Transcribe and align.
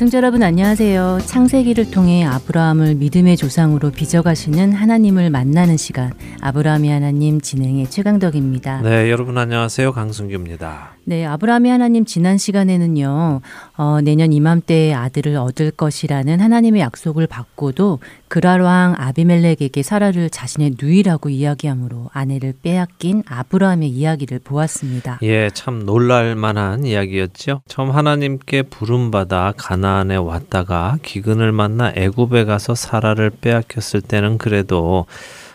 애청자 0.00 0.16
여러분 0.16 0.42
안녕하세요. 0.42 1.18
창세기를 1.26 1.90
통해 1.90 2.24
아브라함을 2.24 2.94
믿음의 2.94 3.36
조상으로 3.36 3.90
빚어가시는 3.90 4.72
하나님을 4.72 5.28
만나는 5.28 5.76
시간 5.76 6.14
아브라함의 6.40 6.88
하나님 6.88 7.38
진행의 7.38 7.90
최강덕입니다. 7.90 8.80
네, 8.80 9.10
여러분 9.10 9.36
안녕하세요. 9.36 9.92
강승규입니다. 9.92 10.92
네, 11.04 11.26
아브라함의 11.26 11.70
하나님 11.70 12.06
지난 12.06 12.38
시간에는요. 12.38 13.42
어, 13.76 14.00
내년 14.00 14.32
이맘때에 14.32 14.94
아들을 14.94 15.36
얻을 15.36 15.70
것이라는 15.70 16.40
하나님의 16.40 16.80
약속을 16.80 17.26
받고도 17.26 17.98
그랄 18.30 18.60
왕 18.60 18.94
아비멜렉에게 18.96 19.82
사라를 19.82 20.30
자신의 20.30 20.76
누이라고 20.80 21.30
이야기하므로 21.30 22.10
아내를 22.12 22.54
빼앗긴 22.62 23.24
아브라함의 23.26 23.88
이야기를 23.88 24.38
보았습니다. 24.44 25.18
예, 25.22 25.50
참 25.52 25.84
놀랄 25.84 26.36
만한 26.36 26.84
이야기였죠. 26.84 27.62
처음 27.66 27.90
하나님께 27.90 28.62
부름받아 28.62 29.54
가나안에 29.56 30.14
왔다가 30.14 30.98
기근을 31.02 31.50
만나 31.50 31.92
애굽에 31.96 32.44
가서 32.44 32.76
사라를 32.76 33.30
빼앗겼을 33.30 34.00
때는 34.00 34.38
그래도 34.38 35.06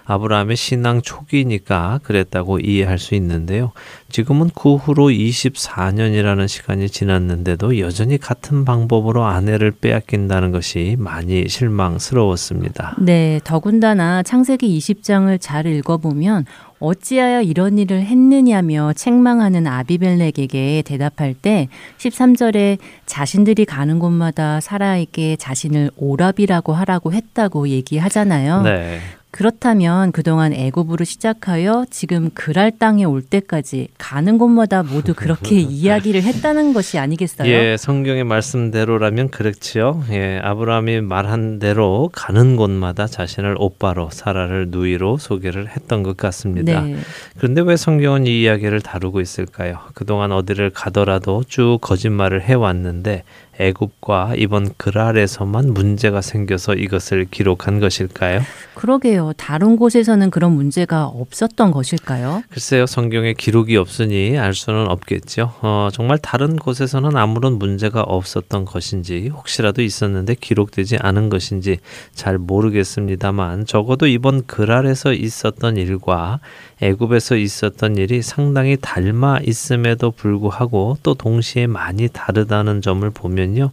아브라함의 0.06 0.56
신앙 0.56 1.02
초기니까 1.02 2.00
그랬다고 2.03 2.59
이해할 2.59 3.00
수 3.00 3.16
있는데요. 3.16 3.72
지금은 4.09 4.52
그 4.56 4.75
후로 4.75 5.08
24년이라는 5.09 6.48
시간이 6.48 6.89
지났는데도 6.89 7.80
여전히 7.80 8.17
같은 8.17 8.66
방법으로 8.66 9.26
아내를 9.26 9.72
빼앗긴다는 9.72 10.52
것이 10.52 10.95
많이 11.00 11.50
실망스러웠습니다. 11.50 12.95
네, 13.00 13.39
더군다나 13.44 14.23
창세기 14.23 14.78
20장을 14.78 15.38
잘 15.42 15.66
읽어보면 15.66 16.45
어찌하여 16.80 17.42
이런 17.42 17.78
일을 17.78 18.02
했느냐며 18.02 18.94
책망하는 18.94 19.66
아비벨렉에게 19.66 20.83
대답할 20.86 21.33
때 21.33 21.67
13절에 21.98 22.78
자신들이 23.06 23.66
가는 23.66 23.98
곳마다 24.00 24.59
사라에게 24.59 25.36
자신을 25.38 25.92
오랍이라고 25.98 26.73
하라고 26.73 27.14
했다고 27.14 27.70
얘기하잖아요. 27.70 28.61
네. 28.61 29.00
그렇다면 29.36 30.14
그동안 30.14 30.53
애굽으로 30.53 31.03
시작하여 31.03 31.86
지금 31.89 32.30
그랄 32.33 32.72
땅에 32.72 33.03
올 33.03 33.22
때까지 33.22 33.89
가는 33.97 34.38
곳마다 34.38 34.81
모두 34.81 35.11
그렇게 35.14 35.59
이야기를 35.59 36.23
했다는 36.23 36.72
것이 36.72 36.97
아니겠어요? 36.97 37.50
예, 37.50 37.75
성경의 37.77 38.23
말씀대로라면 38.23 39.31
그렇지요. 39.31 40.05
예, 40.11 40.39
아브라함이 40.42 41.02
말한 41.02 41.59
대로 41.59 42.09
가는 42.14 42.55
곳마다 42.55 43.08
자신을 43.08 43.58
오빠로 43.59 44.09
사라를 44.09 44.67
누이로 44.69 45.17
소개를 45.17 45.67
했던 45.67 46.02
것 46.02 46.15
같습니다. 46.15 46.83
네. 46.83 46.95
그런데 47.37 47.60
왜 47.60 47.76
성경은 47.76 48.27
이 48.27 48.42
이야기를 48.42 48.80
다루고 48.80 49.20
있을까요? 49.20 49.80
그동안 49.95 50.31
어디를 50.31 50.70
가더라도 50.70 51.43
쭉 51.45 51.80
거짓말을 51.81 52.42
해 52.43 52.54
왔는데 52.54 53.23
애굽과 53.60 54.33
이번 54.38 54.70
그랄에서만 54.77 55.73
문제가 55.73 56.21
생겨서 56.21 56.76
이것을 56.76 57.26
기록한 57.30 57.80
것일까요? 57.80 58.42
그러게요. 58.73 59.33
다른 59.38 59.77
곳에서는 59.77 60.30
그런 60.30 60.52
문제가 60.52 61.05
없었던 61.05 61.71
것일까요? 61.71 62.43
글쎄요. 62.49 62.86
성경에 62.86 63.33
기록이 63.33 63.77
없으니 63.77 64.38
알 64.38 64.54
수는 64.54 64.88
없겠죠. 64.88 65.54
어, 65.61 65.89
정말 65.93 66.17
다른 66.17 66.55
곳에서는 66.58 67.16
아무런 67.16 67.54
문제가 67.54 68.02
없었던 68.02 68.66
것인지 68.66 69.30
혹시라도 69.30 69.82
있었는데 69.82 70.36
기록되지 70.36 70.98
않은 70.98 71.30
것인지 71.30 71.77
잘 72.14 72.37
모르겠습니다만 72.37 73.66
적어도 73.66 74.08
이번 74.08 74.45
그랄에서 74.45 75.14
있었던 75.14 75.77
일과 75.77 76.39
애굽에서 76.81 77.37
있었던 77.37 77.97
일이 77.97 78.21
상당히 78.21 78.77
닮아 78.80 79.39
있음에도 79.45 80.11
불구하고 80.11 80.97
또 81.03 81.13
동시에 81.13 81.67
많이 81.67 82.09
다르다는 82.09 82.81
점을 82.81 83.09
보면요. 83.09 83.71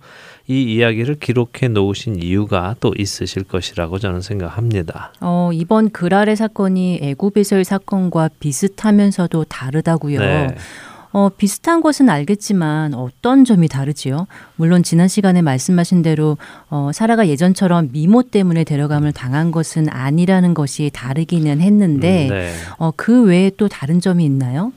이 0.49 0.75
이야기를 0.75 1.17
기록해 1.21 1.69
놓으신 1.69 2.23
이유가 2.23 2.75
또 2.81 2.93
있으실 2.97 3.45
것이라고 3.45 3.99
저는 3.99 4.21
생각합니다. 4.21 5.13
어, 5.21 5.51
이번 5.53 5.91
그랄의 5.91 6.37
사건이 6.37 7.01
애굽에서의 7.03 7.65
사건과 7.65 8.31
비슷하면서도 8.41 9.45
다르다고요. 9.45 10.19
네. 10.21 10.49
어, 11.13 11.29
비슷한 11.29 11.81
것은 11.81 12.09
알겠지만 12.09 12.95
어떤 12.95 13.45
점이 13.45 13.69
다르지요? 13.69 14.27
물론 14.57 14.83
지난 14.83 15.09
시간에 15.09 15.43
말씀하신 15.43 16.03
대로 16.03 16.39
어, 16.69 16.91
사라가 16.93 17.29
예전처럼 17.29 17.91
미모 17.93 18.25
때문에 18.25 18.65
데려감을 18.65 19.13
당한 19.13 19.51
것은 19.51 19.89
아니라는 19.89 20.55
것이 20.55 20.91
다르기는 20.93 21.61
했는데 21.61 22.27
음, 22.27 22.31
네. 22.31 22.53
어, 22.79 22.91
그 22.97 23.25
외에 23.25 23.51
또 23.57 23.69
다른 23.69 24.01
점이 24.01 24.25
있나요? 24.25 24.73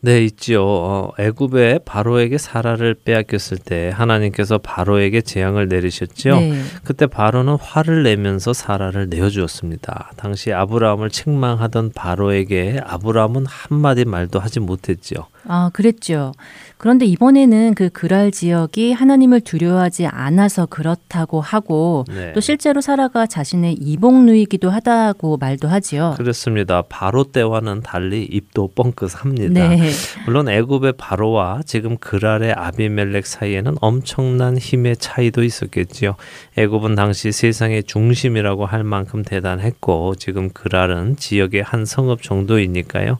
네, 0.00 0.22
있지요. 0.24 0.64
어, 0.64 1.12
애굽에 1.18 1.80
바로에게 1.84 2.38
사라를 2.38 2.94
빼앗겼을 2.94 3.58
때 3.58 3.90
하나님께서 3.92 4.58
바로에게 4.58 5.22
재앙을 5.22 5.68
내리셨죠. 5.68 6.30
네. 6.38 6.62
그때 6.84 7.06
바로는 7.06 7.56
화를 7.60 8.04
내면서 8.04 8.52
사라를 8.52 9.08
내어 9.08 9.28
주었습니다. 9.28 10.12
당시 10.16 10.52
아브라함을 10.52 11.10
책망하던 11.10 11.92
바로에게 11.94 12.80
아브라함은 12.84 13.46
한마디 13.46 14.04
말도 14.04 14.38
하지 14.38 14.60
못했지요. 14.60 15.26
아, 15.48 15.70
그랬죠. 15.72 16.32
그런데 16.78 17.06
이번에는 17.06 17.74
그 17.74 17.90
그랄 17.90 18.30
지역이 18.30 18.92
하나님을 18.92 19.40
두려워하지 19.40 20.06
않아서 20.06 20.66
그렇다고 20.66 21.40
하고 21.40 22.04
네. 22.08 22.32
또 22.32 22.40
실제로 22.40 22.80
사라가 22.80 23.26
자신의 23.26 23.74
이복누이기도 23.74 24.70
하다고 24.70 25.38
말도 25.38 25.66
하지요. 25.66 26.14
그렇습니다. 26.16 26.82
바로 26.82 27.24
때와는 27.24 27.82
달리 27.82 28.22
입도 28.22 28.70
뻥끗합니다. 28.76 29.68
네. 29.68 29.90
물론 30.24 30.48
애굽의 30.48 30.94
바로와 30.96 31.62
지금 31.66 31.96
그랄의 31.98 32.52
아비멜렉 32.52 33.26
사이에는 33.26 33.74
엄청난 33.80 34.56
힘의 34.56 34.98
차이도 34.98 35.42
있었겠지요. 35.42 36.14
애굽은 36.56 36.94
당시 36.94 37.32
세상의 37.32 37.84
중심이라고 37.84 38.66
할 38.66 38.84
만큼 38.84 39.24
대단했고 39.24 40.14
지금 40.14 40.48
그랄은 40.50 41.16
지역의 41.16 41.64
한 41.64 41.84
성읍 41.84 42.22
정도이니까요. 42.22 43.18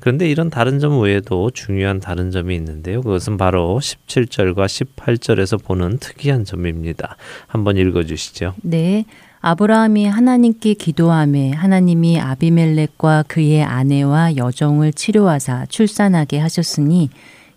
그런데 0.00 0.28
이런 0.28 0.50
다른 0.50 0.78
점 0.78 1.00
외에도 1.00 1.50
중요한 1.50 2.00
다른 2.00 2.30
점이 2.30 2.54
있는데요. 2.56 3.02
그것은 3.02 3.36
바로 3.36 3.78
17절과 3.82 4.66
18절에서 4.66 5.62
보는 5.62 5.98
특이한 5.98 6.44
점입니다. 6.44 7.16
한번 7.46 7.76
읽어 7.76 8.04
주시죠. 8.04 8.54
네. 8.62 9.04
아브라함이 9.40 10.06
하나님께 10.06 10.74
기도함에 10.74 11.52
하나님이 11.52 12.20
아비멜렉과 12.20 13.24
그의 13.28 13.62
아내와 13.62 14.36
여종을 14.36 14.92
치료하사 14.92 15.66
출산하게 15.66 16.38
하셨으니 16.40 17.10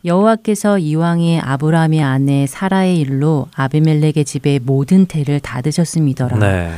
여호와께서 0.06 0.78
이왕에 0.80 1.40
아브라함의 1.40 2.02
아내 2.02 2.46
사라의 2.48 3.00
일로 3.00 3.48
아비멜렉의 3.56 4.26
집에 4.26 4.60
모든 4.60 5.06
태를 5.06 5.40
닫으셨음이더라. 5.40 6.38
네. 6.38 6.72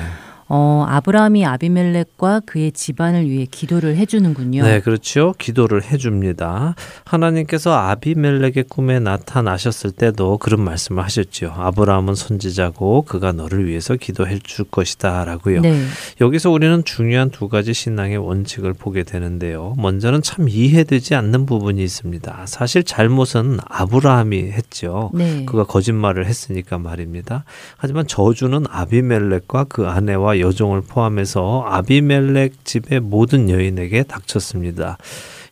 어, 0.47 0.85
아브라함이 0.87 1.45
아비멜렉과 1.45 2.41
그의 2.45 2.71
집안을 2.71 3.29
위해 3.29 3.45
기도를 3.49 3.95
해주는군요. 3.97 4.63
네, 4.63 4.81
그렇죠. 4.81 5.33
기도를 5.37 5.83
해줍니다. 5.83 6.75
하나님께서 7.05 7.73
아비멜렉의 7.73 8.65
꿈에 8.69 8.99
나타나셨을 8.99 9.91
때도 9.91 10.37
그런 10.37 10.61
말씀을 10.61 11.03
하셨죠. 11.03 11.53
아브라함은 11.55 12.15
선지자고 12.15 13.03
그가 13.03 13.31
너를 13.31 13.67
위해서 13.67 13.95
기도해 13.95 14.39
줄 14.39 14.65
것이다 14.65 15.25
라고요. 15.25 15.61
네. 15.61 15.81
여기서 16.21 16.51
우리는 16.51 16.83
중요한 16.83 17.29
두 17.29 17.49
가지 17.49 17.73
신앙의 17.73 18.17
원칙을 18.17 18.73
보게 18.73 19.03
되는데요. 19.03 19.73
먼저는 19.77 20.21
참 20.21 20.49
이해되지 20.49 21.15
않는 21.15 21.45
부분이 21.45 21.83
있습니다. 21.83 22.45
사실 22.47 22.83
잘못은 22.83 23.59
아브라함이 23.65 24.51
했죠. 24.51 25.11
네. 25.13 25.45
그가 25.45 25.63
거짓말을 25.63 26.25
했으니까 26.25 26.77
말입니다. 26.77 27.43
하지만 27.77 28.07
저주는 28.07 28.65
아비멜렉과 28.69 29.65
그 29.65 29.87
아내와 29.87 30.32
여종을 30.39 30.81
포함해서 30.81 31.65
아비멜렉 31.67 32.65
집의 32.65 32.99
모든 32.99 33.49
여인에게 33.49 34.03
닥쳤습니다. 34.03 34.97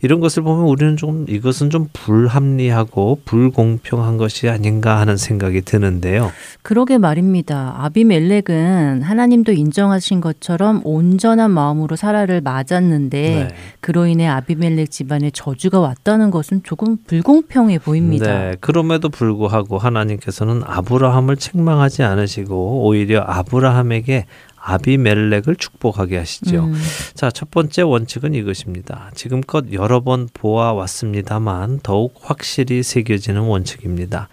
이런 0.04 0.20
것을 0.20 0.42
보면 0.42 0.66
우리는 0.66 0.98
좀 0.98 1.26
이것은 1.30 1.70
좀 1.70 1.88
불합리하고 1.94 3.20
불공평한 3.24 4.18
것이 4.18 4.50
아닌가 4.50 5.00
하는 5.00 5.16
생각이 5.16 5.62
드는데요. 5.62 6.32
그러게 6.64 6.98
말입니다. 6.98 7.76
아비멜렉은 7.78 9.04
하나님도 9.04 9.52
인정하신 9.52 10.22
것처럼 10.22 10.82
온전한 10.84 11.52
마음으로 11.52 11.96
사라를 11.96 12.42
맞았는데 12.42 13.22
네. 13.22 13.48
그로 13.80 14.08
인해 14.08 14.28
아비멜렉 14.28 14.90
집안에 14.90 15.30
저주가 15.32 15.80
왔다는 15.80 16.32
것은 16.32 16.64
조금 16.64 16.98
불공평해 17.06 17.78
보입니다. 17.78 18.26
네, 18.26 18.56
그럼에도 18.60 19.10
불구하고 19.10 19.78
하나님께서는 19.78 20.64
아브라함을 20.66 21.38
책망하지 21.38 22.02
않으시고 22.02 22.88
오히려 22.88 23.22
아브라함에게 23.22 24.26
아비멜렉을 24.64 25.56
축복하게 25.58 26.18
하시죠. 26.18 26.66
음. 26.66 26.74
자, 27.14 27.32
첫 27.32 27.50
번째 27.52 27.82
원칙은 27.82 28.34
이것입니다. 28.34 29.12
지금껏 29.16 29.66
여러 29.74 30.02
번 30.02 30.28
보아왔습니다만 30.34 31.80
더욱 31.82 32.16
확실히 32.22 32.84
새겨지는 32.84 33.42
원칙입니다. 33.42 34.30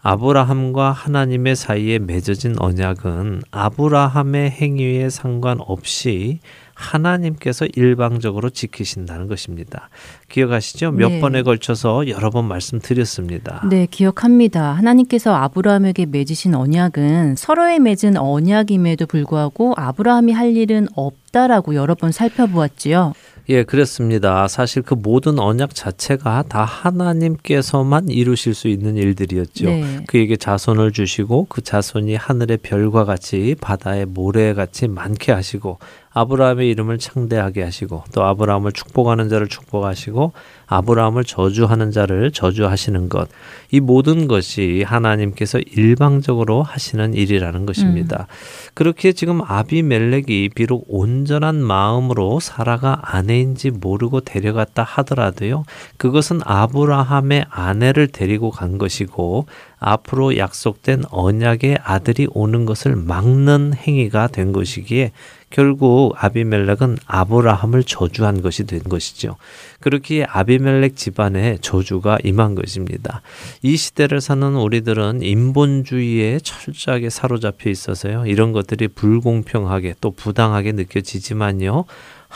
아브라함과 0.00 0.92
하나님의 0.92 1.56
사이에 1.56 1.98
맺어진 1.98 2.54
언약은 2.58 3.42
아브라함의 3.50 4.50
행위에 4.52 5.10
상관없이 5.10 6.38
하나님께서 6.76 7.66
일방적으로 7.74 8.50
지키신다는 8.50 9.28
것입니다. 9.28 9.88
기억하시죠? 10.28 10.92
몇 10.92 11.08
네. 11.08 11.20
번에 11.20 11.42
걸쳐서 11.42 12.06
여러 12.08 12.30
번 12.30 12.46
말씀드렸습니다. 12.46 13.66
네, 13.68 13.86
기억합니다. 13.90 14.72
하나님께서 14.72 15.34
아브라함에게 15.34 16.06
맺으신 16.06 16.54
언약은 16.54 17.36
서로에 17.36 17.78
맺은 17.78 18.18
언약임에도 18.18 19.06
불구하고 19.06 19.72
아브라함이 19.76 20.32
할 20.32 20.54
일은 20.54 20.86
없다라고 20.94 21.74
여러 21.74 21.94
번 21.94 22.12
살펴보았지요. 22.12 23.14
예, 23.48 23.62
그렇습니다. 23.62 24.48
사실 24.48 24.82
그 24.82 24.94
모든 24.94 25.38
언약 25.38 25.74
자체가 25.74 26.44
다 26.48 26.64
하나님께서만 26.64 28.08
이루실 28.08 28.54
수 28.54 28.66
있는 28.66 28.96
일들이었죠. 28.96 29.66
네. 29.66 30.04
그에게 30.08 30.36
자손을 30.36 30.90
주시고 30.92 31.46
그 31.48 31.62
자손이 31.62 32.16
하늘의 32.16 32.58
별과 32.58 33.04
같이 33.04 33.54
바다의 33.60 34.06
모래 34.06 34.52
같이 34.52 34.88
많게 34.88 35.30
하시고 35.30 35.78
아브라함의 36.16 36.70
이름을 36.70 36.96
창대하게 36.96 37.62
하시고 37.62 38.04
또 38.14 38.24
아브라함을 38.24 38.72
축복하는 38.72 39.28
자를 39.28 39.48
축복하시고 39.48 40.32
아브라함을 40.66 41.24
저주하는 41.24 41.90
자를 41.90 42.30
저주하시는 42.30 43.10
것. 43.10 43.28
이 43.70 43.80
모든 43.80 44.26
것이 44.26 44.82
하나님께서 44.86 45.58
일방적으로 45.58 46.62
하시는 46.62 47.12
일이라는 47.12 47.66
것입니다. 47.66 48.28
그렇게 48.72 49.12
지금 49.12 49.42
아비멜렉이 49.46 50.50
비록 50.54 50.86
온전한 50.88 51.56
마음으로 51.56 52.40
사라가 52.40 52.98
아내인지 53.02 53.70
모르고 53.70 54.20
데려갔다 54.20 54.84
하더라도요. 54.84 55.64
그것은 55.98 56.40
아브라함의 56.44 57.44
아내를 57.50 58.08
데리고 58.08 58.50
간 58.50 58.78
것이고 58.78 59.46
앞으로 59.78 60.38
약속된 60.38 61.04
언약의 61.10 61.78
아들이 61.82 62.26
오는 62.30 62.64
것을 62.64 62.96
막는 62.96 63.74
행위가 63.74 64.28
된 64.28 64.52
것이기에 64.52 65.12
결국 65.50 66.14
아비멜렉은 66.16 66.98
아브라함을 67.06 67.84
저주한 67.84 68.42
것이 68.42 68.64
된 68.64 68.80
것이죠. 68.80 69.36
그렇기에 69.80 70.24
아비멜렉 70.24 70.96
집안에 70.96 71.58
저주가 71.60 72.18
임한 72.24 72.54
것입니다. 72.54 73.22
이 73.62 73.76
시대를 73.76 74.20
사는 74.20 74.54
우리들은 74.56 75.22
인본주의에 75.22 76.40
철저하게 76.40 77.10
사로잡혀 77.10 77.70
있어서요. 77.70 78.26
이런 78.26 78.52
것들이 78.52 78.88
불공평하게 78.88 79.94
또 80.00 80.10
부당하게 80.10 80.72
느껴지지만요. 80.72 81.84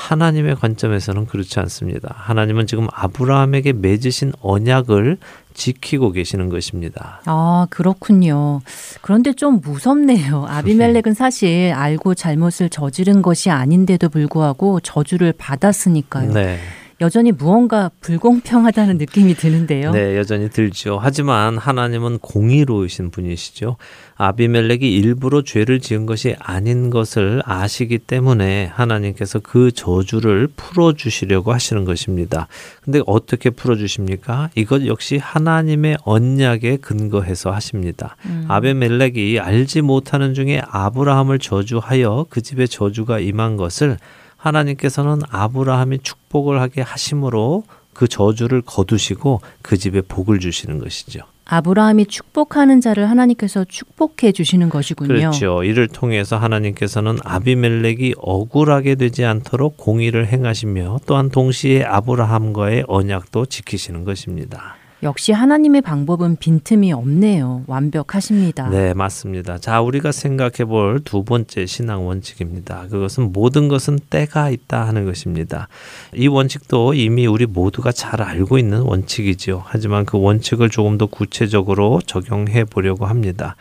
하나님의 0.01 0.57
관점에서는 0.57 1.27
그렇지 1.27 1.61
않습니다. 1.61 2.15
하나님은 2.17 2.67
지금 2.67 2.89
아브라함에게 2.91 3.75
맺으신 3.75 4.33
언약을 4.41 5.19
지키고 5.53 6.13
계시는 6.13 6.49
것입니다. 6.49 7.21
아, 7.27 7.67
그렇군요. 7.69 8.63
그런데 9.03 9.35
좀 9.35 9.61
무섭네요. 9.61 10.47
아비멜렉은 10.49 11.13
사실 11.15 11.73
알고 11.75 12.15
잘못을 12.15 12.71
저지른 12.71 13.21
것이 13.21 13.51
아닌데도 13.51 14.09
불구하고 14.09 14.81
저주를 14.81 15.35
받았으니까요. 15.37 16.33
네. 16.33 16.59
여전히 17.01 17.33
무언가 17.33 17.91
불공평하다는 18.01 18.99
느낌이 18.99 19.35
드는데요. 19.35 19.91
네, 19.93 20.19
여전히 20.19 20.51
들죠. 20.51 20.99
하지만 21.01 21.57
하나님은 21.57 22.19
공의로우신 22.19 23.11
분이시죠. 23.11 23.77
아비멜렉이 24.17 24.83
일부러 24.83 25.43
죄를 25.43 25.81
지은 25.81 26.05
것이 26.05 26.37
아닌 26.39 26.91
것을 26.91 27.41
아시기 27.47 27.97
때문에 27.97 28.67
하나님께서 28.67 29.39
그 29.39 29.73
저주를 29.73 30.49
풀어 30.55 30.93
주시려고 30.93 31.55
하시는 31.55 31.87
것입니다. 31.87 32.49
근데 32.83 33.01
어떻게 33.07 33.49
풀어 33.49 33.77
주십니까? 33.77 34.51
이것 34.55 34.85
역시 34.87 35.17
하나님의 35.17 35.97
언약에 36.05 36.77
근거해서 36.77 37.51
하십니다. 37.51 38.17
음. 38.27 38.45
아비멜렉이 38.49 39.39
알지 39.39 39.81
못하는 39.81 40.35
중에 40.35 40.61
아브라함을 40.67 41.39
저주하여 41.39 42.27
그 42.29 42.43
집에 42.43 42.67
저주가 42.67 43.21
임한 43.21 43.57
것을 43.57 43.97
하나님께서는 44.41 45.21
아브라함이 45.31 46.01
축복을 46.03 46.61
하게 46.61 46.83
하심으로 46.83 47.65
그 47.93 48.09
저주를 48.09 48.63
거두시고 48.63 49.41
그 49.63 49.77
집에 49.77 50.01
복을 50.01 50.41
주시는 50.41 50.79
것이죠. 50.79 51.21
아브라함이 51.45 52.07
축복하는 52.07 52.81
자를 52.81 53.11
하나님께서 53.11 53.65
축복해 53.65 54.31
주시는 54.33 54.71
것이군요. 54.71 55.09
그렇죠. 55.09 55.65
이를 55.65 55.89
통해서 55.89 56.37
하나님께서는 56.37 57.19
아비멜렉이 57.25 58.15
억울하게 58.19 58.95
되지 58.95 59.25
않도록 59.25 59.77
공의를 59.77 60.29
행하시며 60.29 61.01
또한 61.07 61.29
동시에 61.29 61.83
아브라함과의 61.83 62.85
언약도 62.87 63.47
지키시는 63.47 64.05
것입니다. 64.05 64.77
역시 65.03 65.33
하나님의 65.33 65.81
방법은 65.81 66.37
빈틈이 66.37 66.93
없네요. 66.93 67.65
완벽하십니다. 67.67 68.69
네, 68.69 68.93
맞습니다. 68.93 69.57
자, 69.59 69.81
우리가 69.81 70.13
생각해 70.13 70.67
볼 70.67 71.01
두 71.05 71.25
번째 71.25 71.65
신앙 71.65 72.07
원칙입니다. 72.07 72.87
그것은 72.91 73.33
모든 73.33 73.69
것은 73.69 73.99
때가 74.11 74.51
있다 74.51 74.87
하는 74.87 75.07
것입니다. 75.07 75.69
이 76.15 76.29
원칙도 76.29 76.93
이미 76.95 77.27
우리 77.27 77.47
모두가 77.47 77.93
잘 77.93 78.21
알고 78.21 78.59
있는 78.59 78.83
원칙이지요. 78.83 79.63
하지만 79.65 80.05
그 80.05 80.21
원칙을 80.21 80.69
조금 80.69 80.99
더 80.99 81.07
구체적으로 81.07 82.01
적용해 82.05 82.65
보려고 82.65 83.07
합니다. 83.07 83.57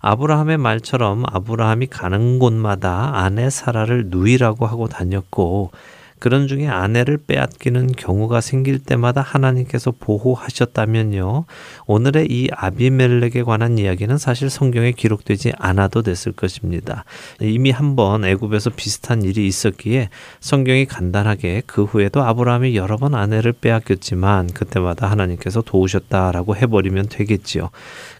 아브라함의 0.00 0.58
말처럼 0.58 1.22
아브라함이 1.26 1.86
가는 1.86 2.38
곳마다 2.40 3.12
아내 3.14 3.48
사라를 3.50 4.06
누이라고 4.08 4.66
하고 4.66 4.88
다녔고 4.88 5.70
그런 6.20 6.46
중에 6.46 6.68
아내를 6.68 7.18
빼앗기는 7.26 7.92
경우가 7.92 8.40
생길 8.42 8.78
때마다 8.78 9.22
하나님께서 9.22 9.90
보호하셨다면요. 9.98 11.46
오늘의 11.86 12.26
이 12.30 12.48
아비멜렉에 12.52 13.42
관한 13.42 13.78
이야기는 13.78 14.18
사실 14.18 14.50
성경에 14.50 14.92
기록되지 14.92 15.54
않아도 15.58 16.02
됐을 16.02 16.32
것입니다. 16.32 17.04
이미 17.40 17.70
한번 17.70 18.24
애굽에서 18.24 18.70
비슷한 18.76 19.22
일이 19.22 19.46
있었기에 19.46 20.10
성경이 20.40 20.84
간단하게 20.84 21.62
그 21.66 21.84
후에도 21.84 22.22
아브라함이 22.22 22.76
여러 22.76 22.98
번 22.98 23.14
아내를 23.14 23.52
빼앗겼지만 23.52 24.48
그때마다 24.48 25.10
하나님께서 25.10 25.62
도우셨다라고 25.62 26.54
해버리면 26.54 27.08
되겠지요. 27.08 27.70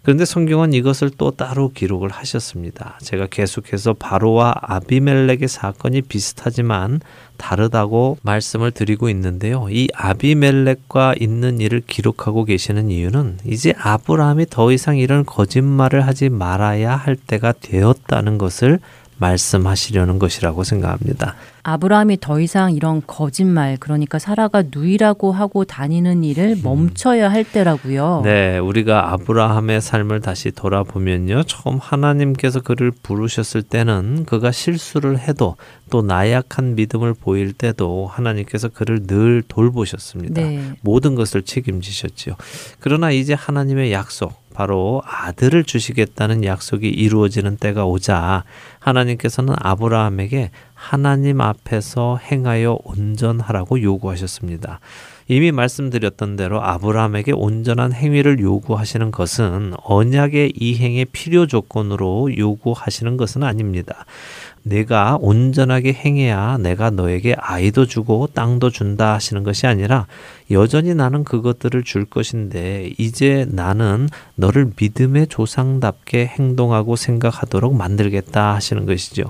그런데 0.03 0.25
성경은 0.25 0.73
이것을 0.73 1.11
또 1.19 1.33
따로 1.33 1.69
기록을 1.69 2.09
하셨습니다. 2.09 2.99
제가 3.03 3.27
계속해서 3.27 3.93
바로와 3.93 4.55
아비멜렉의 4.63 5.49
사건이 5.49 6.03
비슷하지만 6.03 7.01
다르다고 7.41 8.19
말씀을 8.23 8.71
드리고 8.71 9.09
있는데요. 9.09 9.67
이 9.71 9.89
아비멜렉과 9.95 11.15
있는 11.19 11.61
일을 11.61 11.83
기록하고 11.87 12.45
계시는 12.45 12.91
이유는 12.91 13.39
이제 13.47 13.73
아브라함이 13.79 14.47
더 14.51 14.71
이상 14.71 14.99
이런 14.99 15.25
거짓말을 15.25 16.07
하지 16.07 16.29
말아야 16.29 16.95
할 16.95 17.17
때가 17.17 17.55
되었다는 17.61 18.37
것을 18.37 18.79
말씀하시려는 19.21 20.19
것이라고 20.19 20.65
생각합니다. 20.65 21.37
아브라함이 21.63 22.19
더 22.21 22.41
이상 22.41 22.73
이런 22.73 23.03
거짓말, 23.07 23.77
그러니까 23.79 24.19
사라가 24.19 24.65
누이라고 24.71 25.31
하고 25.31 25.65
다니는 25.65 26.25
일을 26.25 26.57
멈춰야 26.63 27.31
할 27.31 27.45
때라고요. 27.45 28.23
네, 28.25 28.59
우리가 28.59 29.13
아브라함의 29.13 29.83
삶을 29.83 30.21
다시 30.21 30.51
돌아보면요. 30.51 31.43
처음 31.43 31.79
하나님께서 31.79 32.61
그를 32.61 32.91
부르셨을 32.91 33.63
때는 33.63 34.25
그가 34.25 34.53
실수를 34.53 35.19
해도 35.19 35.57
또 35.91 36.01
나약한 36.01 36.75
믿음을 36.77 37.15
보일 37.15 37.53
때도 37.53 38.07
하나님께서 38.07 38.69
그를 38.69 39.07
늘 39.07 39.43
돌보셨습니다. 39.47 40.41
네. 40.41 40.73
모든 40.81 41.15
것을 41.15 41.43
책임지셨지요. 41.43 42.37
그러나 42.79 43.11
이제 43.11 43.35
하나님의 43.35 43.93
약속, 43.93 44.33
바로 44.61 45.01
아들을 45.07 45.65
주시겠다는 45.65 46.45
약속이 46.45 46.87
이루어지는 46.87 47.57
때가 47.57 47.87
오자 47.87 48.45
하나님께서는 48.79 49.55
아브라함에게 49.59 50.51
하나님 50.75 51.41
앞에서 51.41 52.19
행하여 52.19 52.77
온전하라고 52.85 53.81
요구하셨습니다. 53.81 54.81
이미 55.29 55.51
말씀드렸던 55.51 56.37
대로 56.37 56.63
아브라함에게 56.63 57.33
온전한 57.33 57.95
행위를 57.95 58.39
요구하시는 58.41 59.11
것은 59.11 59.73
언약의 59.83 60.53
이행의 60.55 61.07
필요 61.07 61.47
조건으로 61.47 62.37
요구하시는 62.37 63.17
것은 63.17 63.43
아닙니다. 63.43 64.05
내가 64.63 65.17
온전하게 65.21 65.93
행해야 65.93 66.59
내가 66.59 66.91
너에게 66.91 67.35
아이도 67.39 67.87
주고 67.87 68.27
땅도 68.27 68.71
준다 68.71 69.15
하시는 69.15 69.43
것이 69.43 69.67
아니라 69.67 70.07
여전히 70.51 70.95
나는 70.95 71.25
그것들을 71.25 71.83
줄 71.85 72.05
것인데 72.05 72.93
이제 72.99 73.47
나는 73.49 74.09
너를 74.35 74.73
믿음의 74.79 75.29
조상답게 75.29 76.27
행동하고 76.27 76.97
생각하도록 76.97 77.75
만들겠다 77.75 78.55
하시는 78.55 78.87
것이죠. 78.87 79.25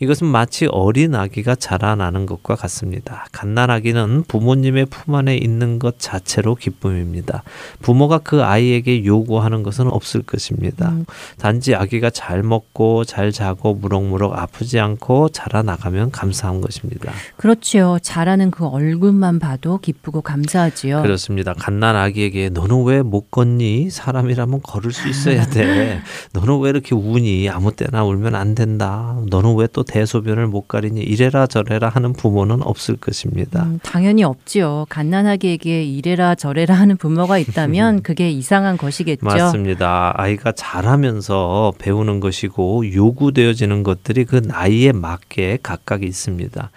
이것은 0.00 0.26
마치 0.26 0.66
어린 0.66 1.14
아기가 1.14 1.54
자라나는 1.54 2.26
것과 2.26 2.54
같습니다. 2.56 3.26
갓난아기는 3.32 4.24
부모님의 4.28 4.86
품 4.86 5.14
안에 5.14 5.36
있는 5.36 5.78
것 5.78 5.98
자체로 5.98 6.54
기쁨입니다. 6.54 7.42
부모가 7.80 8.18
그 8.18 8.42
아이에게 8.44 9.04
요구하는 9.04 9.62
것은 9.62 9.86
없을 9.88 10.22
것입니다. 10.22 10.90
음. 10.90 11.06
단지 11.38 11.74
아기가 11.74 12.10
잘 12.10 12.42
먹고 12.42 13.04
잘 13.04 13.32
자고 13.32 13.74
무럭무럭 13.74 14.38
아프지 14.38 14.78
않고 14.80 15.30
자라나가면 15.30 16.10
감사한 16.10 16.60
것입니다. 16.60 17.12
그렇지요. 17.36 17.98
자라는 18.02 18.50
그 18.50 18.66
얼굴만 18.66 19.38
봐도 19.38 19.78
기쁘고 19.78 20.20
감사하지요. 20.22 21.02
그렇습니다. 21.02 21.54
갓난아기에게 21.54 22.50
너는 22.50 22.84
왜 22.84 23.02
못 23.06 23.30
걷니? 23.30 23.90
사람이라면 23.90 24.62
걸을 24.62 24.90
수 24.90 25.08
있어야 25.08 25.46
돼. 25.46 26.00
너는 26.32 26.58
왜 26.60 26.70
이렇게 26.70 26.94
우니? 26.94 27.48
아무 27.48 27.70
때나 27.74 28.04
울면 28.04 28.34
안 28.34 28.54
된다. 28.54 29.16
너는 29.28 29.54
왜 29.54 29.66
또 29.72 29.82
대소변을 29.86 30.46
못 30.46 30.68
가리니 30.68 31.00
이래라 31.00 31.46
저래라 31.46 31.88
하는 31.88 32.12
부모는 32.12 32.62
없을 32.62 32.96
것입니다. 32.96 33.64
음, 33.64 33.78
당연히 33.82 34.24
없지요. 34.24 34.86
갓난아기에게 34.88 35.84
이래라 35.84 36.34
저래라 36.34 36.74
하는 36.74 36.96
부모가 36.96 37.38
있다면 37.38 38.02
그게 38.04 38.30
이상한 38.30 38.76
것이겠죠. 38.76 39.24
맞습니다. 39.24 40.12
아이가 40.16 40.52
자라면서 40.52 41.72
배우는 41.78 42.20
것이고 42.20 42.92
요구되어지는 42.92 43.82
것들이 43.82 44.24
그 44.24 44.36
나이에 44.36 44.92
맞게 44.92 45.58
각각 45.62 46.02
있습니다. 46.02 46.70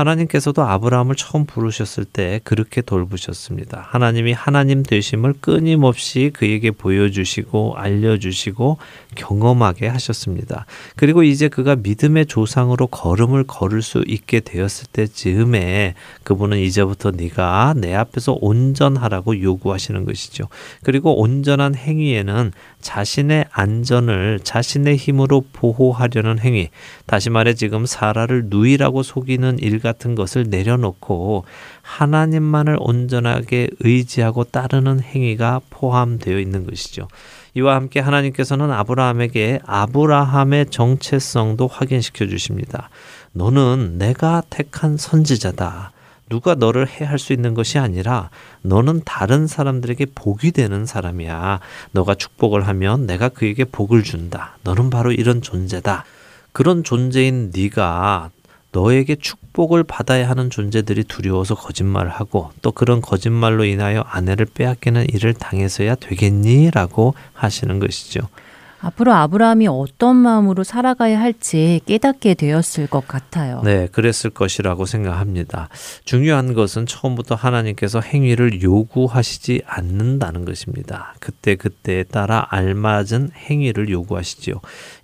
하나님께서도 0.00 0.62
아브라함을 0.62 1.14
처음 1.14 1.46
부르셨을 1.46 2.04
때 2.04 2.40
그렇게 2.44 2.80
돌보셨습니다. 2.80 3.86
하나님이 3.88 4.32
하나님 4.32 4.82
되심을 4.82 5.34
끊임없이 5.40 6.30
그에게 6.32 6.70
보여주시고 6.70 7.76
알려주시고 7.76 8.78
경험하게 9.14 9.88
하셨습니다. 9.88 10.66
그리고 10.96 11.22
이제 11.22 11.48
그가 11.48 11.76
믿음의 11.76 12.26
조상으로 12.26 12.86
걸음을 12.88 13.44
걸을 13.44 13.82
수 13.82 14.04
있게 14.06 14.40
되었을 14.40 14.86
때 14.92 15.06
즈음에 15.06 15.94
그분은 16.24 16.58
이제부터 16.58 17.10
네가 17.10 17.74
내 17.76 17.94
앞에서 17.94 18.36
온전하라고 18.40 19.40
요구하시는 19.40 20.04
것이죠. 20.04 20.48
그리고 20.82 21.20
온전한 21.20 21.74
행위에는 21.74 22.52
자신의 22.80 23.46
안전을 23.50 24.40
자신의 24.42 24.96
힘으로 24.96 25.44
보호하려는 25.52 26.38
행위, 26.38 26.70
다시 27.06 27.30
말해 27.30 27.54
지금 27.54 27.86
사라를 27.86 28.44
누이라고 28.46 29.02
속이는 29.02 29.58
일 29.58 29.78
같은 29.78 30.14
것을 30.14 30.46
내려놓고 30.48 31.44
하나님만을 31.82 32.76
온전하게 32.80 33.68
의지하고 33.80 34.44
따르는 34.44 35.00
행위가 35.00 35.60
포함되어 35.70 36.38
있는 36.38 36.66
것이죠. 36.66 37.08
이와 37.54 37.74
함께 37.74 38.00
하나님께서는 38.00 38.70
아브라함에게 38.70 39.60
아브라함의 39.64 40.66
정체성도 40.70 41.66
확인시켜 41.66 42.26
주십니다. 42.26 42.90
너는 43.32 43.98
내가 43.98 44.42
택한 44.50 44.96
선지자다. 44.96 45.92
누가 46.30 46.54
너를 46.54 46.88
해할 46.88 47.18
수 47.18 47.34
있는 47.34 47.52
것이 47.52 47.78
아니라 47.78 48.30
너는 48.62 49.02
다른 49.04 49.46
사람들에게 49.46 50.06
복이 50.14 50.52
되는 50.52 50.86
사람이야. 50.86 51.60
너가 51.90 52.14
축복을 52.14 52.66
하면 52.68 53.06
내가 53.06 53.28
그에게 53.28 53.64
복을 53.64 54.04
준다. 54.04 54.56
너는 54.62 54.88
바로 54.88 55.12
이런 55.12 55.42
존재다. 55.42 56.04
그런 56.52 56.84
존재인 56.84 57.50
네가 57.54 58.30
너에게 58.72 59.16
축복을 59.16 59.82
받아야 59.82 60.30
하는 60.30 60.48
존재들이 60.48 61.02
두려워서 61.04 61.56
거짓말을 61.56 62.10
하고 62.10 62.52
또 62.62 62.70
그런 62.70 63.00
거짓말로 63.00 63.64
인하여 63.64 64.02
아내를 64.02 64.46
빼앗기는 64.54 65.06
일을 65.12 65.34
당해서야 65.34 65.96
되겠니? 65.96 66.70
라고 66.70 67.14
하시는 67.34 67.80
것이죠. 67.80 68.20
앞으로 68.82 69.12
아브라함이 69.12 69.68
어떤 69.68 70.16
마음으로 70.16 70.64
살아가야 70.64 71.20
할지 71.20 71.80
깨닫게 71.86 72.34
되었을 72.34 72.86
것 72.86 73.06
같아요. 73.06 73.60
네, 73.62 73.88
그랬을 73.92 74.30
것이라고 74.30 74.86
생각합니다. 74.86 75.68
중요한 76.04 76.54
것은 76.54 76.86
처음부터 76.86 77.34
하나님께서 77.34 78.00
행위를 78.00 78.62
요구하시지 78.62 79.62
않는다는 79.66 80.44
것입니다. 80.44 81.14
그때 81.20 81.56
그때에 81.56 82.04
따라 82.04 82.46
알맞은 82.50 83.32
행위를 83.36 83.90
요구하시지요. 83.90 84.54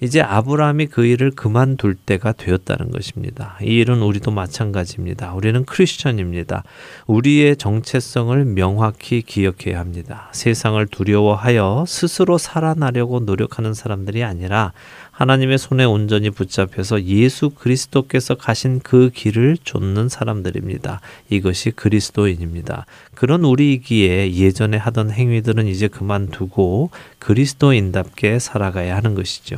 이제 0.01 0.23
아브라함이 0.23 0.87
그 0.87 1.05
일을 1.05 1.33
그만둘 1.33 1.95
때가 1.95 2.33
되었다는 2.33 2.91
것입니다. 2.91 3.59
이 3.63 3.67
일은 3.77 4.01
우리도 4.01 4.31
마찬가지입니다. 4.31 5.35
우리는 5.35 5.65
크리스천입니다. 5.65 6.65
우리의 7.07 7.57
정체성을 7.57 8.45
명확히 8.47 9.23
기억해야 9.23 9.79
합니다. 9.79 10.29
세상을 10.33 10.85
두려워하여 10.87 11.85
스스로 11.87 12.39
살아나려고 12.39 13.21
노력하는 13.21 13.66
하는 13.67 13.75
사람들이 13.75 14.23
아니라 14.23 14.73
하나님의 15.11 15.59
손에 15.59 15.85
온전히 15.85 16.31
붙잡혀서 16.31 17.05
예수 17.05 17.51
그리스도께서 17.51 18.37
가신 18.37 18.81
그 18.81 19.11
길을 19.13 19.59
좇는 19.65 20.09
사람들입니다. 20.09 21.01
이것이 21.31 21.73
그리스도인입니다. 21.73 22.87
그런 23.15 23.45
우리이기에 23.45 24.35
예전에 24.35 24.77
하던 24.77 25.11
행위들은 25.11 25.67
이제 25.67 25.89
그만두고 25.89 26.91
그리스도인답게 27.19 28.39
살아가야 28.39 28.97
하는 28.97 29.15
것이죠. 29.15 29.57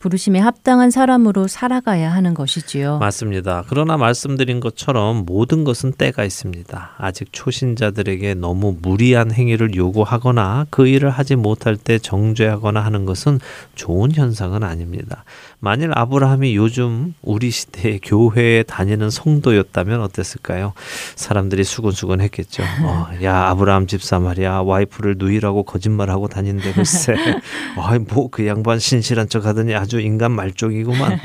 부르심에 0.00 0.38
합당한 0.38 0.90
사람으로 0.90 1.48
살아가야 1.48 2.12
하는 2.12 2.34
것이지요. 2.34 2.98
맞습니다. 2.98 3.64
그러나 3.68 3.96
말씀드린 3.96 4.60
것처럼 4.60 5.24
모든 5.26 5.64
것은 5.64 5.92
때가 5.92 6.24
있습니다. 6.24 6.90
아직 6.96 7.28
초신자들에게 7.32 8.34
너무 8.34 8.76
무리한 8.80 9.32
행위를 9.32 9.74
요구하거나 9.74 10.66
그 10.70 10.86
일을 10.86 11.10
하지 11.10 11.36
못할 11.36 11.76
때 11.76 11.98
정죄하거나 11.98 12.80
하는 12.80 13.04
것은 13.04 13.40
좋은 13.74 14.12
현상은 14.12 14.62
아닙니다. 14.62 15.24
만일 15.60 15.90
아브라함이 15.92 16.54
요즘 16.54 17.14
우리 17.20 17.50
시대의 17.50 18.00
교회에 18.02 18.62
다니는 18.62 19.10
성도였다면 19.10 20.00
어땠을까요? 20.02 20.72
사람들이 21.16 21.64
수근수근 21.64 22.20
했겠죠. 22.20 22.62
어, 22.82 23.08
야, 23.24 23.48
아브라함 23.48 23.88
집사 23.88 24.20
말이야. 24.20 24.60
와이프를 24.60 25.16
누이라고 25.18 25.64
거짓말하고 25.64 26.28
다닌데 26.28 26.72
글쎄. 26.72 27.14
아, 27.76 27.98
뭐그 27.98 28.46
양반 28.46 28.78
신실한 28.78 29.28
척 29.28 29.46
하더니 29.46 29.74
아주 29.74 30.00
인간 30.00 30.30
말쪽이구만. 30.32 31.18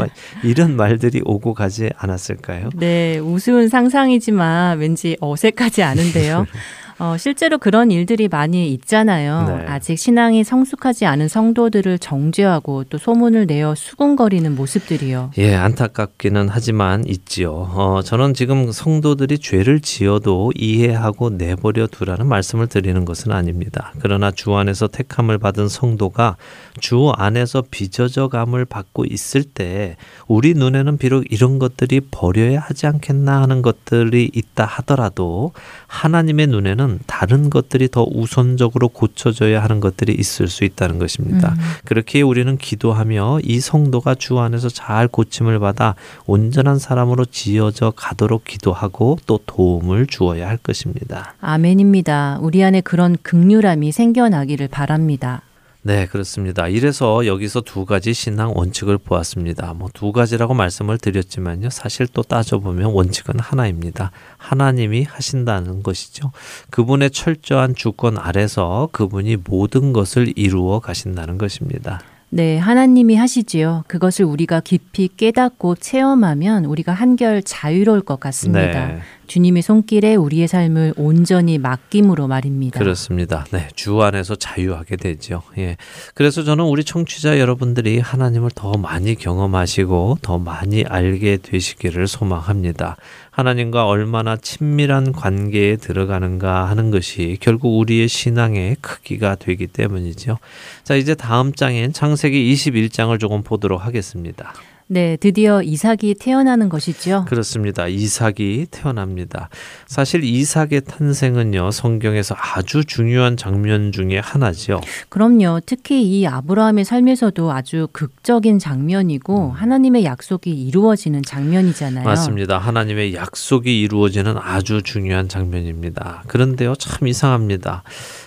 이런 0.44 0.76
말들이 0.76 1.22
오고 1.24 1.54
가지 1.54 1.92
않았을까요? 1.96 2.70
네, 2.76 3.20
우스운 3.20 3.70
상상이지만 3.70 4.80
왠지 4.80 5.16
어색하지 5.22 5.84
않은데요. 5.84 6.48
어, 7.04 7.18
실제로 7.18 7.58
그런 7.58 7.92
일들이 7.92 8.30
많이 8.30 8.72
있잖아요. 8.72 9.46
네. 9.46 9.66
아직 9.68 9.98
신앙이 9.98 10.46
성숙하지 10.46 11.06
않은 11.06 11.28
성도들을 11.28 12.00
정죄하고 12.00 12.86
또 12.86 12.98
소문을 12.98 13.46
내어 13.46 13.76
수군거리는 13.76 14.56
모습들이요. 14.56 15.32
예, 15.38 15.54
안타깝기는 15.54 16.48
하지만 16.48 17.04
있지요. 17.06 17.52
어, 17.52 18.02
저는 18.06 18.34
지금 18.34 18.72
성도들이 18.72 19.40
죄를 19.40 19.82
지어도 19.82 20.54
이해하고 20.56 21.32
내버려 21.32 21.88
두라는 21.88 22.26
말씀을 22.26 22.68
드리는 22.68 23.04
것은 23.04 23.34
아닙니다. 23.34 23.92
그러나 24.00 24.32
주 24.32 24.56
안에서 24.56 24.88
택함을 24.88 25.40
받은 25.40 25.68
성도가 25.68 26.38
주 26.80 27.12
안에서 27.18 27.66
빚어져감을 27.70 28.64
받고 28.64 29.04
있을 29.10 29.44
때 29.44 29.98
우리 30.30 30.54
눈에는 30.54 30.98
비록 30.98 31.26
이런 31.30 31.60
것들이 31.60 32.00
버려야 32.12 32.62
하지 32.62 32.88
않겠나 32.88 33.42
하는 33.42 33.62
것들이 33.62 34.32
있다 34.34 34.64
하더라도 34.64 35.52
하나님의 35.88 36.48
눈에는 36.48 36.93
다른 37.06 37.50
것들이 37.50 37.90
더 37.90 38.04
우선적으로 38.04 38.90
고쳐져야 38.90 39.64
하는 39.64 39.80
것들이 39.80 40.14
있을 40.14 40.48
수 40.48 40.64
있다는 40.64 41.00
것입니다. 41.00 41.54
음. 41.54 41.60
그렇게 41.86 42.22
우리는 42.22 42.58
기도하며 42.58 43.40
이 43.44 43.60
성도가 43.60 44.16
주 44.16 44.40
안에서 44.40 44.70
잘 44.70 45.08
고침을 45.08 45.60
받아 45.60 45.96
온전한 46.26 46.80
사람으로 46.80 47.26
지어져 47.26 47.92
가도록 47.96 48.44
기도하고 48.44 49.18
또 49.26 49.40
도움을 49.46 50.08
주어야 50.08 50.48
할 50.48 50.58
것입니다. 50.58 51.36
아멘입니다. 51.42 52.40
우리 52.42 52.64
안에 52.64 52.82
그런 52.82 53.18
극률함이 53.22 53.92
생겨나기를 53.92 54.68
바랍니다. 54.68 55.42
네, 55.86 56.06
그렇습니다. 56.08 56.70
이래서 56.70 57.26
여기서 57.26 57.60
두 57.62 57.84
가지 57.86 58.14
신앙 58.14 58.54
원칙을 58.56 58.98
보았습니다. 58.98 59.74
뭐 59.74 59.90
두 59.94 60.12
가지라고 60.14 60.54
말씀을 60.54 60.98
드렸지만요. 60.98 61.70
사실 61.70 62.08
또 62.08 62.24
따져보면 62.24 62.92
원칙은 62.92 63.40
하나입니다. 63.40 64.12
하나님이 64.38 65.04
하신다는 65.04 65.84
것이죠. 65.84 66.32
그분의 66.72 67.12
철저한 67.12 67.76
주권 67.76 68.18
아래서 68.18 68.88
그분이 68.94 69.38
모든 69.44 69.92
것을 69.94 70.32
이루어 70.38 70.80
가신다는 70.80 71.38
것입니다. 71.38 72.02
네, 72.30 72.58
하나님이 72.58 73.16
하시지요. 73.16 73.84
그것을 73.88 74.26
우리가 74.26 74.62
깊이 74.62 75.08
깨닫고 75.16 75.76
체험하면 75.76 76.66
우리가 76.66 76.92
한결 76.92 77.44
자유로울 77.44 78.02
것 78.02 78.20
같습니다. 78.20 78.88
네. 78.88 79.00
주님의 79.34 79.64
손길에 79.64 80.14
우리의 80.14 80.48
삶을 80.48 80.94
온전히 80.96 81.58
맡김으로 81.58 82.28
말입니다. 82.28 82.78
그렇습니다. 82.78 83.48
네, 83.50 83.68
주 83.76 84.00
안에서 84.00 84.36
자유하게 84.36 84.96
되죠. 84.96 85.42
예. 85.58 85.76
그래서 86.14 86.44
저는 86.44 86.66
우리 86.66 86.84
청취자 86.84 87.40
여러분들이 87.40 87.98
하나님을 87.98 88.52
더 88.54 88.74
많이 88.74 89.16
경험하시고 89.16 90.20
더 90.22 90.38
많이 90.38 90.84
알게 90.84 91.38
되시기를 91.42 92.06
소망합니다. 92.06 92.96
하나님과 93.32 93.88
얼마나 93.88 94.38
친밀한 94.38 95.12
관계에 95.12 95.78
들어가는가 95.78 96.70
하는 96.70 96.92
것이 96.92 97.38
결국 97.40 97.80
우리의 97.80 98.08
신앙의 98.08 98.76
크기가 98.82 99.34
되기 99.34 99.66
때문이죠. 99.66 100.38
자, 100.84 100.94
이제 100.94 101.16
다음 101.16 101.54
장인 101.54 101.92
창세기 101.92 102.54
21장을 102.54 103.20
조금 103.20 103.42
보도록 103.42 103.84
하겠습니다. 103.84 104.54
네, 104.94 105.18
드디어 105.18 105.64
이삭이 105.64 106.18
태어나는 106.20 106.70
것이죠. 106.70 107.26
그렇습니다. 107.28 107.88
이삭이 107.88 108.68
태어납니다. 108.70 109.50
사실 109.88 110.24
이삭의 110.24 110.82
탄생은요, 110.88 111.72
성경에서 111.72 112.36
아주 112.38 112.86
중요한 112.86 113.36
장면 113.36 113.92
중에 113.92 114.20
하나죠. 114.20 114.82
그럼요. 115.10 115.62
특히 115.66 116.04
이 116.04 116.28
아브라함의 116.28 116.86
삶에서도 116.86 117.52
아주 117.52 117.88
극적인 117.92 118.60
장면이고 118.60 119.48
음. 119.48 119.52
하나님의 119.52 120.06
약속이 120.06 120.52
이루어지는 120.52 121.24
장면이잖아요. 121.24 122.06
맞습니다. 122.06 122.60
하나님의 122.60 123.16
약속이 123.16 123.82
이루어지는 123.82 124.36
아주 124.38 124.84
중요한 124.84 125.28
장면입니다. 125.28 126.24
그런데요, 126.28 126.76
참 126.76 127.08
이상합니다. 127.08 127.82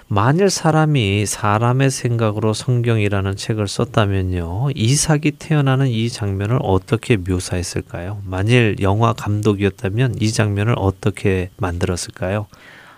만일 0.08 0.50
사람이 0.50 1.26
사람의 1.26 1.90
생각으로 1.90 2.52
성경이라는 2.52 3.34
책을 3.34 3.66
썼다면요. 3.66 4.68
이삭이 4.76 5.32
태어나는 5.32 5.88
이 5.88 6.08
장면을 6.08 6.60
어떻게 6.62 7.16
묘사했을까요? 7.16 8.22
만일 8.25 8.76
영화 8.80 9.12
감독이었다면 9.12 10.16
이 10.20 10.30
장면을 10.30 10.76
어떻게 10.78 11.50
만들었을까요? 11.56 12.46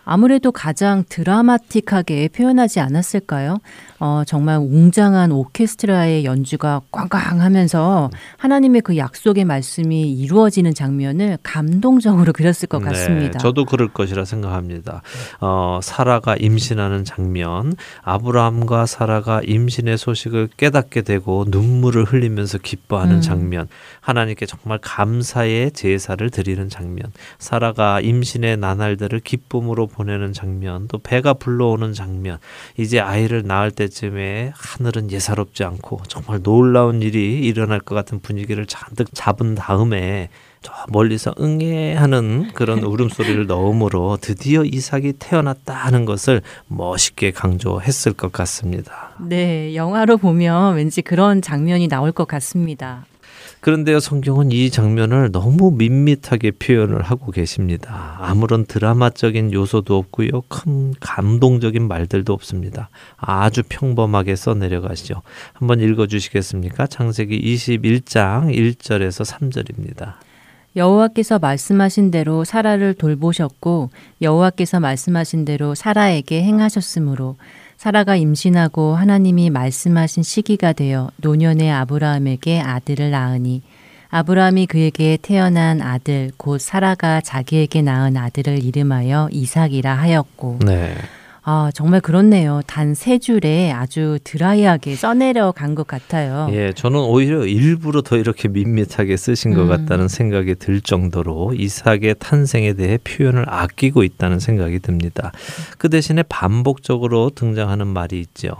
아무래도 0.04 0.52
가장 0.52 1.04
드라마틱하게 1.08 2.28
표현하지 2.28 2.80
않았을까요? 2.80 3.58
어, 4.00 4.22
정말 4.26 4.58
웅장한 4.58 5.32
오케스트라의 5.32 6.24
연주가 6.24 6.80
꽝꽝 6.92 7.40
하면서 7.40 8.10
하나님의 8.36 8.82
그 8.82 8.96
약속의 8.96 9.44
말씀이 9.44 10.12
이루어지는 10.12 10.72
장면을 10.74 11.38
감동적으로 11.42 12.32
그렸을 12.32 12.68
것 12.68 12.78
네, 12.78 12.86
같습니다. 12.86 13.32
네, 13.32 13.38
저도 13.38 13.64
그럴 13.64 13.88
것이라 13.88 14.24
생각합니다. 14.24 15.02
어, 15.40 15.80
사라가 15.82 16.36
임신하는 16.36 17.04
장면, 17.04 17.74
아브라함과 18.02 18.86
사라가 18.86 19.40
임신의 19.44 19.98
소식을 19.98 20.50
깨닫게 20.56 21.02
되고 21.02 21.44
눈물을 21.48 22.04
흘리면서 22.04 22.58
기뻐하는 22.58 23.16
음. 23.16 23.20
장면, 23.20 23.68
하나님께 24.00 24.46
정말 24.46 24.78
감사의 24.80 25.72
제사를 25.72 26.30
드리는 26.30 26.68
장면, 26.68 27.10
사라가 27.38 28.00
임신의 28.00 28.58
나날들을 28.58 29.18
기쁨으로 29.20 29.88
보내는 29.88 30.32
장면, 30.32 30.86
또 30.86 30.98
배가 30.98 31.34
불러오는 31.34 31.92
장면, 31.94 32.38
이제 32.76 33.00
아이를 33.00 33.44
낳을 33.44 33.72
때 33.72 33.87
때쯤에 33.88 34.52
하늘은 34.54 35.10
예사롭지 35.10 35.64
않고 35.64 36.00
정말 36.08 36.42
놀라운 36.42 37.02
일이 37.02 37.40
일어날 37.40 37.80
것 37.80 37.94
같은 37.94 38.20
분위기를 38.20 38.66
잔뜩 38.66 39.08
잡은 39.12 39.54
다음에 39.54 40.28
저 40.60 40.72
멀리서 40.88 41.34
응애하는 41.38 42.52
그런 42.54 42.82
울음소리를 42.84 43.46
넣음으로 43.46 44.18
드디어 44.20 44.64
이삭이 44.64 45.14
태어났다 45.18 45.74
하는 45.74 46.04
것을 46.04 46.42
멋있게 46.66 47.30
강조했을 47.30 48.12
것 48.12 48.32
같습니다. 48.32 49.10
네, 49.20 49.74
영화로 49.74 50.18
보면 50.18 50.76
왠지 50.76 51.02
그런 51.02 51.42
장면이 51.42 51.88
나올 51.88 52.12
것 52.12 52.26
같습니다. 52.26 53.06
그런데요, 53.60 53.98
성경은 53.98 54.52
이 54.52 54.70
장면을 54.70 55.32
너무 55.32 55.72
밋밋하게 55.72 56.52
표현을 56.52 57.02
하고 57.02 57.32
계십니다. 57.32 58.16
아무런 58.20 58.64
드라마적인 58.66 59.52
요소도 59.52 59.96
없고요, 59.96 60.42
큰 60.48 60.94
감동적인 61.00 61.88
말들도 61.88 62.32
없습니다. 62.32 62.88
아주 63.16 63.62
평범하게 63.68 64.36
써내려가시죠. 64.36 65.22
한번 65.54 65.80
읽어주시겠습니까? 65.80 66.86
창세기 66.86 67.40
21장 67.40 68.54
1절에서 68.54 69.24
3절입니다. 69.24 70.14
여호와께서 70.76 71.40
말씀하신 71.40 72.12
대로 72.12 72.44
사라를 72.44 72.94
돌보셨고 72.94 73.90
여호와께서 74.22 74.78
말씀하신 74.78 75.44
대로 75.44 75.74
사라에게 75.74 76.42
행하셨으므로 76.42 77.36
사라가 77.78 78.16
임신하고 78.16 78.96
하나님이 78.96 79.50
말씀하신 79.50 80.24
시기가 80.24 80.72
되어 80.72 81.12
노년의 81.18 81.70
아브라함에게 81.70 82.60
아들을 82.60 83.12
낳으니 83.12 83.62
아브라함이 84.10 84.66
그에게 84.66 85.16
태어난 85.22 85.80
아들 85.80 86.32
곧 86.36 86.60
사라가 86.60 87.20
자기에게 87.20 87.82
낳은 87.82 88.16
아들을 88.16 88.64
이름하여 88.64 89.28
이삭이라 89.30 89.94
하였고 89.94 90.58
네. 90.66 90.96
아, 91.50 91.70
정말 91.72 92.02
그렇네요. 92.02 92.60
단 92.66 92.92
세 92.94 93.18
줄에 93.18 93.72
아주 93.72 94.18
드라이하게 94.22 94.96
써내려 94.96 95.52
간 95.52 95.74
것 95.74 95.86
같아요. 95.86 96.48
예, 96.52 96.74
저는 96.74 97.00
오히려 97.00 97.46
일부러 97.46 98.02
더 98.02 98.18
이렇게 98.18 98.48
밋밋하게 98.48 99.16
쓰신 99.16 99.54
것 99.54 99.62
음. 99.62 99.68
같다는 99.68 100.08
생각이 100.08 100.56
들 100.56 100.82
정도로 100.82 101.54
이삭의 101.54 102.16
탄생에 102.18 102.74
대해 102.74 102.98
표현을 102.98 103.46
아끼고 103.48 104.02
있다는 104.02 104.40
생각이 104.40 104.80
듭니다. 104.80 105.32
그 105.78 105.88
대신에 105.88 106.22
반복적으로 106.28 107.30
등장하는 107.34 107.86
말이 107.86 108.20
있죠. 108.20 108.50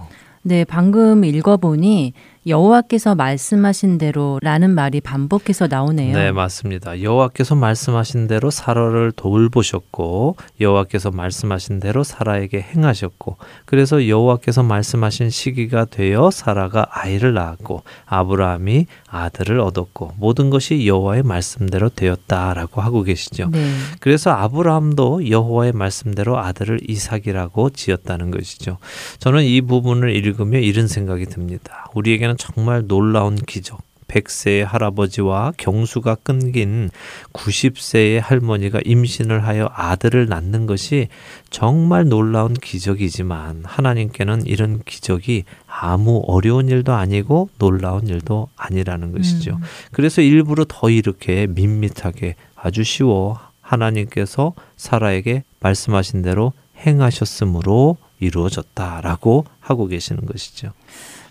네, 0.43 0.65
방금 0.65 1.25
읽어보니 1.27 2.15
여호와께서 2.47 3.15
말씀하신 3.15 3.99
대로라는 3.99 4.71
말이 4.71 5.01
반복해서 5.01 5.67
나오네요. 5.67 6.17
네, 6.17 6.33
맞습니다. 6.33 7.03
여호와께서 7.03 7.55
말씀하신 7.55 8.29
대로 8.29 8.51
사라를 8.51 9.13
돌보셨고 9.13 10.37
여호와께서 10.61 11.11
말씀하신 11.11 11.81
대로 11.81 12.05
사라에게 12.05 12.61
행하셨고 12.61 13.37
그래서 13.65 14.07
여호와께서 14.07 14.63
말씀하신 14.63 15.31
시기가 15.31 15.87
되어 15.87 16.31
사라가 16.31 16.87
아이를 16.91 17.35
낳았고 17.35 17.83
아브라함이 18.07 18.87
아들을 19.09 19.59
얻었고 19.61 20.13
모든 20.17 20.51
것이 20.51 20.87
여호와의 20.87 21.23
말씀대로 21.25 21.89
되었다라고 21.89 22.81
하고 22.81 23.03
계시죠. 23.03 23.51
네. 23.51 23.73
그래서 24.01 24.31
아브라함도 24.31 25.29
여호와의 25.29 25.73
말씀대로 25.73 26.39
아들을 26.39 26.81
이삭이라고 26.89 27.71
지었다는 27.71 28.31
것이죠. 28.31 28.79
저는 29.19 29.45
이 29.45 29.61
부분을 29.61 30.15
읽으며 30.15 30.59
이런 30.59 30.87
생각이 30.87 31.27
듭니다. 31.27 31.87
우리에게 31.95 32.28
는 32.29 32.37
정말 32.37 32.87
놀라운 32.87 33.37
기적. 33.37 33.81
100세의 34.09 34.65
할아버지와 34.65 35.53
경수가 35.57 36.17
끊긴 36.17 36.91
90세의 37.33 38.21
할머니가 38.21 38.81
임신을 38.85 39.47
하여 39.47 39.71
아들을 39.73 40.27
낳는 40.27 40.67
것이 40.67 41.09
정말 41.51 42.09
놀라운 42.09 42.55
기적이지만 42.55 43.63
하나님께는 43.65 44.47
이런 44.47 44.83
기적이 44.85 45.45
아무 45.67 46.23
어려운 46.27 46.69
일도 46.69 46.93
아니고 46.95 47.51
놀라운 47.59 48.07
일도 48.07 48.49
아니라는 48.57 49.13
것이죠. 49.13 49.57
음. 49.57 49.63
그래서 49.93 50.23
일부러 50.23 50.65
더 50.67 50.91
이렇게 50.91 51.47
밋밋하게 51.47 52.35
아주 52.57 52.85
쉬워 52.85 53.39
하나님께서 53.61 54.55
사라에게 54.77 55.45
말씀하신 55.61 56.23
대로 56.23 56.53
행하셨으므로 56.87 57.99
이루어졌다라고 58.21 59.45
하고 59.61 59.87
계시는 59.87 60.27
것이죠. 60.27 60.73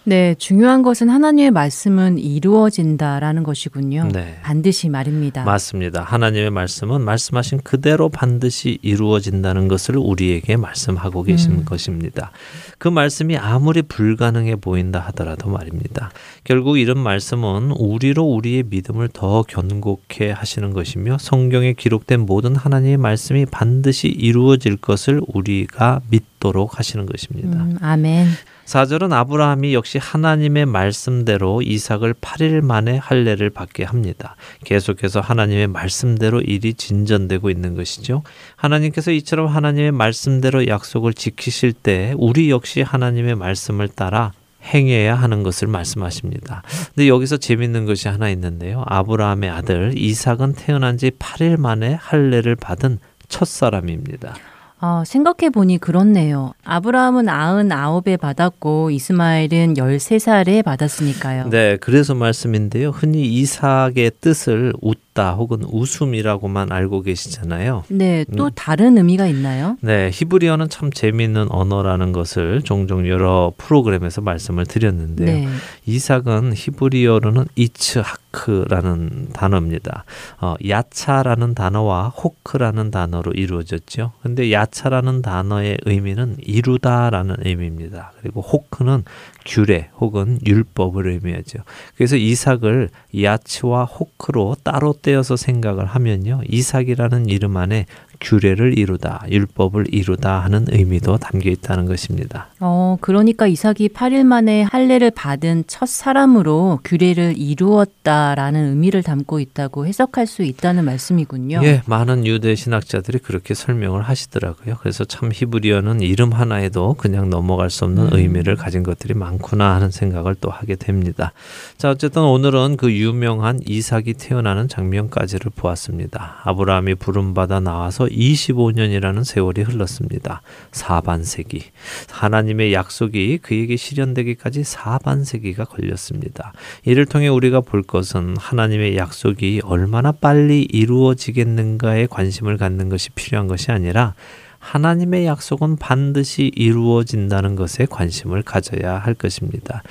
네, 0.08 0.36
중요한 0.36 0.84
것은 0.84 1.10
하나님의 1.10 1.52
말씀은 1.52 2.18
이루어진다라는 2.18 3.44
것이군요. 3.44 4.08
네. 4.14 4.40
반드시 4.42 4.88
말입니다. 4.88 5.44
맞습니다. 5.44 6.02
하나님의 6.02 6.50
말씀은 6.50 7.02
말씀하신 7.02 7.60
그대로 7.66 8.08
반드시 8.08 8.80
이루어진다는 8.84 9.68
것을 9.68 9.98
우리에게 9.98 10.56
말씀하고 10.56 11.24
계신 11.24 11.52
음. 11.52 11.66
것입니다. 11.66 12.32
그 12.78 12.88
말씀이 12.88 13.36
아무리 13.36 13.82
불가능해 13.82 14.56
보인다 14.56 15.02
하더라도 15.08 15.50
말입니다. 15.50 16.12
결국 16.46 16.78
이런 16.78 17.00
말씀은 17.00 17.72
우리로 17.72 18.24
우리의 18.24 18.64
믿음을 18.70 19.10
더 19.12 19.44
견고케 19.44 20.32
하시는 20.32 20.72
것이며 20.72 21.18
성경에 21.20 21.74
기록된 21.74 22.22
모든 22.22 22.56
하나님의 22.56 22.96
말씀이 22.96 23.46
반드시 23.46 24.08
이루어질 24.08 24.78
것을 24.78 25.20
우리가 25.28 26.00
믿도록 26.10 26.80
하시는 26.80 27.06
것입니다. 27.06 27.62
음, 27.62 27.78
아멘. 27.82 28.28
4절은 28.68 29.14
아브라함이 29.14 29.74
역시 29.74 29.98
하나님의 29.98 30.66
말씀대로 30.66 31.62
이삭을 31.62 32.14
8일 32.16 32.62
만에 32.62 32.98
할례를 32.98 33.50
받게 33.50 33.86
합니다. 33.86 34.36
계속해서 34.66 35.22
하나님의 35.22 35.68
말씀대로 35.68 36.42
일이 36.42 36.74
진전되고 36.74 37.50
있는 37.50 37.76
것이죠. 37.76 38.24
하나님께서 38.58 39.12
이처럼 39.12 39.48
하나님의 39.48 39.94
말씀대로 39.94 40.68
약속을 40.68 41.14
지키실 41.14 41.72
때 41.72 42.14
우리 42.18 42.52
역시 42.52 42.82
하나님의 42.82 43.36
말씀을 43.36 43.88
따라 43.88 44.34
행해야 44.62 45.16
하는 45.16 45.44
것을 45.44 45.70
말씀하십니다. 45.70 46.62
근데 46.94 47.08
여기서 47.08 47.38
재밌는 47.38 47.86
것이 47.86 48.10
하나 48.10 48.30
있는데요. 48.32 48.84
아브라함의 48.88 49.50
아들 49.50 49.94
이삭은 49.96 50.56
태어난 50.58 50.98
지 50.98 51.12
8일 51.12 51.58
만에 51.58 51.94
할례를 51.94 52.58
받은 52.58 53.00
첫 53.30 53.48
사람입니다. 53.48 54.36
아, 54.80 55.04
생각해 55.06 55.50
보니 55.50 55.80
그렇네요. 55.80 56.54
아브라함은 56.64 57.30
아흔 57.30 57.72
아홉에 57.72 58.16
받았고 58.18 58.92
이스마엘은 58.92 59.78
열세 59.78 60.20
살에 60.20 60.62
받았으니까요. 60.62 61.50
네, 61.50 61.78
그래서 61.78 62.14
말씀인데요. 62.14 62.90
흔히 62.90 63.26
이삭의 63.26 64.12
뜻을 64.22 64.74
웃 65.18 65.28
웃다 65.28 65.34
혹은 65.34 65.64
웃음이라고만 65.64 66.72
알고 66.72 67.02
계시잖아요. 67.02 67.84
네, 67.90 68.24
또 68.38 68.46
음. 68.46 68.50
다른 68.54 68.98
의미가 68.98 69.26
있나요? 69.26 69.78
네, 69.82 70.12
히브리어는 70.14 70.70
참 70.70 70.92
재미있는 70.92 71.48
언어라는 71.50 72.12
것을 72.12 72.62
종종 72.62 73.08
여러 73.08 73.52
프로그램에서 73.58 74.22
말씀을 74.22 74.68
드렸는데요. 74.68 75.26
네. 75.26 75.48
이삭은 75.88 76.54
히브리어로는 76.56 77.46
이츠하크라는 77.56 79.30
단어입니다. 79.34 80.06
어, 80.40 80.56
야차라는 80.66 81.56
단어와 81.56 82.10
호크라는 82.10 82.92
단어로 82.92 83.32
이루어졌죠. 83.32 84.12
근데 84.22 84.52
야차라는 84.52 85.24
단어의 85.24 85.80
의미는 85.86 86.38
이루다라는 86.42 87.38
의미입니다. 87.40 88.12
그리고 88.22 88.42
호크는 88.42 89.04
규례 89.48 89.90
혹은 90.00 90.40
율법을 90.46 91.08
의미하죠. 91.08 91.60
그래서 91.96 92.18
이삭을 92.18 92.90
야치와 93.20 93.86
호크로 93.86 94.58
따로 94.64 94.94
떼어서 94.94 95.38
생각을 95.38 95.86
하면요. 95.86 96.42
이삭이라는 96.48 97.30
이름 97.30 97.58
안에 97.58 97.86
규례를 98.22 98.78
이루다, 98.78 99.24
율법을 99.30 99.94
이루다 99.94 100.40
하는 100.40 100.66
의미도 100.70 101.18
담겨 101.18 101.50
있다는 101.50 101.86
것입니다. 101.86 102.48
어, 102.60 102.98
그러니까 103.02 103.48
이삭이 103.48 103.90
8일 103.90 104.24
만에 104.24 104.64
할례를 104.64 105.12
받은 105.12 105.66
첫 105.68 105.88
사람으로 105.88 106.80
규례를 106.84 107.36
이루었다라는 107.38 108.70
의미를 108.70 109.04
담고 109.04 109.40
있다고 109.40 109.86
해석할 109.86 110.28
수 110.28 110.44
있다는 110.44 110.86
말씀이군요. 110.86 111.62
예, 111.64 111.82
많은 111.86 112.26
유대 112.26 112.56
신학자들이 112.56 113.20
그렇게 113.20 113.54
설명을 113.54 114.02
하시더라고요. 114.02 114.78
그래서 114.80 115.06
참 115.06 115.30
히브리어는 115.34 116.02
이름 116.02 116.34
하나에도 116.34 116.96
그냥 116.96 117.30
넘어갈 117.30 117.70
수 117.70 117.86
없는 117.86 118.08
음. 118.08 118.10
의미를 118.14 118.56
가진 118.56 118.84
것들이 118.84 119.14
많구나 119.14 119.76
하는 119.76 119.92
생각을 119.92 120.36
또 120.42 120.50
하게 120.50 120.76
됩니다. 120.76 121.34
자, 121.78 121.92
어쨌든 121.92 122.24
오늘은 122.24 122.78
그 122.78 122.92
유명한 122.92 123.60
이삭이 123.66 124.14
태어나는 124.14 124.68
장면까지를 124.68 125.52
보았습니다. 125.56 126.42
아브라함이 126.44 126.96
부름받아 126.96 127.60
나와서 127.60 128.07
25년이라는 128.08 129.24
세월이 129.24 129.62
흘렀습니다. 129.62 130.42
4반세기. 130.72 131.64
하나님의 132.10 132.74
약속이 132.74 133.40
그에게 133.40 133.76
실현되기까지 133.76 134.64
4반세기가 134.64 135.68
걸렸습니다. 135.68 136.54
이를 136.86 137.06
통해 137.06 137.28
우리가 137.28 137.62
볼 137.62 137.84
것은 137.84 138.36
하나님의 138.38 138.98
약속이 138.98 139.62
얼마나 139.64 140.12
빨리 140.12 140.62
이루어지겠는가에 140.64 142.08
관심을 142.08 142.58
갖는 142.58 142.90
것이 142.90 143.10
필요한 143.12 143.48
것이 143.48 143.72
아니라 143.72 144.16
하나님의 144.60 145.26
약속은 145.26 145.78
반드시 145.78 146.52
이루어진다는 146.56 147.56
것에 147.56 147.86
관심을 147.86 148.44
가져야 148.44 148.98
할 148.98 149.14
것입니다. 149.14 149.84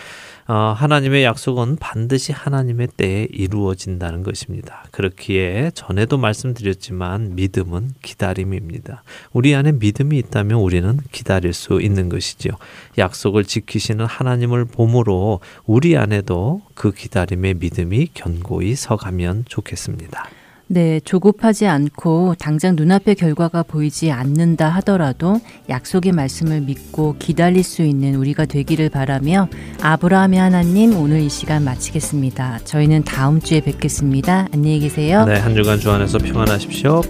어, 0.49 0.75
하나님의 0.77 1.25
약속은 1.25 1.77
반드시 1.81 2.31
하나님의 2.31 2.89
때에 2.97 3.27
이루어진다는 3.33 4.23
것입니다. 4.23 4.85
그렇기에 4.93 5.73
전에도 5.75 6.19
말씀드렸지만 6.19 7.35
믿음은 7.35 7.95
기다림입니다. 8.03 9.03
우리 9.33 9.57
안에 9.57 9.73
믿음이 9.73 10.17
있다면 10.19 10.59
우리는 10.61 11.01
기다릴 11.11 11.53
수 11.53 11.81
있는 11.81 12.09
것이지요. 12.09 12.53
약속을 12.97 13.43
지키시는 13.45 14.07
하나님을 14.07 14.67
봄으로 14.67 15.41
우리 15.65 15.97
안에도 15.97 16.63
그 16.75 16.93
기다림의 16.93 17.55
믿음이 17.55 18.11
견고히 18.15 18.77
서가면 18.77 19.47
좋겠습니다. 19.49 20.29
네, 20.69 21.01
조급하지 21.01 21.67
않고 21.67 22.35
당장 22.39 22.75
눈앞의 22.75 23.15
결과가 23.15 23.63
보이지 23.63 24.11
않는다 24.11 24.69
하더라도 24.69 25.41
약속의 25.69 26.13
말씀을 26.13 26.61
믿고 26.63 27.17
기다릴 27.19 27.63
수 27.63 27.83
있는 27.83 28.17
우리가 28.17 28.47
되기를 28.47 28.91
바라며 28.91 29.49
아브라함의 29.81 30.41
하나님 30.41 30.97
오늘 30.97 31.21
이 31.21 31.29
시간 31.29 31.65
마치겠습니다. 31.65 32.61
저희는 32.65 33.05
다음 33.05 33.41
주에 33.41 33.61
뵙겠습니다. 33.61 34.49
안녕히 34.53 34.81
계세요. 34.81 35.25
네, 35.25 35.39
한 35.39 35.55
주간 35.55 35.79
주 35.79 35.91
안에서 35.91 36.19
평안하십시오. 36.19 37.03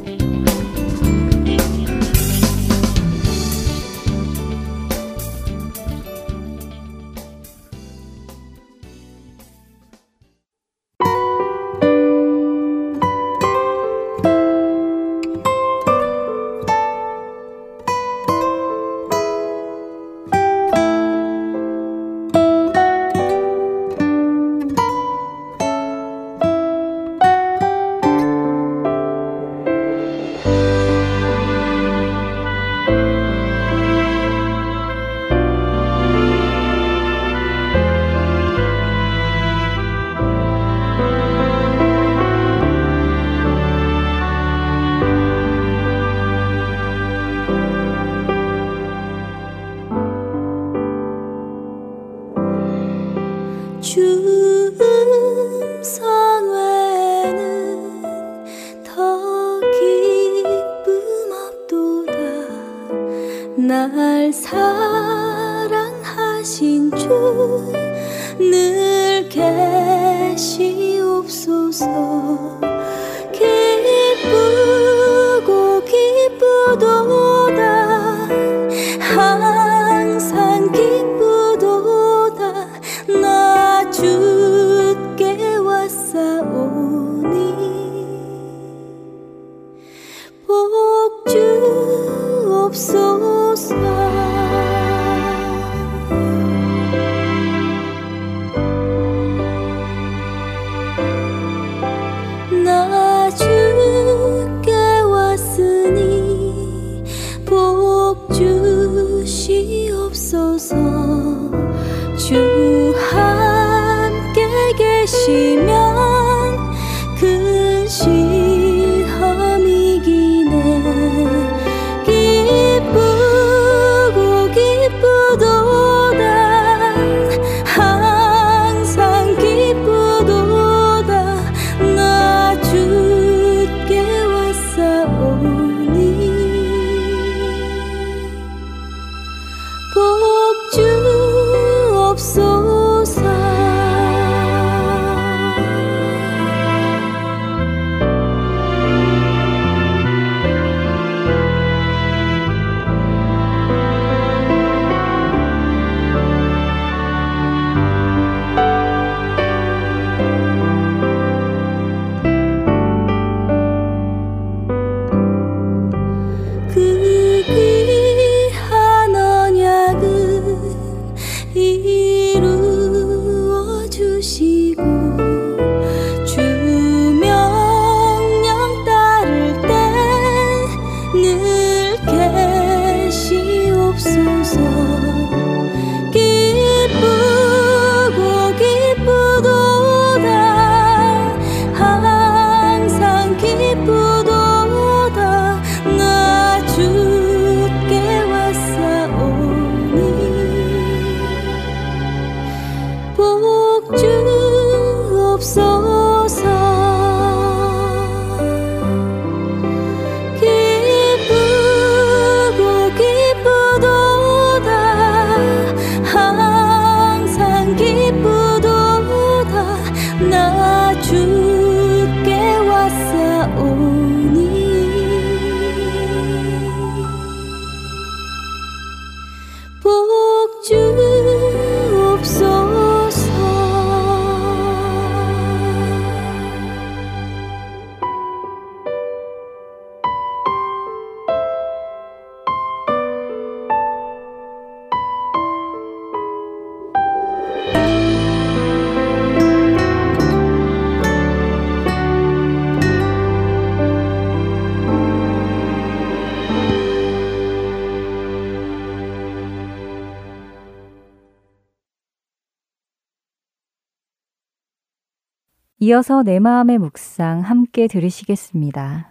이어서 265.86 266.24
내 266.24 266.40
마음의 266.40 266.78
묵상 266.78 267.42
함께 267.42 267.86
들으시겠습니다. 267.86 269.08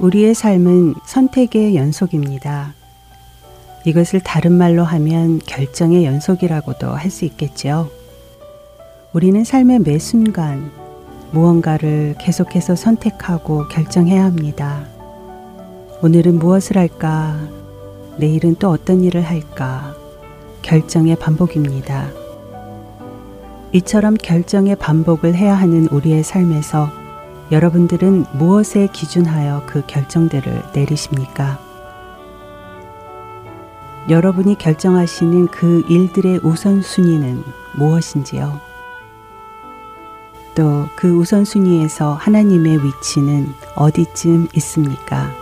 우리의 0.00 0.34
삶은 0.34 0.94
선택의 1.06 1.76
연속입니다. 1.76 2.74
이것을 3.84 4.18
다른 4.18 4.50
말로 4.50 4.82
하면 4.82 5.38
결정의 5.38 6.04
연속이라고도 6.04 6.88
할 6.88 7.08
수 7.08 7.24
있겠죠. 7.24 7.88
우리는 9.12 9.44
삶의 9.44 9.82
매 9.84 9.96
순간 10.00 10.72
무언가를 11.30 12.16
계속해서 12.18 12.74
선택하고 12.74 13.68
결정해야 13.68 14.24
합니다. 14.24 14.88
오늘은 16.02 16.40
무엇을 16.40 16.76
할까? 16.76 17.38
내일은 18.18 18.56
또 18.56 18.70
어떤 18.70 19.04
일을 19.04 19.22
할까? 19.22 19.99
결정의 20.70 21.16
반복입니다. 21.16 22.12
이처럼 23.72 24.14
결정의 24.14 24.76
반복을 24.76 25.34
해야 25.34 25.56
하는 25.56 25.88
우리의 25.88 26.22
삶에서 26.22 26.88
여러분들은 27.50 28.26
무엇에 28.34 28.86
기준하여 28.92 29.64
그 29.66 29.82
결정들을 29.88 30.62
내리십니까? 30.72 31.58
여러분이 34.08 34.58
결정하시는 34.58 35.48
그 35.48 35.84
일들의 35.88 36.38
우선순위는 36.44 37.42
무엇인지요? 37.76 38.60
또 40.54 40.86
그 40.94 41.10
우선순위에서 41.18 42.12
하나님의 42.14 42.78
위치는 42.84 43.48
어디쯤 43.74 44.46
있습니까? 44.54 45.32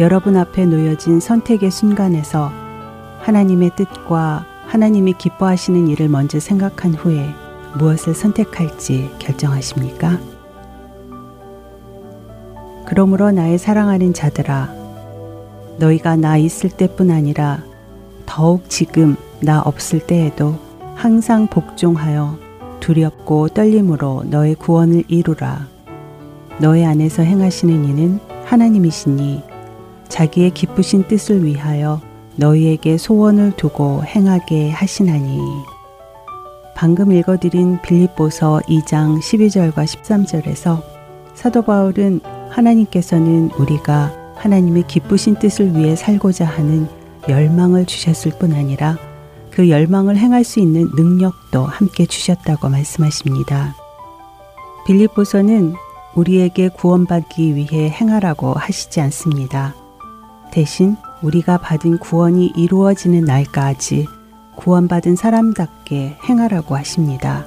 여러분 0.00 0.36
앞에 0.36 0.66
놓여진 0.66 1.20
선택의 1.20 1.70
순간에서 1.70 2.61
하나님의 3.22 3.70
뜻과 3.76 4.44
하나님이 4.66 5.14
기뻐하시는 5.14 5.86
일을 5.88 6.08
먼저 6.08 6.40
생각한 6.40 6.94
후에 6.94 7.28
무엇을 7.78 8.14
선택할지 8.14 9.10
결정하십니까? 9.18 10.18
그러므로 12.86 13.30
나의 13.30 13.58
사랑하는 13.58 14.12
자들아, 14.12 14.74
너희가 15.78 16.16
나 16.16 16.36
있을 16.36 16.68
때뿐 16.68 17.10
아니라 17.10 17.62
더욱 18.26 18.68
지금 18.68 19.16
나 19.40 19.62
없을 19.62 20.00
때에도 20.00 20.58
항상 20.96 21.46
복종하여 21.46 22.38
두렵고 22.80 23.48
떨림으로 23.48 24.24
너의 24.26 24.56
구원을 24.56 25.04
이루라. 25.06 25.68
너의 26.58 26.84
안에서 26.84 27.22
행하시는 27.22 27.84
이는 27.84 28.18
하나님이시니 28.44 29.42
자기의 30.08 30.50
기쁘신 30.50 31.04
뜻을 31.04 31.44
위하여 31.44 32.00
너희에게 32.36 32.98
소원을 32.98 33.52
두고 33.56 34.02
행하게 34.04 34.70
하시나니 34.70 35.38
방금 36.74 37.12
읽어드린 37.12 37.80
빌립보서 37.82 38.60
2장 38.66 39.20
12절과 39.20 39.84
13절에서 39.84 40.82
사도 41.34 41.62
바울은 41.62 42.20
하나님께서는 42.50 43.50
우리가 43.58 44.12
하나님의 44.36 44.84
기쁘신 44.88 45.36
뜻을 45.36 45.76
위해 45.76 45.94
살고자 45.94 46.44
하는 46.44 46.88
열망을 47.28 47.86
주셨을 47.86 48.32
뿐 48.38 48.52
아니라 48.52 48.96
그 49.50 49.68
열망을 49.68 50.16
행할 50.16 50.44
수 50.44 50.60
있는 50.60 50.90
능력도 50.96 51.64
함께 51.64 52.06
주셨다고 52.06 52.68
말씀하십니다. 52.68 53.76
빌립보서는 54.86 55.74
우리에게 56.14 56.68
구원받기 56.70 57.54
위해 57.54 57.90
행하라고 57.90 58.54
하시지 58.54 59.00
않습니다. 59.00 59.74
대신 60.50 60.96
우리가 61.22 61.58
받은 61.58 61.98
구원이 61.98 62.52
이루어지는 62.56 63.24
날까지 63.24 64.06
구원받은 64.56 65.16
사람답게 65.16 66.18
행하라고 66.28 66.76
하십니다. 66.76 67.46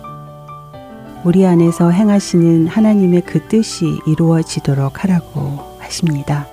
우리 1.24 1.46
안에서 1.46 1.90
행하시는 1.90 2.68
하나님의 2.68 3.22
그 3.22 3.48
뜻이 3.48 4.00
이루어지도록 4.08 5.04
하라고 5.04 5.78
하십니다. 5.80 6.48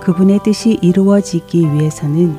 그분의 0.00 0.40
뜻이 0.44 0.78
이루어지기 0.82 1.72
위해서는 1.72 2.36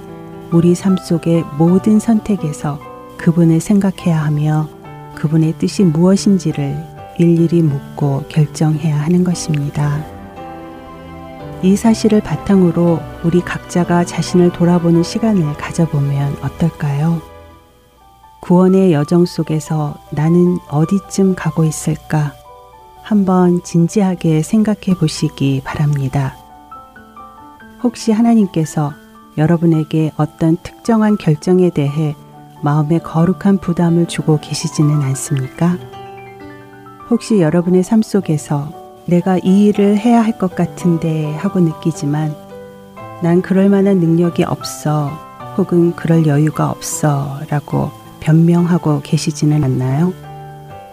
우리 0.52 0.76
삶 0.76 0.96
속의 0.98 1.44
모든 1.58 2.00
선택에서 2.00 2.80
그분을 3.18 3.60
생각해야 3.60 4.24
하며 4.24 4.70
그분의 5.16 5.54
뜻이 5.58 5.84
무엇인지를 5.84 6.78
일일이 7.18 7.62
묻고 7.64 8.26
결정해야 8.30 9.02
하는 9.02 9.24
것입니다. 9.24 10.17
이 11.64 11.76
사실을 11.76 12.22
바탕으로 12.22 13.00
우리 13.24 13.42
각자가 13.42 14.06
자신을 14.06 14.52
돌아보는 14.52 15.02
시간을 15.02 15.54
가져보면 15.54 16.38
어떨까요? 16.44 17.20
구원의 18.42 18.94
여정 18.94 19.26
속에서 19.26 19.96
나는 20.12 20.60
어디쯤 20.70 21.34
가고 21.36 21.64
있을까? 21.64 22.34
한번 23.02 23.64
진지하게 23.64 24.44
생각해 24.44 24.98
보시기 25.00 25.62
바랍니다. 25.64 26.36
혹시 27.82 28.12
하나님께서 28.12 28.94
여러분에게 29.38 30.12
어떤 30.18 30.58
특정한 30.58 31.18
결정에 31.18 31.70
대해 31.72 32.16
마음에 32.62 33.00
거룩한 33.00 33.58
부담을 33.60 34.08
주고 34.08 34.40
계시지는 34.40 35.02
않습니까? 35.02 35.78
혹시 37.10 37.40
여러분의 37.40 37.84
삶 37.84 38.02
속에서 38.02 38.77
내가 39.08 39.38
이 39.38 39.68
일을 39.68 39.98
해야 39.98 40.22
할 40.22 40.38
것 40.38 40.54
같은데 40.56 41.34
하고 41.36 41.60
느끼지만 41.60 42.36
난 43.24 43.42
그럴 43.42 43.70
만한 43.70 44.00
능력이 44.00 44.44
없어 44.44 45.10
혹은 45.58 45.96
그럴 45.96 46.28
여유가 46.28 46.70
없어 46.70 47.40
라고 47.50 47.90
변명하고 48.20 49.02
계시지는 49.02 49.64
않나요? 49.64 50.14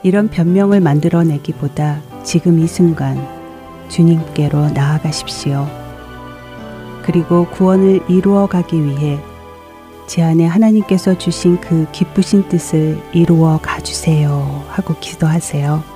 이런 0.02 0.28
변명을 0.28 0.80
만들어내기보다 0.80 2.00
지금 2.22 2.58
이 2.60 2.66
순간 2.66 3.18
주님께로 3.88 4.70
나아가십시오. 4.70 5.66
그리고 7.02 7.46
구원을 7.48 8.00
이루어 8.08 8.46
가기 8.46 8.82
위해 8.82 9.18
제 10.06 10.22
안에 10.22 10.46
하나님께서 10.46 11.18
주신 11.18 11.60
그 11.60 11.86
기쁘신 11.92 12.48
뜻을 12.48 12.98
이루어 13.12 13.58
가주세요 13.60 14.64
하고 14.68 14.94
기도하세요. 15.00 15.93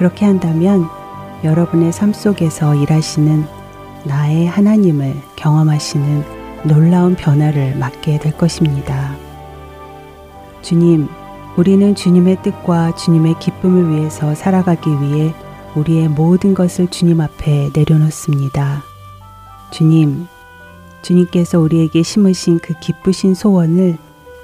그렇게 0.00 0.24
한다면 0.24 0.88
여러분의 1.44 1.92
삶 1.92 2.14
속에서 2.14 2.74
일하시는 2.74 3.44
나의 4.06 4.46
하나님을 4.46 5.14
경험하시는 5.36 6.24
놀라운 6.64 7.14
변화를 7.14 7.76
맞게 7.76 8.18
될 8.18 8.34
것입니다. 8.34 9.14
주님, 10.62 11.06
우리는 11.58 11.94
주님의 11.94 12.42
뜻과 12.42 12.94
주님의 12.94 13.40
기쁨을 13.40 13.90
위해서 13.90 14.34
살아가기 14.34 14.88
위해 15.02 15.34
우리의 15.74 16.08
모든 16.08 16.54
것을 16.54 16.88
주님 16.88 17.20
앞에 17.20 17.68
내려놓습니다. 17.74 18.82
주님, 19.70 20.28
주님께서 21.02 21.60
우리에게 21.60 22.02
심으신 22.02 22.58
그 22.58 22.72
기쁘신 22.80 23.34
소원을 23.34 23.98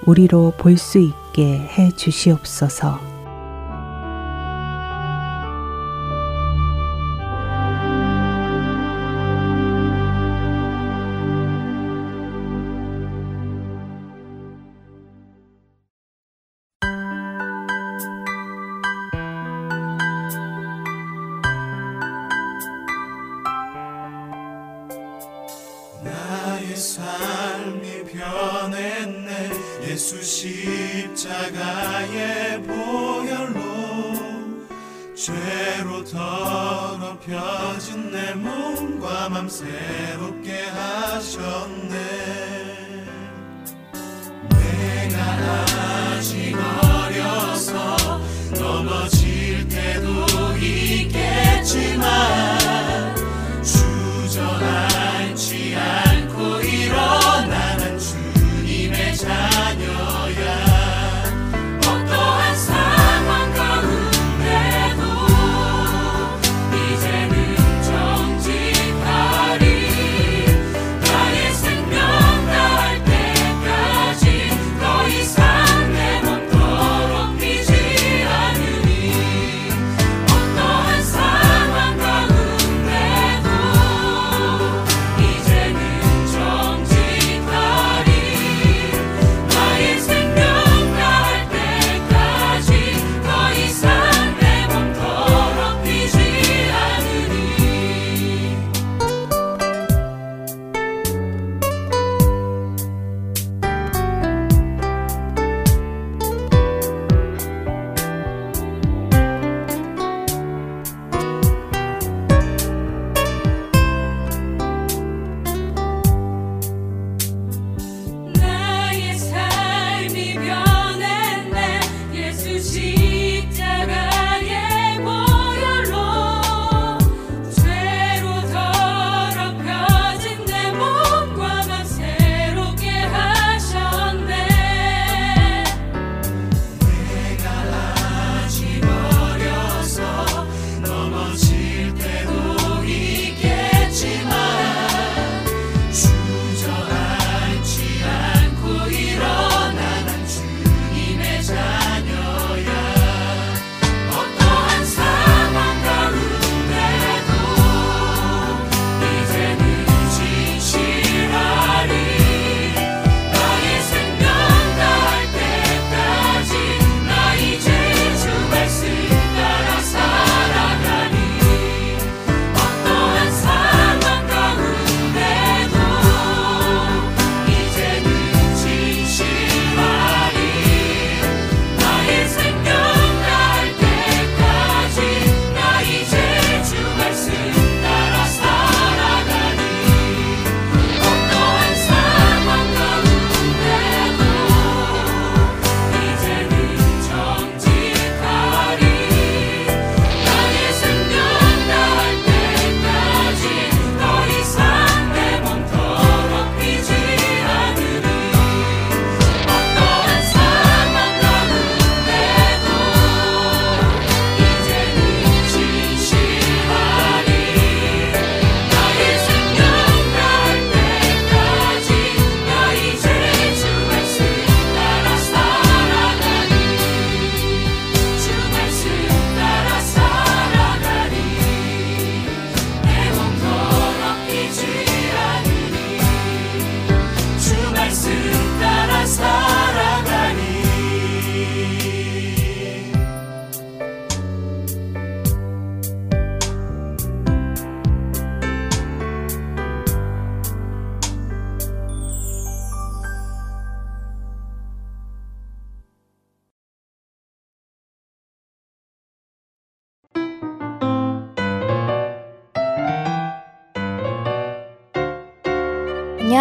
우리로 0.05 0.53
볼 0.59 0.77
수 0.77 0.99
있게 0.99 1.61
해 1.61 1.91
주시옵소서. 1.93 3.16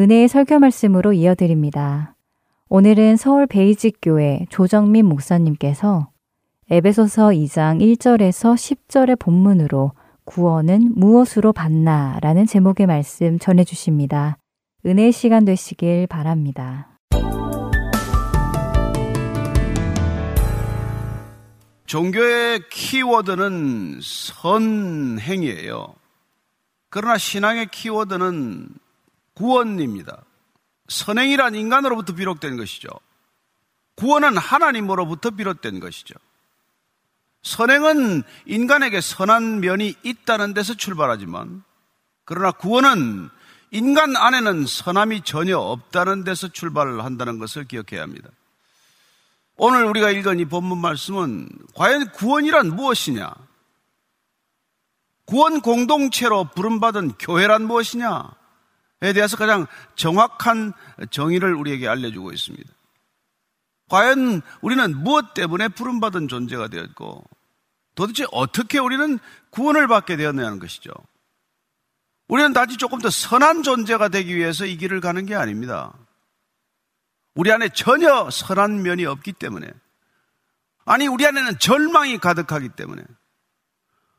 은혜의 0.00 0.28
설교 0.28 0.60
말씀으로 0.60 1.12
이어드립니다. 1.12 2.14
오늘은 2.68 3.16
서울 3.16 3.48
베이직교회 3.48 4.46
조정민 4.48 5.06
목사님께서 5.06 6.10
에베소서 6.70 7.30
2장 7.30 7.80
1절에서 7.80 8.54
10절의 8.54 9.18
본문으로 9.18 9.90
구원은 10.24 10.92
무엇으로 10.94 11.52
받나 11.52 12.16
라는 12.22 12.46
제목의 12.46 12.86
말씀 12.86 13.40
전해 13.40 13.64
주십니다. 13.64 14.38
은혜의 14.86 15.10
시간 15.10 15.44
되시길 15.44 16.06
바랍니다. 16.06 16.96
종교의 21.86 22.60
키워드는 22.70 23.98
선행이에요. 24.00 25.92
그러나 26.88 27.18
신앙의 27.18 27.66
키워드는 27.72 28.68
구원입니다. 29.38 30.24
선행이란 30.88 31.54
인간으로부터 31.54 32.12
비롯된 32.12 32.56
것이죠. 32.56 32.88
구원은 33.94 34.36
하나님으로부터 34.36 35.30
비롯된 35.30 35.78
것이죠. 35.78 36.14
선행은 37.42 38.24
인간에게 38.46 39.00
선한 39.00 39.60
면이 39.60 39.94
있다는 40.02 40.54
데서 40.54 40.74
출발하지만, 40.74 41.62
그러나 42.24 42.50
구원은 42.50 43.30
인간 43.70 44.16
안에는 44.16 44.66
선함이 44.66 45.22
전혀 45.22 45.56
없다는 45.56 46.24
데서 46.24 46.48
출발을 46.48 47.04
한다는 47.04 47.38
것을 47.38 47.64
기억해야 47.64 48.02
합니다. 48.02 48.28
오늘 49.56 49.84
우리가 49.84 50.10
읽은 50.10 50.40
이 50.40 50.46
본문 50.46 50.78
말씀은 50.78 51.48
과연 51.74 52.10
구원이란 52.10 52.74
무엇이냐? 52.74 53.32
구원 55.26 55.60
공동체로 55.60 56.48
부름받은 56.54 57.12
교회란 57.18 57.66
무엇이냐? 57.66 58.38
에 59.00 59.12
대해서 59.12 59.36
가장 59.36 59.66
정확한 59.94 60.72
정의를 61.10 61.54
우리에게 61.54 61.86
알려주고 61.86 62.32
있습니다. 62.32 62.72
과연 63.88 64.42
우리는 64.60 64.96
무엇 64.98 65.34
때문에 65.34 65.68
부름받은 65.68 66.28
존재가 66.28 66.68
되었고 66.68 67.24
도대체 67.94 68.26
어떻게 68.32 68.78
우리는 68.78 69.18
구원을 69.50 69.86
받게 69.88 70.16
되었느냐는 70.16 70.58
것이죠. 70.58 70.90
우리는 72.26 72.52
단지 72.52 72.76
조금 72.76 72.98
더 72.98 73.08
선한 73.08 73.62
존재가 73.62 74.08
되기 74.08 74.36
위해서 74.36 74.66
이 74.66 74.76
길을 74.76 75.00
가는 75.00 75.24
게 75.26 75.34
아닙니다. 75.34 75.94
우리 77.34 77.52
안에 77.52 77.68
전혀 77.70 78.28
선한 78.30 78.82
면이 78.82 79.06
없기 79.06 79.32
때문에 79.32 79.70
아니 80.84 81.06
우리 81.06 81.26
안에는 81.26 81.58
절망이 81.58 82.18
가득하기 82.18 82.70
때문에 82.70 83.02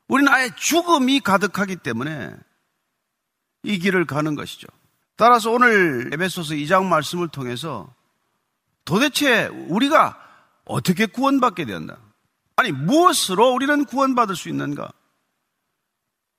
우리는 0.07 0.31
아예 0.31 0.49
죽음이 0.55 1.19
가득하기 1.19 1.77
때문에 1.77 2.35
이 3.63 3.79
길을 3.79 4.05
가는 4.05 4.35
것이죠. 4.35 4.67
따라서 5.15 5.51
오늘 5.51 6.09
에베소서 6.13 6.53
2장 6.55 6.85
말씀을 6.85 7.27
통해서 7.27 7.93
도대체 8.85 9.47
우리가 9.47 10.17
어떻게 10.65 11.05
구원받게 11.05 11.65
되었나? 11.65 11.97
아니, 12.55 12.71
무엇으로 12.71 13.51
우리는 13.51 13.85
구원받을 13.85 14.35
수 14.35 14.49
있는가? 14.49 14.91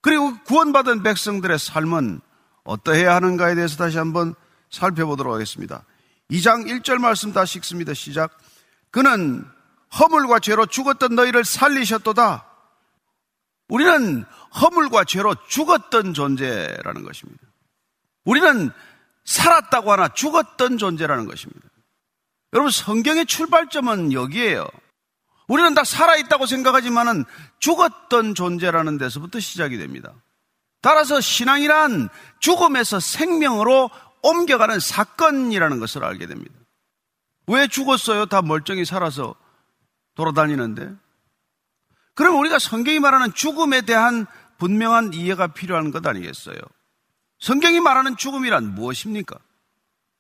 그리고 0.03 0.35
구원받은 0.45 1.03
백성들의 1.03 1.59
삶은 1.59 2.21
어떠해야 2.65 3.15
하는가에 3.17 3.55
대해서 3.55 3.77
다시 3.77 3.99
한번 3.99 4.35
살펴보도록 4.71 5.35
하겠습니다. 5.35 5.85
2장 6.31 6.67
1절 6.67 6.99
말씀 6.99 7.33
다시 7.33 7.59
읽습니다. 7.59 7.93
시작. 7.93 8.39
그는 8.91 9.45
허물과 9.99 10.39
죄로 10.41 10.67
죽었던 10.67 11.15
너희를 11.15 11.45
살리셨도다. 11.45 12.50
우리는 13.71 14.25
허물과 14.61 15.05
죄로 15.05 15.35
죽었던 15.49 16.13
존재라는 16.13 17.05
것입니다. 17.05 17.43
우리는 18.25 18.71
살았다고 19.25 19.93
하나 19.93 20.09
죽었던 20.09 20.77
존재라는 20.77 21.27
것입니다. 21.27 21.69
여러분, 22.53 22.71
성경의 22.71 23.27
출발점은 23.27 24.13
여기에요. 24.13 24.67
우리는 25.47 25.73
다 25.75 25.85
살아있다고 25.85 26.47
생각하지만은 26.47 27.25
죽었던 27.61 28.35
존재라는 28.35 28.99
데서부터 28.99 29.41
시작이 29.41 29.79
됩니다. 29.79 30.13
따라서 30.81 31.21
신앙이란 31.21 32.09
죽음에서 32.41 32.99
생명으로 33.01 33.91
옮겨가는 34.23 34.81
사건이라는 34.81 35.79
것을 35.79 36.05
알게 36.05 36.27
됩니다. 36.27 36.55
왜 37.47 37.69
죽었어요? 37.69 38.27
다 38.27 38.43
멀쩡히 38.43 38.85
살아서 38.85 39.35
돌아다니는데. 40.15 40.93
그럼 42.15 42.39
우리가 42.39 42.59
성경이 42.59 42.99
말하는 42.99 43.33
죽음에 43.35 43.83
대한 43.83 44.27
분명한 44.59 45.15
이해가 45.15 45.49
필요한 45.49 45.91
것 45.91 46.07
아니겠어요? 46.07 46.59
성경이 47.39 47.81
말하는 47.81 48.17
죽음이란 48.17 48.75
무엇입니까? 48.75 49.39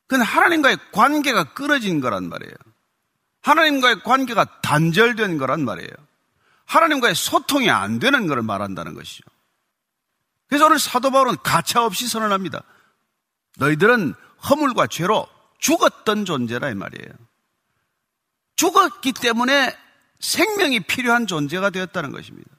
그건 0.07 0.24
하나님과의 0.24 0.78
관계가 0.93 1.53
끊어진 1.53 2.01
거란 2.01 2.28
말이에요. 2.28 2.55
하나님과의 3.43 4.03
관계가 4.03 4.61
단절된 4.62 5.38
거란 5.38 5.64
말이에요. 5.64 5.91
하나님과의 6.64 7.14
소통이 7.14 7.70
안 7.70 7.99
되는 7.99 8.26
것을 8.26 8.43
말한다는 8.43 8.95
것이죠. 8.95 9.24
그래서 10.49 10.66
오늘 10.66 10.78
사도 10.78 11.11
바울은 11.11 11.36
가차없이 11.43 12.09
선언합니다. 12.09 12.62
너희들은 13.59 14.14
허물과 14.49 14.86
죄로 14.88 15.28
죽었던 15.59 16.24
존재라 16.24 16.70
이 16.70 16.74
말이에요. 16.74 17.12
죽었기 18.57 19.12
때문에 19.12 19.76
생명이 20.20 20.80
필요한 20.80 21.26
존재가 21.26 21.70
되었다는 21.70 22.12
것입니다. 22.12 22.50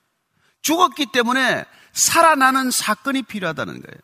죽었기 0.62 1.08
때문에 1.12 1.66
살아나는 1.94 2.72
사건이 2.72 3.24
필요하다는 3.24 3.82
거예요. 3.82 4.00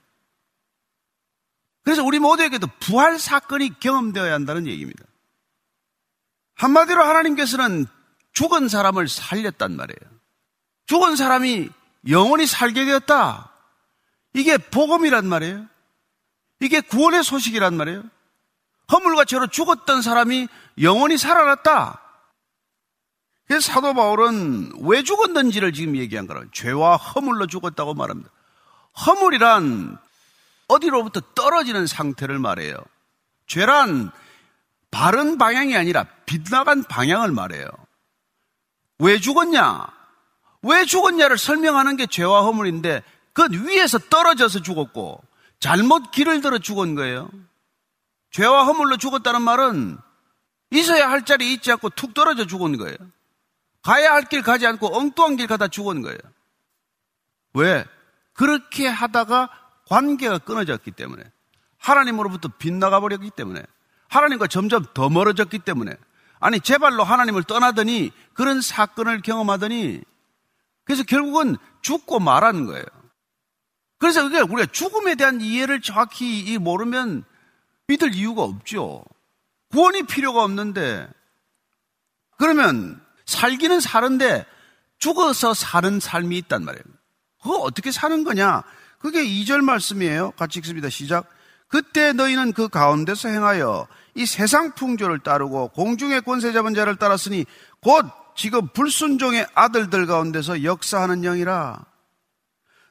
그래서 1.83 2.03
우리 2.03 2.19
모두에게도 2.19 2.67
부활 2.79 3.17
사건이 3.17 3.79
경험되어야 3.79 4.33
한다는 4.33 4.67
얘기입니다. 4.67 5.03
한마디로 6.55 7.01
하나님께서는 7.03 7.85
죽은 8.33 8.67
사람을 8.67 9.07
살렸단 9.07 9.75
말이에요. 9.75 10.17
죽은 10.87 11.15
사람이 11.15 11.69
영원히 12.09 12.45
살게 12.45 12.85
되었다. 12.85 13.51
이게 14.33 14.57
복음이란 14.57 15.25
말이에요. 15.27 15.67
이게 16.59 16.81
구원의 16.81 17.23
소식이란 17.23 17.75
말이에요. 17.75 18.03
허물과 18.91 19.25
죄로 19.25 19.47
죽었던 19.47 20.01
사람이 20.01 20.47
영원히 20.81 21.17
살아났다. 21.17 22.01
그래서 23.47 23.71
사도 23.71 23.93
바울은 23.93 24.73
왜 24.81 25.03
죽었는지를 25.03 25.71
지금 25.71 25.95
얘기한 25.95 26.27
거라. 26.27 26.43
죄와 26.51 26.97
허물로 26.97 27.47
죽었다고 27.47 27.93
말합니다. 27.93 28.29
허물이란 29.05 29.97
어디로부터 30.67 31.21
떨어지는 31.33 31.87
상태를 31.87 32.39
말해요. 32.39 32.75
죄란 33.47 34.11
바른 34.91 35.37
방향이 35.37 35.77
아니라 35.77 36.05
빗나간 36.25 36.83
방향을 36.83 37.31
말해요. 37.31 37.69
왜 38.99 39.17
죽었냐? 39.17 39.87
왜 40.63 40.83
죽었냐를 40.83 41.37
설명하는 41.37 41.95
게 41.95 42.05
죄와 42.05 42.41
허물인데 42.43 43.03
그 43.31 43.47
위에서 43.51 43.97
떨어져서 43.99 44.61
죽었고 44.61 45.23
잘못 45.59 46.11
길을 46.11 46.41
들어 46.41 46.57
죽은 46.57 46.95
거예요. 46.95 47.29
죄와 48.31 48.65
허물로 48.65 48.97
죽었다는 48.97 49.41
말은 49.41 49.97
있어야 50.71 51.09
할 51.09 51.23
자리에 51.23 51.53
있지 51.53 51.71
않고 51.71 51.91
툭 51.91 52.13
떨어져 52.13 52.45
죽은 52.45 52.77
거예요. 52.77 52.97
가야 53.87 54.11
할 54.11 54.23
길 54.25 54.41
가지 54.41 54.67
않고 54.67 54.93
엉뚱한 54.97 55.37
길 55.37 55.47
가다 55.47 55.69
죽은 55.69 56.01
거예요. 56.01 56.17
왜? 57.53 57.85
그렇게 58.33 58.85
하다가 58.85 59.49
관계가 59.87 60.39
끊어졌기 60.39 60.91
때문에 60.91 61.23
하나님으로부터 61.77 62.49
빗나가 62.49 62.99
버렸기 62.99 63.29
때문에 63.29 63.63
하나님과 64.09 64.47
점점 64.47 64.83
더 64.93 65.09
멀어졌기 65.09 65.59
때문에 65.59 65.95
아니 66.41 66.59
제발로 66.59 67.05
하나님을 67.05 67.43
떠나더니 67.43 68.11
그런 68.33 68.59
사건을 68.59 69.21
경험하더니 69.21 70.01
그래서 70.83 71.03
결국은 71.03 71.55
죽고 71.81 72.19
말하는 72.19 72.65
거예요. 72.65 72.83
그래서 73.99 74.21
그게 74.23 74.41
우리가 74.41 74.65
죽음에 74.69 75.15
대한 75.15 75.39
이해를 75.39 75.79
정확히 75.79 76.57
모르면 76.57 77.23
믿을 77.87 78.13
이유가 78.13 78.43
없죠. 78.43 79.05
구원이 79.71 80.03
필요가 80.03 80.43
없는데 80.43 81.07
그러면 82.37 83.01
살기는 83.27 83.79
사는데 83.79 84.45
죽어서 84.97 85.53
사는 85.53 85.99
삶이 85.99 86.37
있단 86.39 86.65
말이에요. 86.65 86.83
그거 87.41 87.57
어떻게 87.57 87.91
사는 87.91 88.23
거냐? 88.23 88.63
그게 88.99 89.23
2절 89.23 89.61
말씀이에요. 89.61 90.31
같이 90.31 90.59
읽습니다. 90.59 90.89
시작. 90.89 91.29
그때 91.67 92.13
너희는 92.13 92.53
그 92.53 92.69
가운데서 92.69 93.29
행하여 93.29 93.87
이 94.15 94.25
세상 94.25 94.73
풍조를 94.73 95.19
따르고 95.19 95.69
공중의 95.69 96.21
권세 96.21 96.51
잡은 96.53 96.73
자를 96.73 96.95
따랐으니 96.95 97.45
곧 97.81 98.05
지금 98.35 98.67
불순종의 98.69 99.45
아들들 99.53 100.07
가운데서 100.07 100.63
역사하는 100.63 101.21
영이라. 101.21 101.85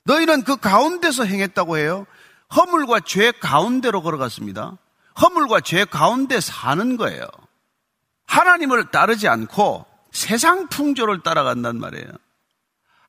너희는 0.04 0.44
그 0.44 0.56
가운데서 0.56 1.24
행했다고 1.24 1.78
해요. 1.78 2.06
허물과 2.54 3.00
죄 3.00 3.32
가운데로 3.32 4.02
걸어갔습니다. 4.02 4.76
허물과 5.20 5.62
죄 5.62 5.84
가운데 5.84 6.40
사는 6.40 6.96
거예요. 6.96 7.26
하나님을 8.26 8.90
따르지 8.90 9.26
않고 9.26 9.86
세상 10.16 10.68
풍조를 10.68 11.20
따라간단 11.20 11.78
말이에요. 11.78 12.06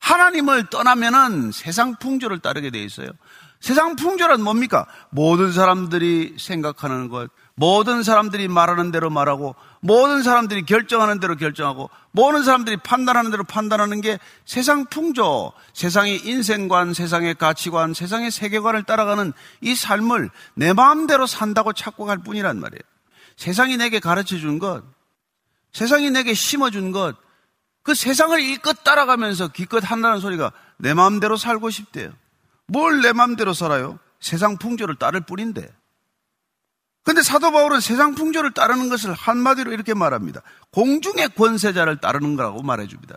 하나님을 0.00 0.68
떠나면은 0.68 1.52
세상 1.52 1.96
풍조를 1.96 2.40
따르게 2.40 2.70
돼 2.70 2.84
있어요. 2.84 3.08
세상 3.60 3.96
풍조란 3.96 4.42
뭡니까? 4.42 4.86
모든 5.08 5.50
사람들이 5.50 6.36
생각하는 6.38 7.08
것, 7.08 7.30
모든 7.54 8.02
사람들이 8.02 8.46
말하는 8.46 8.92
대로 8.92 9.08
말하고, 9.08 9.56
모든 9.80 10.22
사람들이 10.22 10.66
결정하는 10.66 11.18
대로 11.18 11.34
결정하고, 11.34 11.88
모든 12.12 12.42
사람들이 12.44 12.76
판단하는 12.76 13.30
대로 13.30 13.42
판단하는 13.42 14.02
게 14.02 14.18
세상 14.44 14.84
풍조, 14.84 15.52
세상의 15.72 16.26
인생관, 16.26 16.92
세상의 16.92 17.36
가치관, 17.36 17.94
세상의 17.94 18.30
세계관을 18.30 18.82
따라가는 18.82 19.32
이 19.62 19.74
삶을 19.74 20.28
내 20.54 20.74
마음대로 20.74 21.26
산다고 21.26 21.72
갈 22.04 22.18
뿐이란 22.18 22.60
말이에요. 22.60 22.82
세상이 23.36 23.78
내게 23.78 23.98
가르쳐 23.98 24.36
준 24.36 24.58
것, 24.58 24.84
세상이 25.72 26.10
내게 26.10 26.34
심어준 26.34 26.92
것, 26.92 27.16
그 27.82 27.94
세상을 27.94 28.38
일껏 28.40 28.84
따라가면서 28.84 29.48
기껏 29.48 29.78
한다는 29.88 30.20
소리가 30.20 30.52
내 30.78 30.94
마음대로 30.94 31.36
살고 31.36 31.70
싶대요. 31.70 32.12
뭘 32.66 33.00
내 33.00 33.12
마음대로 33.12 33.54
살아요? 33.54 33.98
세상 34.20 34.58
풍조를 34.58 34.96
따를 34.96 35.20
뿐인데. 35.20 35.68
근데 37.04 37.22
사도 37.22 37.50
바울은 37.50 37.80
세상 37.80 38.14
풍조를 38.14 38.52
따르는 38.52 38.90
것을 38.90 39.14
한마디로 39.14 39.72
이렇게 39.72 39.94
말합니다. 39.94 40.42
공중의 40.72 41.30
권세자를 41.30 41.98
따르는 41.98 42.36
거라고 42.36 42.62
말해줍니다. 42.62 43.16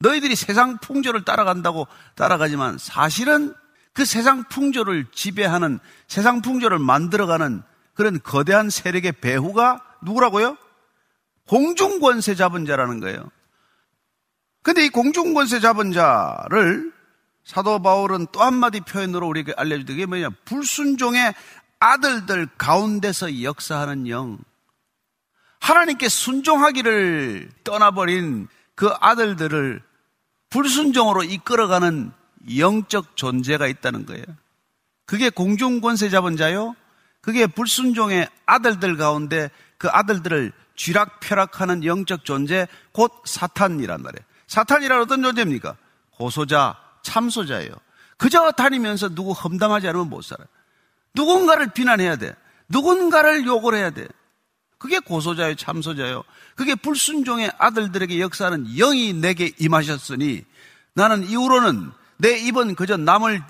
너희들이 0.00 0.36
세상 0.36 0.76
풍조를 0.78 1.24
따라간다고 1.24 1.86
따라가지만 2.16 2.76
사실은 2.76 3.54
그 3.94 4.04
세상 4.04 4.44
풍조를 4.48 5.06
지배하는 5.12 5.78
세상 6.08 6.42
풍조를 6.42 6.78
만들어가는 6.78 7.62
그런 7.94 8.20
거대한 8.22 8.68
세력의 8.68 9.12
배후가 9.12 9.80
누구라고요? 10.02 10.58
공중 11.46 12.00
권세 12.00 12.34
잡은 12.34 12.66
자라는 12.66 13.00
거예요. 13.00 13.30
근데 14.62 14.86
이 14.86 14.88
공중 14.88 15.34
권세 15.34 15.60
잡은 15.60 15.92
자를 15.92 16.92
사도 17.44 17.80
바울은 17.80 18.28
또 18.32 18.42
한마디 18.42 18.80
표현으로 18.80 19.28
우리에게 19.28 19.52
알려주는 19.56 19.96
게 19.96 20.06
뭐냐? 20.06 20.30
불순종의 20.46 21.34
아들들 21.78 22.46
가운데서 22.56 23.42
역사하는 23.42 24.08
영. 24.08 24.38
하나님께 25.60 26.08
순종하기를 26.08 27.50
떠나버린 27.64 28.48
그 28.74 28.90
아들들을 29.00 29.82
불순종으로 30.50 31.24
이끌어가는 31.24 32.12
영적 32.56 33.16
존재가 33.16 33.66
있다는 33.66 34.06
거예요. 34.06 34.24
그게 35.06 35.28
공중권세 35.28 36.08
잡은 36.08 36.36
자요. 36.36 36.74
그게 37.24 37.46
불순종의 37.46 38.28
아들들 38.44 38.98
가운데 38.98 39.50
그 39.78 39.88
아들들을 39.88 40.52
쥐락펴락하는 40.76 41.82
영적 41.84 42.24
존재 42.26 42.68
곧 42.92 43.10
사탄이란 43.24 44.02
말이에요. 44.02 44.24
사탄이란 44.46 45.00
어떤 45.00 45.22
존재입니까? 45.22 45.74
고소자, 46.10 46.76
참소자예요. 47.02 47.72
그저 48.18 48.52
다니면서 48.52 49.14
누구 49.14 49.32
험담하지 49.32 49.88
않으면 49.88 50.10
못 50.10 50.22
살아요. 50.22 50.46
누군가를 51.14 51.68
비난해야 51.72 52.16
돼. 52.16 52.34
누군가를 52.68 53.46
욕을 53.46 53.74
해야 53.74 53.88
돼. 53.88 54.06
그게 54.76 54.98
고소자요, 54.98 55.54
참소자요. 55.54 56.24
그게 56.56 56.74
불순종의 56.74 57.52
아들들에게 57.56 58.20
역사하는 58.20 58.66
영이 58.76 59.14
내게 59.14 59.50
임하셨으니 59.58 60.44
나는 60.92 61.26
이후로는 61.26 61.90
내 62.18 62.38
입은 62.38 62.74
그저 62.74 62.98
남을 62.98 63.42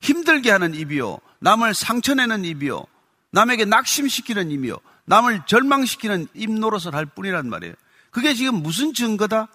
힘들게 0.00 0.50
하는 0.50 0.74
입이요. 0.74 1.18
남을 1.40 1.74
상처내는 1.74 2.46
입이요. 2.46 2.86
남에게 3.32 3.64
낙심시키는 3.64 4.50
입이요. 4.50 4.78
남을 5.04 5.46
절망시키는 5.46 6.28
입 6.34 6.50
노릇을 6.50 6.94
할 6.94 7.06
뿐이란 7.06 7.48
말이에요. 7.48 7.74
그게 8.10 8.34
지금 8.34 8.62
무슨 8.62 8.92
증거다? 8.92 9.48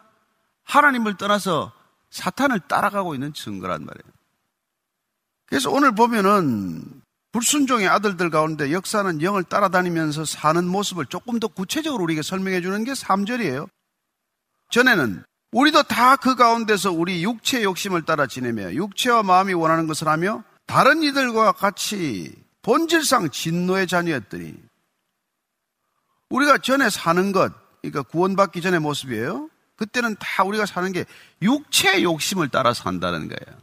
하나님을 0.63 1.17
떠나서 1.17 1.74
사탄을 2.09 2.61
따라가고 2.61 3.13
있는 3.15 3.34
증거란 3.34 3.86
말이에요. 3.86 4.13
그래서 5.45 5.69
오늘 5.69 5.93
보면은 5.93 7.01
불순종의 7.32 7.88
아들들 7.88 8.30
가운데 8.30 8.71
역사는 8.71 9.21
영을 9.21 9.43
따라다니면서 9.43 10.26
사는 10.26 10.65
모습을 10.67 11.07
조금 11.07 11.39
더 11.39 11.47
구체적으로 11.47 12.03
우리에게 12.03 12.21
설명해 12.21 12.61
주는 12.61 12.84
게 12.84 12.93
3절이에요. 12.93 13.67
전에는 14.69 15.24
우리도 15.51 15.84
다 15.84 16.15
그 16.15 16.36
가운데서 16.36 16.91
우리 16.91 17.24
육체의 17.24 17.63
욕심을 17.63 18.03
따라 18.03 18.28
지내며 18.28 18.74
육체와 18.74 19.24
마음이 19.24 19.53
원하는 19.53 19.88
것을 19.88 20.07
하며 20.07 20.43
다른 20.65 21.03
이들과 21.03 21.51
같이 21.53 22.42
본질상 22.64 23.30
진노의 23.30 23.88
자녀였더니 23.88 24.55
우리가 26.30 26.57
전에 26.57 26.89
사는 26.89 27.32
것, 27.32 27.53
그러니까 27.82 28.01
구원받기 28.01 28.61
전의 28.61 28.80
모습이에요. 28.80 29.49
그때는 29.76 30.16
다 30.20 30.43
우리가 30.43 30.66
사는 30.66 30.91
게 30.91 31.05
육체의 31.41 32.03
욕심을 32.03 32.49
따라 32.49 32.74
산다는 32.74 33.28
거예요. 33.28 33.59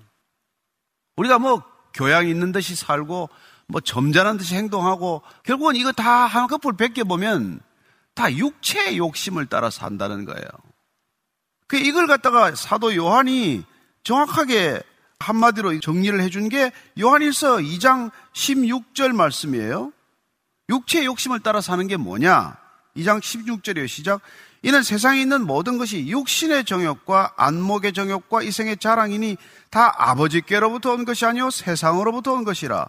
우리가 1.16 1.38
뭐 1.38 1.62
교양 1.92 2.28
있는 2.28 2.52
듯이 2.52 2.76
살고 2.76 3.28
뭐 3.66 3.80
점잖은 3.80 4.36
듯이 4.36 4.54
행동하고 4.54 5.22
결국은 5.44 5.76
이거 5.76 5.92
다 5.92 6.26
한꺼풀 6.26 6.76
벗겨 6.76 7.04
보면 7.04 7.60
다 8.14 8.32
육체의 8.32 8.98
욕심을 8.98 9.46
따라 9.46 9.70
산다는 9.70 10.24
거예요. 10.24 10.46
그 11.66 11.76
이걸 11.76 12.06
갖다가 12.06 12.54
사도 12.54 12.94
요한이 12.94 13.64
정확하게 14.02 14.82
한마디로 15.20 15.78
정리를 15.80 16.20
해준 16.20 16.48
게 16.48 16.72
요한일서 16.98 17.58
2장 17.58 18.10
16절 18.32 19.12
말씀이에요. 19.12 19.92
육체의 20.68 21.06
욕심을 21.06 21.40
따라 21.40 21.60
사는 21.60 21.86
게 21.86 21.96
뭐냐? 21.96 22.56
2장 22.96 23.20
16절이에요. 23.20 23.88
시작. 23.88 24.20
이는 24.62 24.82
세상에 24.82 25.20
있는 25.20 25.46
모든 25.46 25.78
것이 25.78 26.06
육신의 26.06 26.64
정욕과 26.64 27.34
안목의 27.36 27.92
정욕과 27.92 28.42
이생의 28.42 28.76
자랑이니 28.76 29.36
다 29.70 29.94
아버지께로부터 29.96 30.92
온 30.92 31.04
것이 31.04 31.24
아니요 31.24 31.50
세상으로부터 31.50 32.34
온 32.34 32.44
것이라. 32.44 32.88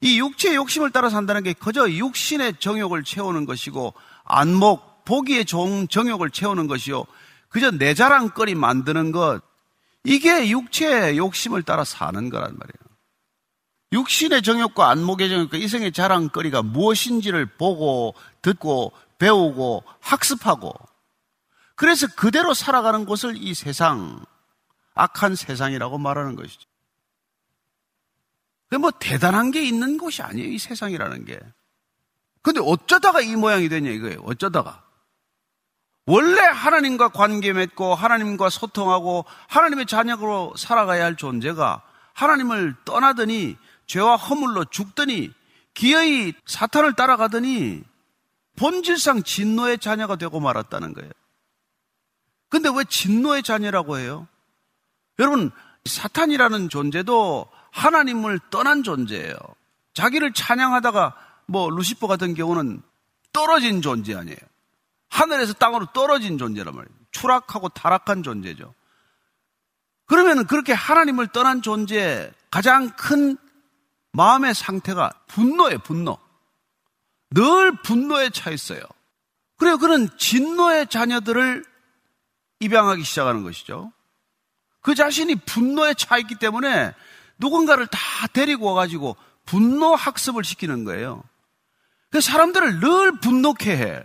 이 0.00 0.18
육체의 0.18 0.56
욕심을 0.56 0.90
따라 0.92 1.10
산다는 1.10 1.42
게 1.42 1.52
그저 1.52 1.90
육신의 1.90 2.54
정욕을 2.58 3.04
채우는 3.04 3.44
것이고 3.44 3.92
안목, 4.24 5.04
보기에 5.04 5.44
좋은 5.44 5.88
정욕을 5.88 6.30
채우는 6.30 6.68
것이요. 6.68 7.04
그저 7.50 7.70
내 7.70 7.92
자랑거리 7.94 8.54
만드는 8.54 9.12
것. 9.12 9.42
이게 10.04 10.48
육체의 10.48 11.18
욕심을 11.18 11.62
따라 11.64 11.84
사는 11.84 12.30
거란 12.30 12.56
말이에요. 12.56 12.89
육신의 13.92 14.42
정욕과 14.42 14.88
안목의 14.90 15.28
정욕과 15.28 15.56
이생의 15.56 15.92
자랑거리가 15.92 16.62
무엇인지를 16.62 17.46
보고 17.46 18.14
듣고 18.42 18.92
배우고 19.18 19.84
학습하고 20.00 20.72
그래서 21.74 22.06
그대로 22.14 22.52
살아가는 22.54 23.06
것을 23.06 23.36
이 23.36 23.54
세상, 23.54 24.24
악한 24.94 25.34
세상이라고 25.34 25.98
말하는 25.98 26.36
것이죠. 26.36 26.68
뭐 28.78 28.90
대단한 28.90 29.50
게 29.50 29.64
있는 29.64 29.98
곳이 29.98 30.22
아니에요, 30.22 30.50
이 30.50 30.58
세상이라는 30.58 31.24
게. 31.24 31.40
근데 32.42 32.60
어쩌다가 32.62 33.20
이 33.20 33.34
모양이 33.34 33.68
되냐 33.68 33.90
이거예요. 33.90 34.20
어쩌다가. 34.24 34.84
원래 36.06 36.40
하나님과 36.40 37.08
관계 37.08 37.52
맺고 37.52 37.94
하나님과 37.94 38.50
소통하고 38.50 39.24
하나님의 39.48 39.86
자녀로 39.86 40.54
살아가야 40.56 41.04
할 41.04 41.16
존재가 41.16 41.82
하나님을 42.12 42.74
떠나더니 42.84 43.56
죄와 43.90 44.14
허물로 44.14 44.66
죽더니 44.66 45.32
기어이 45.74 46.32
사탄을 46.46 46.92
따라가더니 46.92 47.82
본질상 48.56 49.24
진노의 49.24 49.78
자녀가 49.78 50.14
되고 50.14 50.38
말았다는 50.38 50.94
거예요. 50.94 51.10
근데 52.48 52.68
왜 52.72 52.84
진노의 52.88 53.42
자녀라고 53.42 53.98
해요? 53.98 54.28
여러분, 55.18 55.50
사탄이라는 55.86 56.68
존재도 56.68 57.50
하나님을 57.72 58.38
떠난 58.50 58.84
존재예요. 58.84 59.34
자기를 59.94 60.34
찬양하다가 60.34 61.16
뭐 61.46 61.68
루시퍼 61.68 62.06
같은 62.06 62.34
경우는 62.34 62.82
떨어진 63.32 63.82
존재 63.82 64.14
아니에요. 64.14 64.38
하늘에서 65.08 65.52
땅으로 65.54 65.86
떨어진 65.86 66.38
존재란 66.38 66.76
말이에요. 66.76 66.96
추락하고 67.10 67.70
타락한 67.70 68.22
존재죠. 68.22 68.72
그러면 70.06 70.46
그렇게 70.46 70.72
하나님을 70.72 71.28
떠난 71.28 71.60
존재의 71.60 72.32
가장 72.50 72.90
큰 72.90 73.36
마음의 74.12 74.54
상태가 74.54 75.12
분노예요, 75.28 75.78
분노. 75.80 76.18
늘 77.30 77.72
분노에 77.82 78.30
차 78.30 78.50
있어요. 78.50 78.80
그래요, 79.56 79.78
그는 79.78 80.08
진노의 80.16 80.88
자녀들을 80.88 81.64
입양하기 82.60 83.02
시작하는 83.04 83.42
것이죠. 83.42 83.92
그 84.80 84.94
자신이 84.94 85.34
분노에 85.34 85.94
차 85.94 86.16
있기 86.18 86.36
때문에 86.36 86.94
누군가를 87.38 87.86
다 87.86 87.98
데리고 88.32 88.66
와가지고 88.66 89.16
분노 89.44 89.94
학습을 89.94 90.44
시키는 90.44 90.84
거예요. 90.84 91.22
그 92.10 92.20
사람들을 92.20 92.80
늘 92.80 93.20
분노케 93.20 93.76
해. 93.76 94.02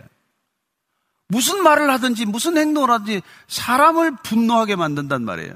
무슨 1.28 1.62
말을 1.62 1.90
하든지 1.90 2.26
무슨 2.26 2.56
행동을 2.56 2.90
하든지 2.90 3.22
사람을 3.48 4.16
분노하게 4.22 4.76
만든단 4.76 5.24
말이에요. 5.24 5.54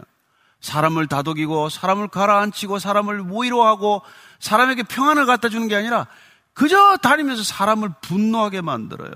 사람을 0.60 1.06
다독이고 1.06 1.68
사람을 1.68 2.08
가라앉히고 2.08 2.78
사람을 2.78 3.26
위로하고 3.30 4.02
사람에게 4.40 4.82
평안을 4.82 5.26
갖다 5.26 5.48
주는 5.48 5.68
게 5.68 5.76
아니라 5.76 6.06
그저 6.52 6.96
다니면서 6.96 7.44
사람을 7.44 7.90
분노하게 8.02 8.60
만들어요. 8.60 9.12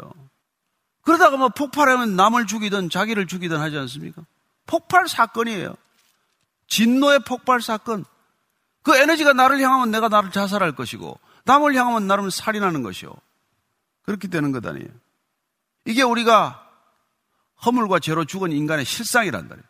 그러다가 1.02 1.36
뭐 1.36 1.48
폭발하면 1.48 2.16
남을 2.16 2.46
죽이든 2.46 2.90
자기를 2.90 3.26
죽이든 3.26 3.58
하지 3.58 3.76
않습니까? 3.78 4.22
폭발 4.66 5.08
사건이에요. 5.08 5.74
진노의 6.68 7.20
폭발 7.26 7.60
사건. 7.60 8.04
그 8.82 8.96
에너지가 8.96 9.32
나를 9.32 9.60
향하면 9.60 9.90
내가 9.90 10.08
나를 10.08 10.30
자살할 10.30 10.72
것이고 10.72 11.18
남을 11.44 11.74
향하면 11.74 12.06
나를 12.06 12.30
살인하는 12.30 12.82
것이요. 12.82 13.12
그렇게 14.02 14.28
되는 14.28 14.52
것 14.52 14.64
아니에요. 14.64 14.88
이게 15.86 16.02
우리가 16.02 16.66
허물과 17.64 17.98
죄로 17.98 18.24
죽은 18.24 18.52
인간의 18.52 18.84
실상이란 18.84 19.48
말이에요. 19.48 19.66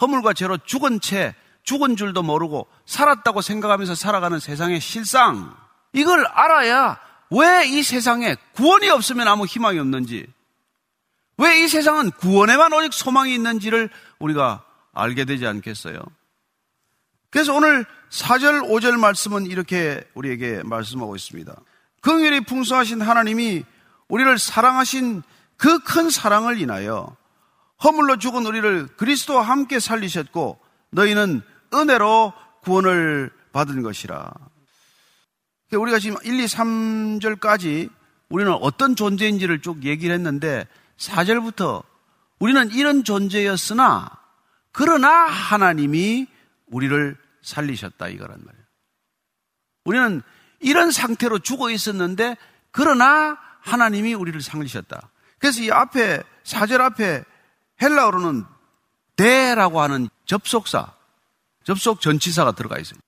허물과 0.00 0.32
죄로 0.32 0.58
죽은 0.58 1.00
채 1.00 1.34
죽은 1.64 1.96
줄도 1.96 2.22
모르고 2.22 2.68
살았다고 2.86 3.40
생각하면서 3.42 3.94
살아가는 3.94 4.38
세상의 4.38 4.80
실상. 4.80 5.54
이걸 5.92 6.26
알아야 6.26 6.98
왜 7.30 7.64
이 7.66 7.82
세상에 7.82 8.36
구원이 8.54 8.88
없으면 8.90 9.26
아무 9.26 9.44
희망이 9.46 9.78
없는지, 9.78 10.26
왜 11.38 11.64
이 11.64 11.68
세상은 11.68 12.10
구원에만 12.12 12.72
오직 12.72 12.92
소망이 12.92 13.34
있는지를 13.34 13.90
우리가 14.20 14.62
알게 14.92 15.24
되지 15.24 15.46
않겠어요? 15.46 15.98
그래서 17.30 17.52
오늘 17.54 17.84
4절, 18.10 18.68
5절 18.68 18.96
말씀은 18.98 19.46
이렇게 19.46 20.04
우리에게 20.14 20.62
말씀하고 20.64 21.16
있습니다. 21.16 21.52
긍휼이 22.02 22.42
풍성하신 22.44 23.00
하나님이 23.00 23.64
우리를 24.08 24.38
사랑하신 24.38 25.22
그 25.56 25.78
큰 25.80 26.10
사랑을 26.10 26.60
인하여 26.60 27.16
허물로 27.82 28.18
죽은 28.18 28.46
우리를 28.46 28.88
그리스도와 28.96 29.42
함께 29.42 29.80
살리셨고 29.80 30.60
너희는 30.90 31.42
은혜로 31.74 32.32
구원을 32.62 33.30
받은 33.52 33.82
것이라. 33.82 34.32
우리가 35.72 35.98
지금 35.98 36.16
1, 36.22 36.40
2, 36.40 36.44
3절까지 36.44 37.90
우리는 38.28 38.52
어떤 38.52 38.96
존재인지를 38.96 39.60
쭉 39.60 39.84
얘기를 39.84 40.14
했는데 40.14 40.66
4절부터 40.98 41.82
우리는 42.38 42.70
이런 42.72 43.04
존재였으나 43.04 44.10
그러나 44.72 45.08
하나님이 45.08 46.26
우리를 46.66 47.16
살리셨다 47.42 48.08
이거란 48.08 48.40
말이에요. 48.44 48.64
우리는 49.84 50.22
이런 50.60 50.90
상태로 50.90 51.40
죽어 51.40 51.70
있었는데 51.70 52.36
그러나 52.70 53.38
하나님이 53.60 54.14
우리를 54.14 54.40
살리셨다. 54.40 55.10
그래서 55.38 55.62
이 55.62 55.70
앞에 55.70 56.22
4절 56.42 56.80
앞에 56.80 57.24
헬라어로는 57.82 58.44
대라고 59.16 59.80
하는 59.80 60.08
접속사, 60.26 60.92
접속 61.64 62.00
전치사가 62.00 62.52
들어가 62.52 62.78
있어요. 62.78 62.98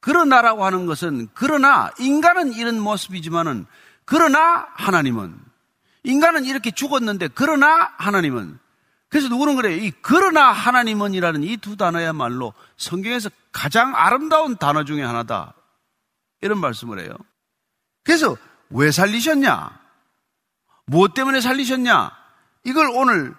그러나라고 0.00 0.64
하는 0.64 0.86
것은 0.86 1.28
그러나 1.34 1.90
인간은 1.98 2.52
이런 2.52 2.78
모습이지만은 2.80 3.66
그러나 4.04 4.68
하나님은 4.74 5.38
인간은 6.04 6.44
이렇게 6.44 6.70
죽었는데 6.70 7.28
그러나 7.34 7.92
하나님은 7.96 8.58
그래서 9.08 9.28
누구는 9.28 9.56
그래요. 9.56 9.76
이 9.76 9.92
그러나 10.02 10.50
하나님은이라는 10.52 11.42
이 11.44 11.56
두 11.56 11.76
단어야말로 11.76 12.52
성경에서 12.76 13.30
가장 13.52 13.94
아름다운 13.94 14.56
단어 14.56 14.84
중에 14.84 15.02
하나다. 15.02 15.54
이런 16.42 16.58
말씀을 16.60 17.00
해요. 17.00 17.16
그래서 18.04 18.36
왜 18.70 18.90
살리셨냐? 18.90 19.80
무엇 20.86 21.14
때문에 21.14 21.40
살리셨냐? 21.40 22.12
이걸 22.64 22.88
오늘 22.94 23.34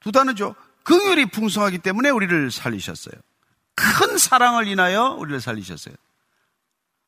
두 0.00 0.10
단어죠. 0.10 0.54
긍휼이 0.84 1.26
풍성하기 1.26 1.78
때문에 1.78 2.10
우리를 2.10 2.50
살리셨어요. 2.50 3.14
큰 3.98 4.18
사랑을 4.18 4.68
인하여 4.68 5.16
우리를 5.18 5.40
살리셨어요. 5.40 5.94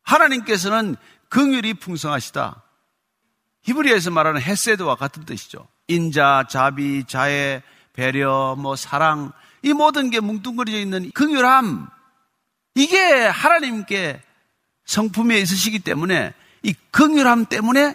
하나님께서는 0.03 0.97
긍휼이 1.29 1.75
풍성하시다. 1.75 2.63
히브리에서 3.63 4.11
말하는 4.11 4.41
헤세드와 4.41 4.97
같은 4.97 5.25
뜻이죠. 5.25 5.69
인자, 5.89 6.47
자비, 6.49 7.05
자애, 7.07 7.63
배려, 7.93 8.57
뭐 8.59 8.77
사랑 8.77 9.33
이 9.63 9.73
모든 9.73 10.11
게 10.11 10.21
뭉뚱그려져 10.21 10.79
있는 10.79 11.11
긍휼함 11.13 11.89
이게 12.75 13.27
하나님께 13.27 14.23
성품에 14.87 15.39
있으시기 15.39 15.79
때문에 15.81 16.35
이 16.63 16.75
긍휼함 16.91 17.47
때문에 17.47 17.95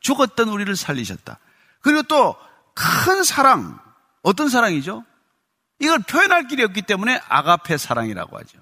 죽었던 0.00 0.48
우리를 0.48 0.74
살리셨다. 0.76 1.38
그리고 1.80 2.02
또 2.04 2.44
큰 2.74 3.22
사랑 3.22 3.78
어떤 4.22 4.48
사랑이죠? 4.48 5.04
이걸 5.84 5.98
표현할 5.98 6.48
길이 6.48 6.64
없기 6.64 6.82
때문에 6.82 7.20
아가페 7.28 7.76
사랑이라고 7.76 8.38
하죠. 8.38 8.58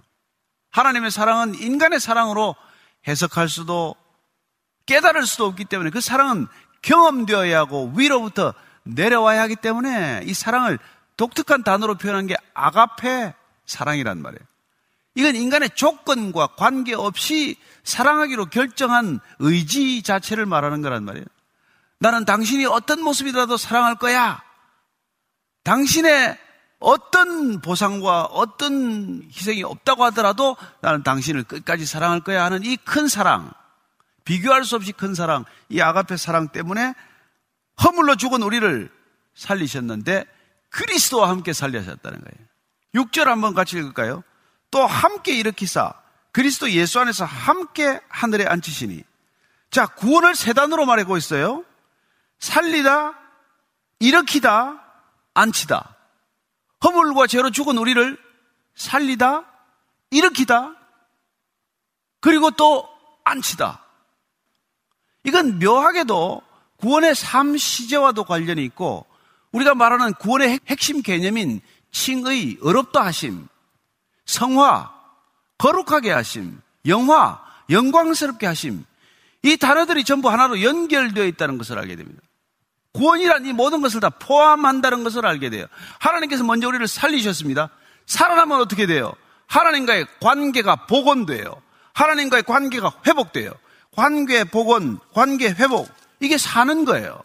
하나님의 0.70 1.10
사랑은 1.10 1.54
인간의 1.54 2.00
사랑으로 2.00 2.56
해석할 3.06 3.48
수도 3.48 3.94
깨달을 4.86 5.24
수도 5.26 5.46
없기 5.46 5.66
때문에 5.66 5.90
그 5.90 6.00
사랑은 6.00 6.48
경험되어야 6.82 7.60
하고 7.60 7.92
위로부터 7.94 8.54
내려와야 8.82 9.42
하기 9.42 9.56
때문에 9.56 10.22
이 10.24 10.34
사랑을 10.34 10.80
독특한 11.16 11.62
단어로 11.62 11.94
표현한 11.94 12.26
게 12.26 12.36
아가페 12.54 13.34
사랑이란 13.66 14.20
말이에요. 14.20 14.44
이건 15.14 15.36
인간의 15.36 15.70
조건과 15.74 16.48
관계없이 16.56 17.56
사랑하기로 17.84 18.46
결정한 18.46 19.20
의지 19.38 20.02
자체를 20.02 20.46
말하는 20.46 20.82
거란 20.82 21.04
말이에요. 21.04 21.26
나는 21.98 22.24
당신이 22.24 22.64
어떤 22.64 23.00
모습이라도 23.02 23.56
사랑할 23.56 23.94
거야. 23.94 24.42
당신의 25.62 26.36
어떤 26.82 27.60
보상과 27.60 28.24
어떤 28.24 29.22
희생이 29.32 29.62
없다고 29.62 30.04
하더라도 30.06 30.56
나는 30.80 31.02
당신을 31.02 31.44
끝까지 31.44 31.86
사랑할 31.86 32.20
거야 32.20 32.44
하는 32.44 32.62
이 32.64 32.76
큰 32.76 33.08
사랑, 33.08 33.50
비교할 34.24 34.64
수 34.64 34.76
없이 34.76 34.92
큰 34.92 35.14
사랑, 35.14 35.44
이 35.68 35.80
아가페 35.80 36.16
사랑 36.16 36.48
때문에 36.48 36.94
허물로 37.82 38.16
죽은 38.16 38.42
우리를 38.42 38.90
살리셨는데 39.34 40.26
그리스도와 40.70 41.28
함께 41.28 41.52
살리셨다는 41.52 42.20
거예요. 42.20 42.48
6절 42.94 43.24
한번 43.24 43.54
같이 43.54 43.78
읽을까요? 43.78 44.22
또 44.70 44.86
함께 44.86 45.34
일으키사 45.36 45.92
그리스도 46.32 46.70
예수 46.70 47.00
안에서 47.00 47.24
함께 47.24 48.00
하늘에 48.08 48.46
앉히시니 48.46 49.02
자 49.70 49.86
구원을 49.86 50.34
세 50.34 50.52
단으로 50.52 50.86
말하고 50.86 51.16
있어요. 51.16 51.64
살리다, 52.38 53.14
일으키다, 54.00 54.82
앉히다. 55.34 55.91
허물과 56.84 57.26
죄로 57.26 57.50
죽은 57.50 57.78
우리를 57.78 58.18
살리다, 58.74 59.44
일으키다, 60.10 60.74
그리고 62.20 62.50
또 62.52 62.88
앉히다. 63.24 63.84
이건 65.24 65.58
묘하게도 65.58 66.42
구원의 66.78 67.14
삶 67.14 67.56
시제와도 67.56 68.24
관련이 68.24 68.64
있고 68.64 69.06
우리가 69.52 69.74
말하는 69.74 70.14
구원의 70.14 70.60
핵심 70.66 71.02
개념인 71.02 71.60
칭의, 71.92 72.58
어렵다 72.62 73.04
하심, 73.04 73.46
성화, 74.24 74.92
거룩하게 75.58 76.10
하심, 76.10 76.60
영화, 76.86 77.40
영광스럽게 77.70 78.46
하심, 78.46 78.84
이 79.42 79.56
단어들이 79.56 80.04
전부 80.04 80.30
하나로 80.30 80.62
연결되어 80.62 81.24
있다는 81.26 81.58
것을 81.58 81.78
알게 81.78 81.96
됩니다. 81.96 82.22
구원이란 82.92 83.46
이 83.46 83.52
모든 83.52 83.80
것을 83.80 84.00
다 84.00 84.10
포함한다는 84.10 85.04
것을 85.04 85.24
알게 85.26 85.50
돼요. 85.50 85.66
하나님께서 85.98 86.44
먼저 86.44 86.68
우리를 86.68 86.86
살리셨습니다. 86.86 87.70
살아나면 88.06 88.60
어떻게 88.60 88.86
돼요? 88.86 89.14
하나님과의 89.46 90.06
관계가 90.20 90.86
복원돼요. 90.86 91.62
하나님과의 91.94 92.42
관계가 92.44 92.92
회복돼요. 93.06 93.52
관계 93.94 94.44
복원, 94.44 94.98
관계 95.12 95.48
회복. 95.48 95.88
이게 96.20 96.38
사는 96.38 96.84
거예요. 96.84 97.20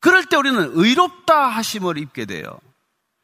그럴 0.00 0.24
때 0.26 0.36
우리는 0.36 0.70
의롭다 0.74 1.48
하심을 1.48 1.98
입게 1.98 2.24
돼요. 2.24 2.58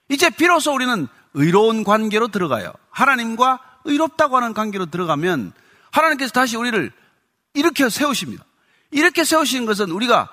이제 0.09 0.31
비로소 0.31 0.73
우리는 0.73 1.09
의로운 1.35 1.85
관계로 1.85 2.29
들어가요. 2.29 2.73
하나님과 2.91 3.61
의롭다고 3.85 4.37
하는 4.37 4.55
관계로 4.55 4.87
들어가면 4.87 5.53
하나님께서 5.91 6.33
다시 6.33 6.57
우리를 6.57 6.91
이렇게 7.55 7.89
세우십니다. 7.89 8.45
이렇게 8.91 9.25
세우시는 9.25 9.67
것은 9.67 9.91
우리가 9.91 10.29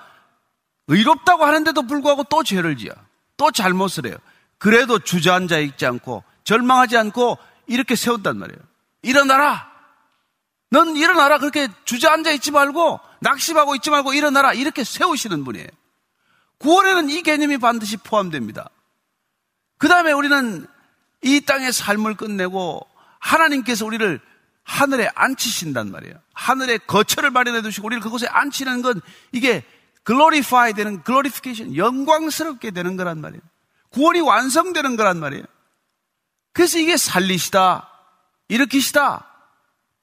의롭다고 0.88 1.46
하는데도 1.46 1.84
불구하고 1.84 2.24
또 2.26 2.44
죄를 2.44 2.78
지어. 2.78 2.94
또 3.38 3.52
잘못을 3.52 4.08
해요. 4.08 4.18
그래도 4.58 5.00
주저앉아 5.00 5.60
있지 5.60 5.86
않고 5.86 6.24
절망하지 6.44 6.98
않고 6.98 7.38
이렇게 7.68 7.96
세운단 7.96 8.38
말이에요. 8.38 8.60
일어나라! 9.02 9.72
넌 10.70 10.96
일어나라! 10.96 11.40
그렇게 11.40 11.68
주저앉아 11.86 12.32
있지 12.32 12.52
말고 12.52 13.00
낙심하고 13.22 13.76
있지 13.76 13.90
말고 13.90 14.14
일어나라! 14.14 14.54
이렇게 14.54 14.84
세우시는 14.84 15.44
분이에요. 15.44 15.68
구원에는 16.60 17.10
이 17.10 17.24
개념이 17.24 17.58
반드시 17.58 17.98
포함됩니다. 17.98 18.70
그 19.78 19.88
다음에 19.88 20.12
우리는 20.12 20.68
이 21.24 21.42
땅의 21.42 21.74
삶을 21.74 22.16
끝내고 22.16 22.86
하나님께서 23.20 23.86
우리를 23.86 24.20
하늘에 24.64 25.10
앉히신단 25.16 25.92
말이에요. 25.92 26.16
하늘에 26.34 26.78
거처를 26.78 27.32
마련해 27.32 27.62
두시고 27.62 27.88
우리를 27.88 28.02
그곳에 28.02 28.28
앉히는 28.28 28.82
건 28.82 29.02
이게 29.32 29.64
글로리파이 30.04 30.74
되는 30.74 31.04
글로리피케이션 31.04 31.76
영광스럽게 31.76 32.72
되는 32.72 32.98
거란 32.98 33.22
말이에요. 33.22 33.42
구원이 33.90 34.22
완성되는 34.22 34.96
거란 34.96 35.20
말이에요. 35.20 35.44
그래서 36.54 36.80
이게 36.80 36.98
살리시다, 36.98 37.90
일으키시다, 38.50 39.28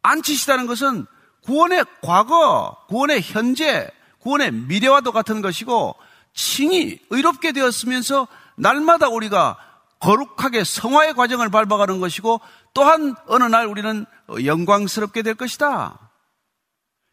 앉히시다는 0.02 0.66
것은 0.66 1.06
구원의 1.42 1.84
과거, 2.02 2.76
구원의 2.88 3.22
현재, 3.22 3.90
구원의 4.20 4.52
미래와도 4.52 5.12
같은 5.12 5.42
것이고 5.42 5.94
칭이 6.34 6.98
의롭게 7.10 7.52
되었으면서 7.52 8.28
날마다 8.56 9.08
우리가 9.08 9.56
거룩하게 10.00 10.64
성화의 10.64 11.14
과정을 11.14 11.50
밟아가는 11.50 12.00
것이고 12.00 12.40
또한 12.72 13.14
어느 13.26 13.44
날 13.44 13.66
우리는 13.66 14.06
영광스럽게 14.44 15.22
될 15.22 15.34
것이다. 15.34 15.98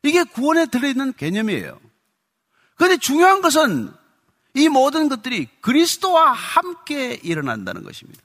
이게 0.03 0.23
구원에 0.23 0.67
들어있는 0.67 1.13
개념이에요. 1.13 1.79
그런데 2.76 2.97
중요한 2.97 3.41
것은 3.41 3.91
이 4.53 4.69
모든 4.69 5.09
것들이 5.09 5.47
그리스도와 5.61 6.32
함께 6.32 7.19
일어난다는 7.23 7.84
것입니다. 7.84 8.21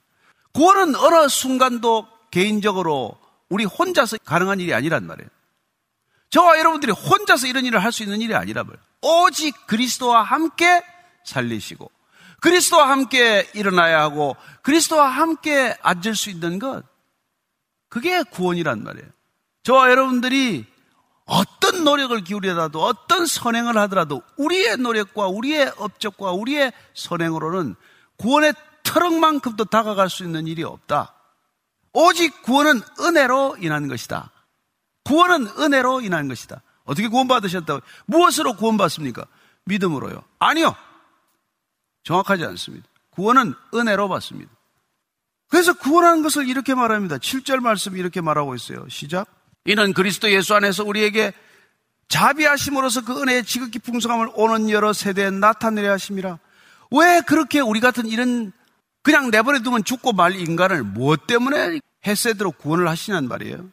구원은 0.52 0.94
어느 0.96 1.28
순간도 1.28 2.06
개인적으로 2.30 3.18
우리 3.48 3.64
혼자서 3.64 4.18
가능한 4.24 4.60
일이 4.60 4.72
아니란 4.74 5.06
말이에요. 5.06 5.28
저와 6.30 6.58
여러분들이 6.58 6.92
혼자서 6.92 7.48
이런 7.48 7.64
일을 7.64 7.82
할 7.82 7.90
수 7.90 8.04
있는 8.04 8.20
일이 8.20 8.34
아니라 8.34 8.62
말이에요. 8.62 8.82
오직 9.02 9.66
그리스도와 9.66 10.22
함께 10.22 10.82
살리시고 11.24 11.90
그리스도와 12.40 12.88
함께 12.88 13.48
일어나야 13.54 14.00
하고 14.00 14.36
그리스도와 14.62 15.08
함께 15.08 15.76
앉을 15.82 16.14
수 16.14 16.30
있는 16.30 16.58
것 16.58 16.84
그게 17.88 18.22
구원이란 18.22 18.84
말이에요. 18.84 19.08
저와 19.64 19.90
여러분들이 19.90 20.64
어떤 21.30 21.84
노력을 21.84 22.20
기울여라도 22.24 22.82
어떤 22.82 23.24
선행을 23.24 23.78
하더라도 23.78 24.20
우리의 24.36 24.78
노력과 24.78 25.28
우리의 25.28 25.72
업적과 25.76 26.32
우리의 26.32 26.72
선행으로는 26.94 27.76
구원의 28.16 28.52
트럭만큼도 28.82 29.66
다가갈 29.66 30.10
수 30.10 30.24
있는 30.24 30.48
일이 30.48 30.64
없다. 30.64 31.14
오직 31.92 32.42
구원은 32.42 32.80
은혜로 32.98 33.58
인한 33.60 33.86
것이다. 33.86 34.32
구원은 35.04 35.46
은혜로 35.56 36.00
인한 36.00 36.26
것이다. 36.26 36.62
어떻게 36.84 37.06
구원받으셨다고? 37.06 37.80
무엇으로 38.06 38.54
구원받습니까? 38.54 39.24
믿음으로요. 39.66 40.24
아니요. 40.40 40.74
정확하지 42.02 42.44
않습니다. 42.44 42.88
구원은 43.10 43.54
은혜로 43.72 44.08
받습니다. 44.08 44.50
그래서 45.48 45.74
구원하는 45.74 46.22
것을 46.22 46.48
이렇게 46.48 46.74
말합니다. 46.74 47.18
7절 47.18 47.60
말씀 47.60 47.96
이렇게 47.96 48.20
말하고 48.20 48.56
있어요. 48.56 48.88
시작. 48.88 49.39
이는 49.70 49.92
그리스도 49.92 50.30
예수 50.32 50.54
안에서 50.54 50.84
우리에게 50.84 51.32
자비하심으로써 52.08 53.04
그 53.04 53.22
은혜의 53.22 53.44
지극히 53.44 53.78
풍성함을 53.78 54.30
오는 54.34 54.68
여러 54.68 54.92
세대에 54.92 55.30
나타내려 55.30 55.92
하심이라. 55.92 56.38
왜 56.90 57.20
그렇게 57.24 57.60
우리 57.60 57.78
같은 57.78 58.06
이런 58.06 58.52
그냥 59.02 59.30
내버려 59.30 59.60
두면 59.60 59.84
죽고 59.84 60.12
말 60.12 60.34
인간을 60.34 60.82
무엇 60.82 61.28
때문에 61.28 61.78
헤세드로 62.04 62.50
구원을 62.50 62.88
하시냐는 62.88 63.28
말이에요. 63.28 63.68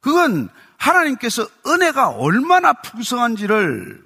그건 0.00 0.50
하나님께서 0.76 1.48
은혜가 1.66 2.10
얼마나 2.10 2.74
풍성한지를 2.74 4.04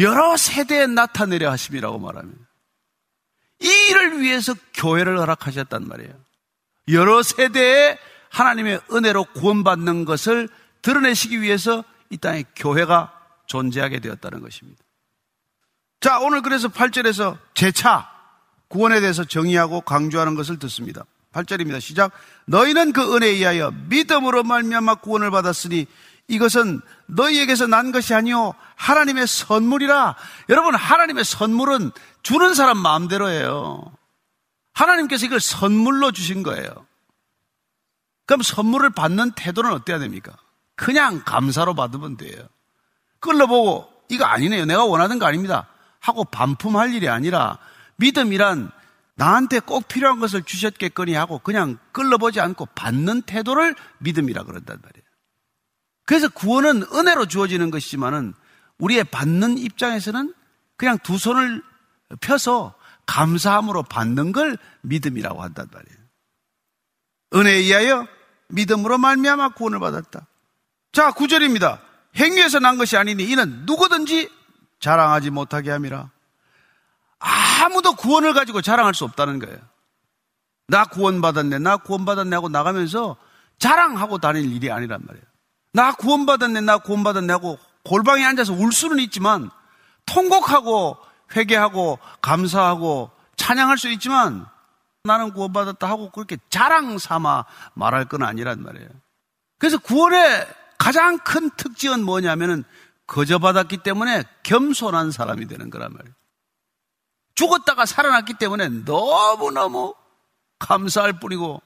여러 0.00 0.36
세대에 0.36 0.88
나타내려 0.88 1.52
하심이라고 1.52 2.00
말합니다. 2.00 2.40
이 3.60 3.68
일을 3.90 4.20
위해서 4.20 4.54
교회를 4.74 5.18
허락하셨단 5.18 5.86
말이에요. 5.86 6.12
여러 6.88 7.22
세대에 7.22 7.96
하나님의 8.30 8.80
은혜로 8.92 9.24
구원받는 9.34 10.04
것을 10.04 10.48
드러내시기 10.82 11.40
위해서 11.40 11.84
이 12.10 12.16
땅에 12.16 12.44
교회가 12.56 13.12
존재하게 13.46 14.00
되었다는 14.00 14.40
것입니다. 14.40 14.82
자, 16.00 16.20
오늘 16.20 16.42
그래서 16.42 16.68
8절에서 16.68 17.38
재차 17.54 18.08
구원에 18.68 19.00
대해서 19.00 19.24
정의하고 19.24 19.80
강조하는 19.80 20.34
것을 20.34 20.58
듣습니다. 20.58 21.04
8절입니다. 21.32 21.80
시작. 21.80 22.12
너희는 22.46 22.92
그 22.92 23.16
은혜에 23.16 23.30
의하여 23.30 23.72
믿음으로 23.88 24.44
말미암아 24.44 24.96
구원을 24.96 25.30
받았으니 25.30 25.86
이것은 26.28 26.80
너희에게서 27.06 27.66
난 27.66 27.90
것이 27.90 28.14
아니요 28.14 28.54
하나님의 28.76 29.26
선물이라. 29.26 30.16
여러분 30.50 30.74
하나님의 30.74 31.24
선물은 31.24 31.90
주는 32.22 32.54
사람 32.54 32.78
마음대로예요. 32.78 33.92
하나님께서 34.74 35.26
이걸 35.26 35.40
선물로 35.40 36.12
주신 36.12 36.42
거예요. 36.42 36.70
그럼 38.28 38.42
선물을 38.42 38.90
받는 38.90 39.32
태도는 39.32 39.72
어때야 39.72 39.98
됩니까? 39.98 40.36
그냥 40.76 41.22
감사로 41.24 41.74
받으면 41.74 42.18
돼요. 42.18 42.46
끌러보고 43.20 43.90
이거 44.10 44.26
아니네요. 44.26 44.66
내가 44.66 44.84
원하는 44.84 45.18
거 45.18 45.24
아닙니다. 45.24 45.66
하고 45.98 46.24
반품할 46.24 46.92
일이 46.92 47.08
아니라 47.08 47.58
믿음이란 47.96 48.70
나한테 49.14 49.60
꼭 49.60 49.88
필요한 49.88 50.20
것을 50.20 50.42
주셨겠거니 50.42 51.14
하고 51.14 51.38
그냥 51.38 51.78
끌러보지 51.92 52.38
않고 52.38 52.66
받는 52.74 53.22
태도를 53.22 53.74
믿음이라 53.96 54.42
그런단 54.42 54.78
말이에요. 54.82 55.04
그래서 56.04 56.28
구원은 56.28 56.82
은혜로 56.92 57.28
주어지는 57.28 57.70
것이지만은 57.70 58.34
우리의 58.78 59.04
받는 59.04 59.56
입장에서는 59.56 60.34
그냥 60.76 60.98
두 61.02 61.16
손을 61.16 61.62
펴서 62.20 62.74
감사함으로 63.06 63.84
받는 63.84 64.32
걸 64.32 64.58
믿음이라고 64.82 65.42
한단 65.42 65.66
말이에요. 65.72 65.98
은혜에 67.34 67.54
의하여 67.54 68.17
믿음으로 68.48 68.98
말미암아 68.98 69.50
구원을 69.50 69.78
받았다. 69.78 70.26
자, 70.92 71.12
구절입니다. 71.12 71.80
행위에서 72.16 72.58
난 72.58 72.78
것이 72.78 72.96
아니니 72.96 73.24
이는 73.24 73.64
누구든지 73.66 74.30
자랑하지 74.80 75.30
못하게 75.30 75.70
함이라. 75.70 76.10
아무도 77.18 77.94
구원을 77.94 78.32
가지고 78.32 78.62
자랑할 78.62 78.94
수 78.94 79.04
없다는 79.04 79.38
거예요. 79.38 79.58
나 80.68 80.84
구원받았네, 80.84 81.58
나 81.58 81.76
구원받았네 81.76 82.34
하고 82.36 82.48
나가면서 82.48 83.16
자랑하고 83.58 84.18
다닐 84.18 84.52
일이 84.52 84.70
아니란 84.70 85.00
말이에요. 85.04 85.24
나 85.72 85.92
구원받았네, 85.92 86.60
나 86.60 86.78
구원받았네 86.78 87.32
하고 87.32 87.58
골방에 87.84 88.24
앉아서 88.24 88.52
울 88.52 88.72
수는 88.72 88.98
있지만 89.00 89.50
통곡하고 90.06 90.96
회개하고 91.34 91.98
감사하고 92.20 93.10
찬양할 93.36 93.78
수 93.78 93.88
있지만 93.90 94.46
나는 95.04 95.32
구원받았다 95.32 95.88
하고 95.88 96.10
그렇게 96.10 96.36
자랑 96.50 96.98
삼아 96.98 97.44
말할 97.74 98.06
건 98.06 98.22
아니란 98.22 98.62
말이에요. 98.62 98.88
그래서 99.58 99.78
구원의 99.78 100.46
가장 100.78 101.18
큰 101.18 101.50
특징은 101.50 102.04
뭐냐면은 102.04 102.64
거저받았기 103.06 103.78
때문에 103.78 104.24
겸손한 104.42 105.10
사람이 105.10 105.46
되는 105.48 105.70
거란 105.70 105.92
말이에요. 105.92 106.14
죽었다가 107.34 107.86
살아났기 107.86 108.34
때문에 108.34 108.68
너무너무 108.68 109.94
감사할 110.58 111.20
뿐이고 111.20 111.62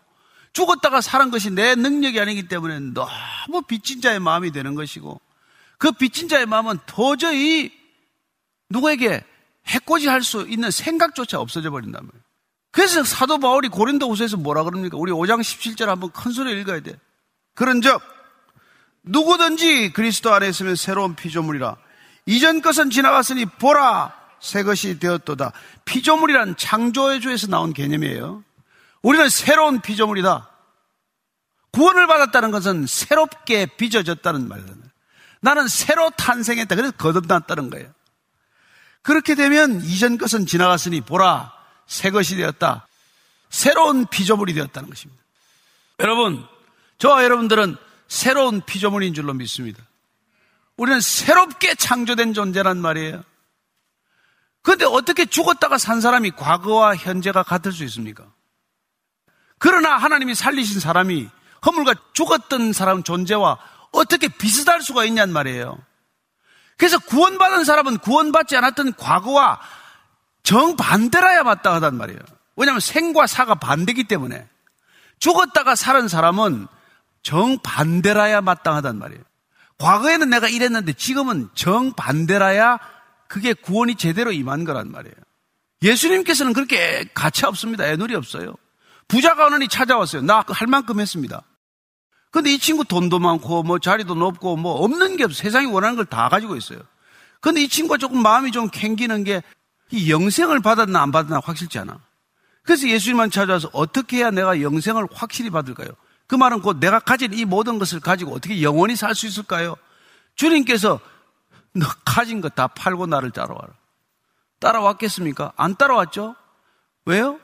죽었다가 0.52 1.00
살은 1.00 1.30
것이 1.30 1.50
내 1.50 1.74
능력이 1.74 2.20
아니기 2.20 2.46
때문에 2.46 2.78
너무 2.92 3.62
빚진 3.66 4.00
자의 4.02 4.20
마음이 4.20 4.52
되는 4.52 4.74
것이고 4.74 5.20
그 5.78 5.92
빚진 5.92 6.28
자의 6.28 6.46
마음은 6.46 6.78
도저히 6.86 7.72
누구에게 8.68 9.24
해코지 9.66 10.08
할 10.08 10.22
수 10.22 10.46
있는 10.48 10.70
생각조차 10.70 11.40
없어져 11.40 11.70
버린단 11.70 12.04
말이에요. 12.04 12.21
그래서 12.72 13.04
사도 13.04 13.38
바울이 13.38 13.68
고린도 13.68 14.10
후서에서 14.10 14.38
뭐라 14.38 14.64
그럽니까? 14.64 14.96
우리 14.96 15.12
5장 15.12 15.40
17절 15.40 15.86
한번 15.86 16.10
큰 16.10 16.32
소리 16.32 16.58
읽어야 16.58 16.80
돼. 16.80 16.98
그런 17.54 17.82
적, 17.82 18.02
누구든지 19.02 19.92
그리스도 19.92 20.32
안에 20.32 20.48
있으면 20.48 20.74
새로운 20.74 21.14
피조물이라. 21.14 21.76
이전 22.26 22.62
것은 22.62 22.90
지나갔으니 22.90 23.44
보라, 23.44 24.14
새 24.40 24.62
것이 24.62 24.98
되었도다. 24.98 25.52
피조물이란 25.84 26.56
창조의 26.56 27.20
주에서 27.20 27.46
나온 27.46 27.74
개념이에요. 27.74 28.42
우리는 29.02 29.28
새로운 29.28 29.80
피조물이다. 29.80 30.48
구원을 31.72 32.06
받았다는 32.06 32.50
것은 32.52 32.86
새롭게 32.86 33.66
빚어졌다는 33.66 34.48
말이다. 34.48 34.72
나는 35.40 35.68
새로 35.68 36.10
탄생했다. 36.10 36.74
그래서 36.74 36.92
거듭났다는 36.96 37.68
거예요. 37.70 37.90
그렇게 39.02 39.34
되면 39.34 39.80
이전 39.82 40.16
것은 40.16 40.46
지나갔으니 40.46 41.00
보라, 41.00 41.52
새 41.86 42.10
것이 42.10 42.36
되었다. 42.36 42.86
새로운 43.50 44.06
피조물이 44.06 44.54
되었다는 44.54 44.88
것입니다. 44.88 45.22
여러분, 46.00 46.46
저와 46.98 47.22
여러분들은 47.24 47.76
새로운 48.08 48.62
피조물인 48.62 49.14
줄로 49.14 49.34
믿습니다. 49.34 49.82
우리는 50.76 51.00
새롭게 51.00 51.74
창조된 51.74 52.34
존재란 52.34 52.78
말이에요. 52.78 53.22
그런데 54.62 54.84
어떻게 54.84 55.26
죽었다가 55.26 55.76
산 55.78 56.00
사람이 56.00 56.32
과거와 56.32 56.96
현재가 56.96 57.42
같을 57.42 57.72
수 57.72 57.84
있습니까? 57.84 58.24
그러나 59.58 59.96
하나님이 59.96 60.34
살리신 60.34 60.80
사람이 60.80 61.28
허물과 61.64 61.94
죽었던 62.12 62.72
사람 62.72 63.02
존재와 63.02 63.58
어떻게 63.92 64.28
비슷할 64.28 64.82
수가 64.82 65.04
있냔 65.04 65.32
말이에요. 65.32 65.78
그래서 66.76 66.98
구원받은 66.98 67.64
사람은 67.64 67.98
구원받지 67.98 68.56
않았던 68.56 68.94
과거와 68.94 69.60
정반대라야 70.42 71.42
마땅하단 71.44 71.96
말이에요. 71.96 72.20
왜냐하면 72.56 72.80
생과 72.80 73.26
사가 73.26 73.56
반대기 73.56 74.04
때문에 74.04 74.46
죽었다가 75.18 75.74
살은 75.74 76.08
사람은 76.08 76.66
정반대라야 77.22 78.40
마땅하단 78.40 78.98
말이에요. 78.98 79.22
과거에는 79.78 80.30
내가 80.30 80.48
이랬는데 80.48 80.92
지금은 80.92 81.48
정반대라야 81.54 82.78
그게 83.28 83.52
구원이 83.54 83.94
제대로 83.96 84.32
임한 84.32 84.64
거란 84.64 84.90
말이에요. 84.90 85.14
예수님께서는 85.82 86.52
그렇게 86.52 87.08
가치 87.14 87.46
없습니다. 87.46 87.86
애누리 87.86 88.14
없어요. 88.14 88.54
부자가 89.08 89.46
어느니 89.46 89.68
찾아왔어요. 89.68 90.22
나 90.22 90.44
할 90.48 90.66
만큼 90.68 91.00
했습니다. 91.00 91.42
근데 92.30 92.52
이 92.52 92.58
친구 92.58 92.84
돈도 92.84 93.18
많고 93.18 93.62
뭐 93.62 93.78
자리도 93.78 94.14
높고 94.14 94.56
뭐 94.56 94.72
없는 94.84 95.16
게 95.16 95.24
없어. 95.24 95.42
세상이 95.42 95.66
원하는 95.66 95.96
걸 95.96 96.04
다 96.06 96.28
가지고 96.28 96.56
있어요. 96.56 96.78
근데 97.40 97.62
이 97.62 97.68
친구가 97.68 97.98
조금 97.98 98.22
마음이 98.22 98.52
좀 98.52 98.68
캥기는 98.70 99.24
게 99.24 99.42
이 99.92 100.10
영생을 100.10 100.60
받았나 100.60 101.00
안 101.02 101.12
받았나 101.12 101.40
확실치 101.44 101.78
않아. 101.78 102.00
그래서 102.64 102.88
예수님만 102.88 103.30
찾아와서 103.30 103.68
어떻게 103.72 104.18
해야 104.18 104.30
내가 104.30 104.60
영생을 104.60 105.06
확실히 105.12 105.50
받을까요? 105.50 105.88
그 106.26 106.34
말은 106.34 106.62
곧 106.62 106.78
내가 106.78 106.98
가진 106.98 107.32
이 107.34 107.44
모든 107.44 107.78
것을 107.78 108.00
가지고 108.00 108.32
어떻게 108.34 108.62
영원히 108.62 108.96
살 108.96 109.14
수 109.14 109.26
있을까요? 109.26 109.76
주님께서 110.36 110.98
너 111.74 111.86
가진 112.04 112.40
것 112.40 112.54
다 112.54 112.68
팔고 112.68 113.06
나를 113.06 113.30
따라와라. 113.32 113.68
따라왔겠습니까? 114.60 115.52
안 115.56 115.74
따라왔죠? 115.76 116.36
왜요? 117.04 117.38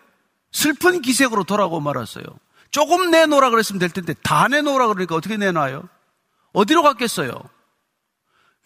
슬픈 0.52 1.02
기색으로 1.02 1.44
돌아오고 1.44 1.80
말았어요. 1.80 2.24
조금 2.70 3.10
내놓으라 3.10 3.50
그랬으면 3.50 3.78
될 3.78 3.90
텐데 3.90 4.14
다 4.22 4.48
내놓으라 4.48 4.86
그러니까 4.88 5.14
어떻게 5.16 5.36
내놔요? 5.36 5.88
어디로 6.52 6.82
갔겠어요? 6.82 7.32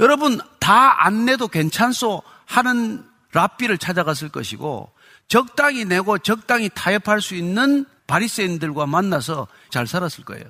여러분 0.00 0.40
다 0.60 1.04
안 1.04 1.24
내도 1.24 1.48
괜찮소 1.48 2.22
하는 2.46 3.04
랍비를 3.32 3.78
찾아갔을 3.78 4.28
것이고 4.28 4.92
적당히 5.28 5.84
내고 5.84 6.18
적당히 6.18 6.68
타협할 6.68 7.20
수 7.20 7.34
있는 7.34 7.86
바리새인들과 8.06 8.86
만나서 8.86 9.48
잘 9.70 9.86
살았을 9.86 10.24
거예요. 10.24 10.44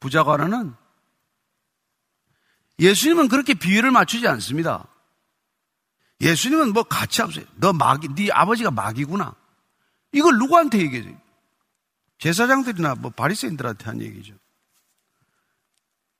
부자관은 0.00 0.74
예수님은 2.78 3.28
그렇게 3.28 3.54
비율을 3.54 3.90
맞추지 3.90 4.28
않습니다. 4.28 4.86
예수님은 6.20 6.72
뭐 6.72 6.82
가치 6.82 7.22
없어요. 7.22 7.44
너 7.56 7.72
마귀, 7.72 8.08
네 8.14 8.28
아버지가 8.30 8.70
마귀구나. 8.70 9.34
이걸 10.12 10.36
누구한테 10.38 10.78
얘기해요? 10.78 11.16
제사장들이나 12.18 12.94
뭐 12.96 13.10
바리새인들한테 13.10 13.84
한 13.84 14.00
얘기죠. 14.00 14.34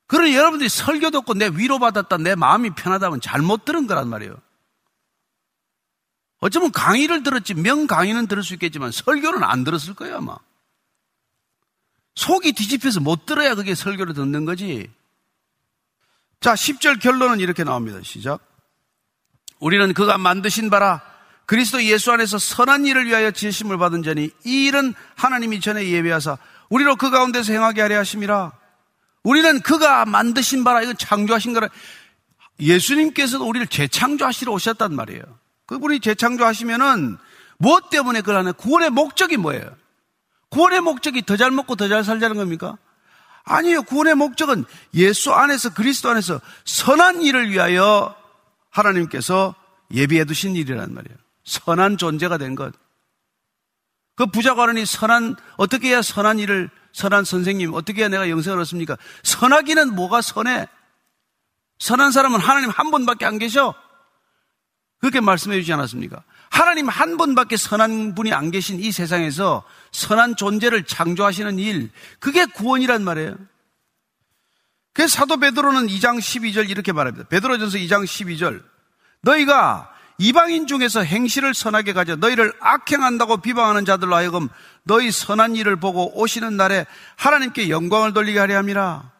그런 0.06 0.32
여러분들이 0.32 0.68
설교 0.68 1.10
듣고 1.10 1.34
내 1.34 1.48
위로받았다, 1.48 2.18
내 2.18 2.34
마음이 2.34 2.70
편하다면 2.70 3.20
잘못 3.20 3.64
들은 3.64 3.86
거란 3.86 4.08
말이에요. 4.08 4.36
어쩌면 6.46 6.70
강의를 6.70 7.24
들었지, 7.24 7.54
명 7.54 7.88
강의는 7.88 8.28
들을 8.28 8.42
수 8.44 8.54
있겠지만 8.54 8.92
설교는 8.92 9.42
안 9.42 9.64
들었을 9.64 9.94
거예요, 9.94 10.18
아마. 10.18 10.36
속이 12.14 12.52
뒤집혀서 12.52 13.00
못 13.00 13.26
들어야 13.26 13.56
그게 13.56 13.74
설교를 13.74 14.14
듣는 14.14 14.44
거지. 14.44 14.88
자, 16.40 16.54
10절 16.54 17.00
결론은 17.00 17.40
이렇게 17.40 17.64
나옵니다. 17.64 17.98
시작. 18.02 18.40
우리는 19.58 19.92
그가 19.92 20.18
만드신 20.18 20.70
바라 20.70 21.02
그리스도 21.46 21.82
예수 21.82 22.12
안에서 22.12 22.38
선한 22.38 22.86
일을 22.86 23.06
위하여 23.06 23.32
지으심을 23.32 23.78
받은 23.78 24.02
자니 24.02 24.30
이 24.44 24.66
일은 24.66 24.94
하나님이 25.16 25.60
전에 25.60 25.88
예배하사 25.88 26.38
우리로 26.68 26.96
그 26.96 27.10
가운데서 27.10 27.52
행하게 27.52 27.82
하려 27.82 27.98
하심이라. 27.98 28.52
우리는 29.24 29.60
그가 29.60 30.04
만드신 30.04 30.62
바라 30.62 30.82
이건 30.82 30.96
창조하신 30.96 31.54
거라. 31.54 31.68
예수님께서도 32.60 33.44
우리를 33.46 33.66
재창조하시러 33.66 34.52
오셨단 34.52 34.94
말이에요. 34.94 35.22
그분이 35.66 36.00
재창조하시면은 36.00 37.18
무엇 37.58 37.90
때문에 37.90 38.20
그러나 38.22 38.52
구원의 38.52 38.90
목적이 38.90 39.36
뭐예요? 39.36 39.68
구원의 40.50 40.80
목적이 40.80 41.22
더 41.22 41.36
잘 41.36 41.50
먹고 41.50 41.76
더 41.76 41.88
잘 41.88 42.04
살자는 42.04 42.36
겁니까? 42.36 42.78
아니요. 43.44 43.82
구원의 43.82 44.14
목적은 44.16 44.64
예수 44.94 45.32
안에서 45.32 45.72
그리스도 45.74 46.10
안에서 46.10 46.40
선한 46.64 47.22
일을 47.22 47.50
위하여 47.50 48.14
하나님께서 48.70 49.54
예비해 49.92 50.24
두신 50.24 50.56
일이란 50.56 50.92
말이에요. 50.94 51.16
선한 51.44 51.96
존재가 51.96 52.38
된 52.38 52.54
것. 52.56 52.72
그 54.16 54.26
부자관원이 54.26 54.84
선한 54.86 55.36
어떻게 55.56 55.90
해야 55.90 56.02
선한 56.02 56.38
일을 56.40 56.70
선한 56.92 57.24
선생님 57.24 57.74
어떻게 57.74 58.00
해야 58.00 58.08
내가 58.08 58.28
영생을 58.30 58.58
얻습니까? 58.60 58.96
선하기는 59.22 59.94
뭐가 59.94 60.22
선해? 60.22 60.66
선한 61.78 62.10
사람은 62.10 62.40
하나님 62.40 62.70
한 62.70 62.90
분밖에 62.90 63.26
안 63.26 63.38
계셔. 63.38 63.74
그렇게 65.00 65.20
말씀해 65.20 65.58
주지 65.60 65.72
않았습니까? 65.72 66.22
하나님 66.50 66.88
한 66.88 67.16
분밖에 67.16 67.56
선한 67.56 68.14
분이 68.14 68.32
안 68.32 68.50
계신 68.50 68.80
이 68.80 68.92
세상에서 68.92 69.62
선한 69.92 70.36
존재를 70.36 70.84
창조하시는 70.84 71.58
일, 71.58 71.90
그게 72.18 72.46
구원이란 72.46 73.02
말이에요. 73.02 73.36
그래서 74.92 75.14
사도 75.14 75.36
베드로는 75.36 75.88
2장 75.88 76.18
12절 76.18 76.70
이렇게 76.70 76.92
말합니다. 76.92 77.28
베드로전서 77.28 77.76
2장 77.78 78.04
12절. 78.04 78.62
너희가 79.20 79.92
이방인 80.18 80.66
중에서 80.66 81.02
행실을 81.02 81.52
선하게 81.52 81.92
가져 81.92 82.16
너희를 82.16 82.54
악행한다고 82.60 83.38
비방하는 83.38 83.84
자들로 83.84 84.16
하여금 84.16 84.48
너희 84.84 85.10
선한 85.10 85.56
일을 85.56 85.76
보고 85.76 86.18
오시는 86.18 86.56
날에 86.56 86.86
하나님께 87.16 87.68
영광을 87.68 88.14
돌리게 88.14 88.38
하려 88.38 88.56
함이라. 88.56 89.10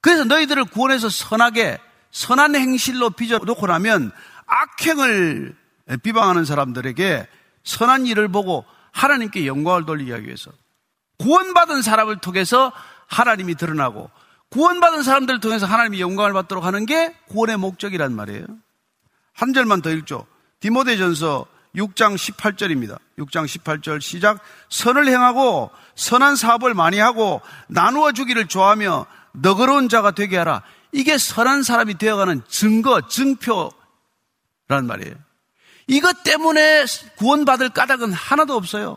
그래서 0.00 0.24
너희들을 0.24 0.64
구원해서 0.64 1.08
선하게 1.08 1.78
선한 2.10 2.56
행실로 2.56 3.10
빚어 3.10 3.38
놓고 3.38 3.66
나면 3.66 4.10
악행을 4.48 5.54
비방하는 6.02 6.44
사람들에게 6.44 7.28
선한 7.64 8.06
일을 8.06 8.28
보고 8.28 8.64
하나님께 8.92 9.46
영광을 9.46 9.86
돌리기 9.86 10.10
위해서 10.24 10.50
구원받은 11.18 11.82
사람을 11.82 12.18
통해서 12.18 12.72
하나님이 13.06 13.54
드러나고 13.54 14.10
구원받은 14.50 15.02
사람들을 15.02 15.40
통해서 15.40 15.66
하나님이 15.66 16.00
영광을 16.00 16.32
받도록 16.32 16.64
하는 16.64 16.86
게 16.86 17.14
구원의 17.28 17.58
목적이란 17.58 18.14
말이에요. 18.14 18.46
한 19.34 19.52
절만 19.52 19.82
더 19.82 19.90
읽죠. 19.90 20.26
디모데전서 20.60 21.46
6장 21.76 22.16
18절입니다. 22.16 22.98
6장 23.18 23.44
18절 23.44 24.00
시작. 24.00 24.40
선을 24.70 25.06
행하고 25.06 25.70
선한 25.94 26.36
사업을 26.36 26.74
많이 26.74 26.98
하고 26.98 27.40
나누어 27.68 28.12
주기를 28.12 28.46
좋아하며 28.46 29.06
너그러운 29.32 29.88
자가 29.88 30.12
되게 30.12 30.38
하라. 30.38 30.62
이게 30.92 31.18
선한 31.18 31.62
사람이 31.62 31.98
되어가는 31.98 32.42
증거, 32.48 33.06
증표 33.06 33.70
란 34.68 34.86
말이에요. 34.86 35.14
이것 35.86 36.22
때문에 36.22 36.84
구원받을 37.16 37.70
까닭은 37.70 38.12
하나도 38.12 38.54
없어요. 38.54 38.96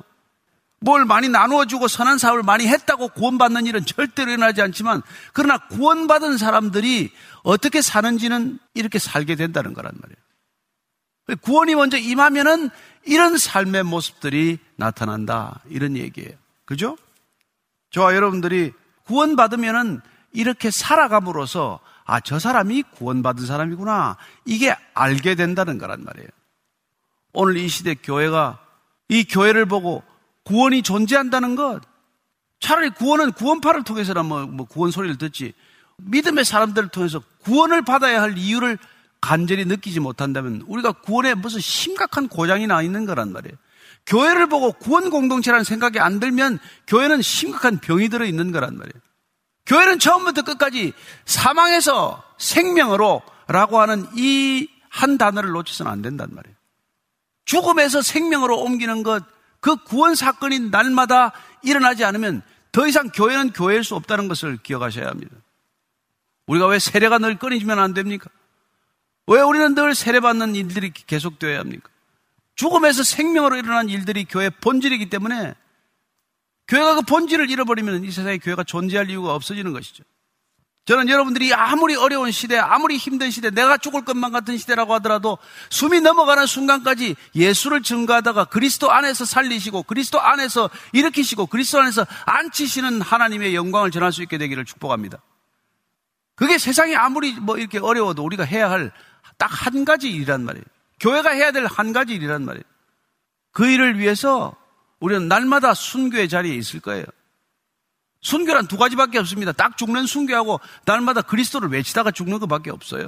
뭘 0.82 1.06
많이 1.06 1.30
나누어주고 1.30 1.88
선한 1.88 2.18
사업을 2.18 2.44
많이 2.44 2.68
했다고 2.68 3.10
구원받는 3.10 3.66
일은 3.68 3.86
절대로 3.86 4.32
일어나지 4.32 4.62
않지만 4.62 5.02
그러나 5.32 5.60
구원받은 5.68 6.38
사람들이 6.38 7.12
어떻게 7.44 7.82
사는지는 7.82 8.60
이렇게 8.74 9.00
살게 9.00 9.36
된다는 9.36 9.74
거란 9.74 9.94
말이에요. 10.02 11.40
구원이 11.42 11.76
먼저 11.76 11.98
임하면은 11.98 12.70
이런 13.06 13.38
삶의 13.38 13.84
모습들이 13.84 14.58
나타난다. 14.76 15.62
이런 15.70 15.96
얘기예요. 15.96 16.32
그죠? 16.66 16.98
저와 17.92 18.16
여러분들이 18.16 18.74
구원받으면은 19.06 20.02
이렇게 20.34 20.72
살아감으로써 20.72 21.80
아, 22.12 22.20
저 22.20 22.40
사람이 22.40 22.84
구원받은 22.98 23.46
사람이구나. 23.46 24.18
이게 24.44 24.76
알게 24.94 25.36
된다는 25.36 25.78
거란 25.78 26.04
말이에요. 26.04 26.28
오늘 27.32 27.56
이 27.56 27.70
시대 27.70 27.96
교회가 27.96 28.60
이 29.08 29.24
교회를 29.24 29.66
보고 29.66 30.04
구원이 30.44 30.82
존재한다는 30.82 31.56
것. 31.56 31.80
차라리 32.60 32.90
구원은 32.90 33.32
구원파를 33.32 33.86
통해서나 33.86 34.24
뭐, 34.24 34.46
뭐 34.46 34.66
구원 34.66 34.92
소리를 34.92 35.18
듣지. 35.18 35.54
믿음의 36.00 36.44
사람들을 36.44 36.90
통해서 36.90 37.22
구원을 37.46 37.84
받아야 37.84 38.22
할 38.22 38.38
이유를 38.38 38.78
간절히 39.22 39.64
느끼지 39.64 40.02
못한다면 40.02 40.66
우리가 40.68 40.92
구원에 40.92 41.34
무슨 41.34 41.62
심각한 41.62 42.28
고장이 42.28 42.68
나 42.68 42.82
있는 42.82 43.06
거란 43.06 43.32
말이에요. 43.32 43.56
교회를 44.06 44.48
보고 44.48 44.74
구원 44.74 45.12
공동체라는 45.12 45.64
생각이 45.64 46.02
안 46.02 46.20
들면 46.20 46.60
교회는 46.88 47.22
심각한 47.22 47.78
병이 47.78 48.10
들어 48.10 48.26
있는 48.26 48.52
거란 48.52 48.78
말이에요. 48.78 49.02
교회는 49.66 50.00
처음부터 50.00 50.42
끝까지 50.42 50.94
사망에서 51.26 52.24
생명으로 52.38 53.22
라고 53.48 53.80
하는 53.80 54.08
이 54.16 54.68
한 54.92 55.18
단어를 55.18 55.52
놓쳐서는 55.52 55.92
안 55.92 56.02
된단 56.02 56.30
말이에요. 56.32 56.56
죽음에서 57.46 58.02
생명으로 58.02 58.60
옮기는 58.60 59.04
것, 59.04 59.24
그 59.60 59.78
구원 59.78 60.16
사건이 60.16 60.70
날마다 60.70 61.32
일어나지 61.64 62.04
않으면 62.04 62.42
더 62.72 62.88
이상 62.88 63.10
교회는 63.10 63.54
교회일 63.54 63.84
수 63.84 63.96
없다는 63.96 64.28
것을 64.28 64.58
기억하셔야 64.58 65.08
합니다. 65.08 65.36
우리가 66.46 66.68
왜 66.68 66.78
세례가 66.78 67.20
늘 67.20 67.38
끊이면 67.38 67.80
안 67.80 67.94
됩니까? 67.94 68.30
왜 69.28 69.42
우리는 69.42 69.74
늘 69.76 69.96
세례받는 69.96 70.56
일들이 70.56 70.92
계속되어야 70.92 71.60
합니까? 71.60 71.90
죽음에서 72.56 73.04
생명으로 73.04 73.56
일어난 73.56 73.88
일들이 73.88 74.26
교회 74.26 74.50
본질이기 74.50 75.10
때문에 75.10 75.56
교회가 76.68 76.96
그 76.96 77.02
본질을 77.02 77.50
잃어버리면 77.50 78.04
이 78.06 78.12
세상에 78.12 78.38
교회가 78.38 78.64
존재할 78.64 79.10
이유가 79.10 79.36
없어지는 79.36 79.74
것이죠. 79.74 80.04
저는 80.86 81.10
여러분들이 81.10 81.54
아무리 81.54 81.96
어려운 81.96 82.32
시대, 82.32 82.58
아무리 82.58 82.98
힘든 82.98 83.30
시대, 83.30 83.52
내가 83.52 83.78
죽을 83.78 84.04
것만 84.04 84.32
같은 84.32 84.58
시대라고 84.58 84.94
하더라도 84.96 85.38
숨이 85.70 86.02
넘어가는 86.02 86.46
순간까지 86.48 87.16
예수를 87.36 87.84
증거하다가 87.84 88.46
그리스도 88.46 88.92
안에서 88.92 89.26
살리시고 89.26 89.84
그리스도 89.84 90.20
안에서 90.20 90.70
일으키시고 90.94 91.46
그리스도 91.48 91.80
안에서 91.82 92.06
앉히시는 92.26 93.02
하나님의 93.02 93.54
영광을 93.54 93.92
전할 93.92 94.12
수 94.12 94.24
있게 94.24 94.38
되기를 94.40 94.66
축복합니다. 94.66 95.22
그게 96.36 96.58
세상이 96.58 96.96
아무리 96.96 97.34
뭐 97.34 97.58
이렇게 97.58 97.78
어려워도 97.78 98.24
우리가 98.24 98.44
해야 98.44 98.70
할 98.72 98.92
딱 99.38 99.50
한 99.52 99.86
가지 99.86 100.10
일이란 100.10 100.44
말이에요. 100.46 100.64
교회가 101.00 101.32
해야 101.32 101.52
될 101.52 101.66
한 101.66 101.94
가지 101.94 102.14
일이란 102.14 102.46
말이에요. 102.46 102.64
그 103.52 103.68
일을 103.68 103.98
위해서 103.98 104.56
우리는 105.02 105.28
날마다 105.28 105.74
순교의 105.74 106.30
자리에 106.30 106.56
있을 106.56 106.80
거예요. 106.80 107.04
순교란 108.22 108.68
두 108.68 108.78
가지밖에 108.78 109.18
없습니다. 109.18 109.52
딱 109.52 109.78
죽는 109.78 110.06
순교하고 110.06 110.62
날마다 110.86 111.24
그리스도를 111.24 111.70
외치다가 111.70 112.12
죽는 112.12 112.40
것밖에 112.40 112.70
없어요. 112.70 113.08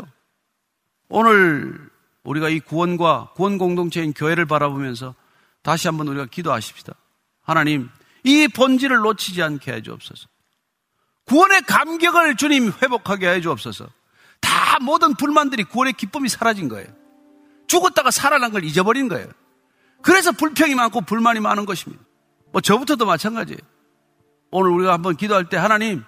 오늘 1.07 1.89
우리가 2.23 2.49
이 2.49 2.59
구원과 2.59 3.33
구원 3.35 3.59
공동체인 3.59 4.11
교회를 4.13 4.45
바라보면서 4.45 5.13
다시 5.61 5.87
한번 5.87 6.07
우리가 6.07 6.25
기도하십시다. 6.25 6.93
하나님, 7.43 7.89
이 8.23 8.47
본질을 8.47 8.97
놓치지 8.97 9.43
않게 9.43 9.71
해 9.71 9.81
주옵소서. 9.83 10.27
구원의 11.25 11.61
감격을 11.61 12.35
주님 12.35 12.71
회복하게 12.81 13.29
해 13.29 13.41
주옵소서. 13.41 13.87
다 14.41 14.79
모든 14.81 15.13
불만들이 15.13 15.63
구원의 15.65 15.93
기쁨이 15.93 16.27
사라진 16.27 16.69
거예요. 16.69 16.87
죽었다가 17.67 18.09
살아난 18.09 18.51
걸 18.51 18.63
잊어버린 18.63 19.07
거예요. 19.09 19.27
그래서 20.03 20.31
불평이 20.31 20.75
많고 20.75 21.01
불만이 21.01 21.39
많은 21.39 21.65
것입니다. 21.65 22.03
뭐 22.51 22.61
저부터도 22.61 23.05
마찬가지예요. 23.07 23.59
오늘 24.51 24.69
우리가 24.69 24.93
한번 24.93 25.15
기도할 25.15 25.49
때 25.49 25.57
하나님 25.57 26.03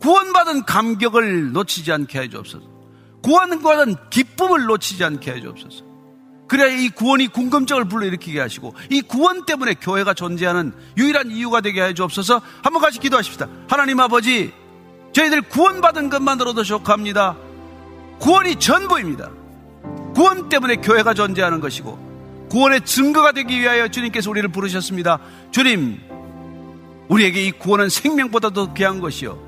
구원받은 0.00 0.64
감격을 0.66 1.52
놓치지 1.52 1.90
않게 1.90 2.20
해 2.20 2.28
주옵소서. 2.28 2.64
구원받은 3.22 3.96
기쁨을 4.10 4.66
놓치지 4.66 5.02
않게 5.02 5.32
해 5.32 5.40
주옵소서. 5.40 5.84
그래야 6.46 6.66
이 6.66 6.88
구원이 6.88 7.28
궁금증을 7.28 7.86
불러일으키게 7.88 8.40
하시고 8.40 8.74
이 8.90 9.02
구원 9.02 9.44
때문에 9.46 9.74
교회가 9.74 10.14
존재하는 10.14 10.72
유일한 10.96 11.30
이유가 11.30 11.60
되게 11.60 11.82
해 11.82 11.94
주옵소서. 11.94 12.40
한번 12.62 12.82
같이 12.82 12.98
기도하십시다. 12.98 13.48
하나님 13.68 14.00
아버지, 14.00 14.52
저희들 15.12 15.42
구원받은 15.42 16.10
것만으로도 16.10 16.64
족합니다. 16.64 17.36
구원이 18.18 18.56
전부입니다. 18.56 19.30
구원 20.14 20.48
때문에 20.48 20.76
교회가 20.76 21.14
존재하는 21.14 21.60
것이고 21.60 22.09
구원의 22.50 22.84
증거가 22.84 23.32
되기 23.32 23.60
위하여 23.60 23.88
주님께서 23.88 24.28
우리를 24.28 24.48
부르셨습니다. 24.50 25.20
주님, 25.52 26.00
우리에게 27.08 27.46
이 27.46 27.52
구원은 27.52 27.88
생명보다도 27.88 28.74
귀한 28.74 29.00
것이요. 29.00 29.38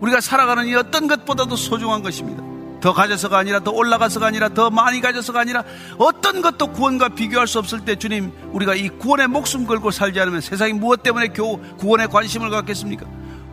우리가 0.00 0.20
살아가는 0.20 0.66
이 0.66 0.74
어떤 0.74 1.08
것보다도 1.08 1.56
소중한 1.56 2.02
것입니다. 2.02 2.42
더 2.80 2.92
가져서가 2.92 3.38
아니라 3.38 3.60
더 3.60 3.70
올라가서가 3.70 4.26
아니라 4.26 4.48
더 4.48 4.70
많이 4.70 5.00
가져서가 5.00 5.40
아니라 5.40 5.62
어떤 5.98 6.42
것도 6.42 6.68
구원과 6.68 7.10
비교할 7.10 7.46
수 7.46 7.60
없을 7.60 7.84
때 7.84 7.94
주님 7.94 8.32
우리가 8.52 8.74
이 8.74 8.88
구원에 8.88 9.28
목숨 9.28 9.66
걸고 9.66 9.92
살지 9.92 10.18
않으면 10.20 10.40
세상이 10.40 10.72
무엇 10.72 11.04
때문에 11.04 11.28
겨우 11.28 11.60
구원에 11.78 12.06
관심을 12.06 12.50
갖겠습니까? 12.50 13.06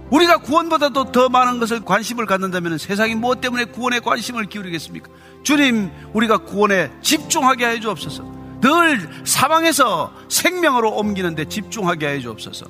우리가 0.10 0.38
구원보다도 0.40 1.12
더 1.12 1.30
많은 1.30 1.60
것을 1.60 1.82
관심을 1.86 2.26
갖는다면 2.26 2.80
세상이 2.80 3.14
무엇 3.14 3.42
때문에 3.42 3.66
구원에 3.66 4.00
관심을 4.00 4.46
기울이겠습니까? 4.46 5.08
주님 5.44 5.92
우리가 6.14 6.40
구원에 6.40 6.92
집중하게 7.02 7.68
해 7.68 7.80
주옵소서. 7.80 8.39
늘 8.62 9.26
사망에서 9.26 10.14
생명으로 10.30 10.92
옮기는데 10.92 11.46
집중하게 11.46 12.08
해 12.08 12.20
주옵소서. 12.20 12.66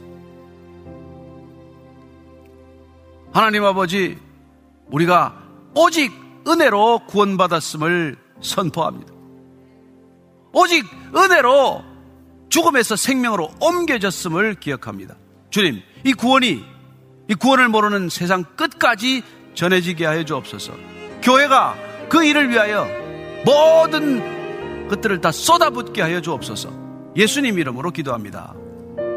하나님 3.32 3.64
아버지 3.64 4.18
우리가 4.88 5.36
오직 5.76 6.12
은혜로 6.48 7.02
구원받았음을 7.08 8.18
선포합니다. 8.42 9.14
오직 10.52 10.86
은혜로 11.16 11.84
죽음에서 12.50 12.96
생명으로 12.96 13.52
옮겨졌음을 13.60 14.56
기억합니다. 14.56 15.16
주님, 15.52 15.82
이 16.04 16.14
구원이 16.14 16.64
이 17.30 17.36
구원을 17.36 17.70
모르는 17.70 18.10
세상 18.10 18.44
끝까지 18.56 19.22
전해지게 19.54 20.06
하여 20.06 20.24
주옵소서. 20.24 20.74
교회가 21.22 21.76
그 22.10 22.24
일을 22.24 22.50
위하여 22.50 22.88
모든 23.46 24.39
것들을 24.90 25.22
다 25.22 25.32
쏟아붓게 25.32 26.02
하여 26.02 26.20
주옵소서. 26.20 26.70
예수님 27.16 27.58
이름으로 27.58 27.92
기도합니다. 27.92 28.54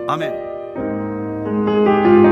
아멘. 0.07 2.32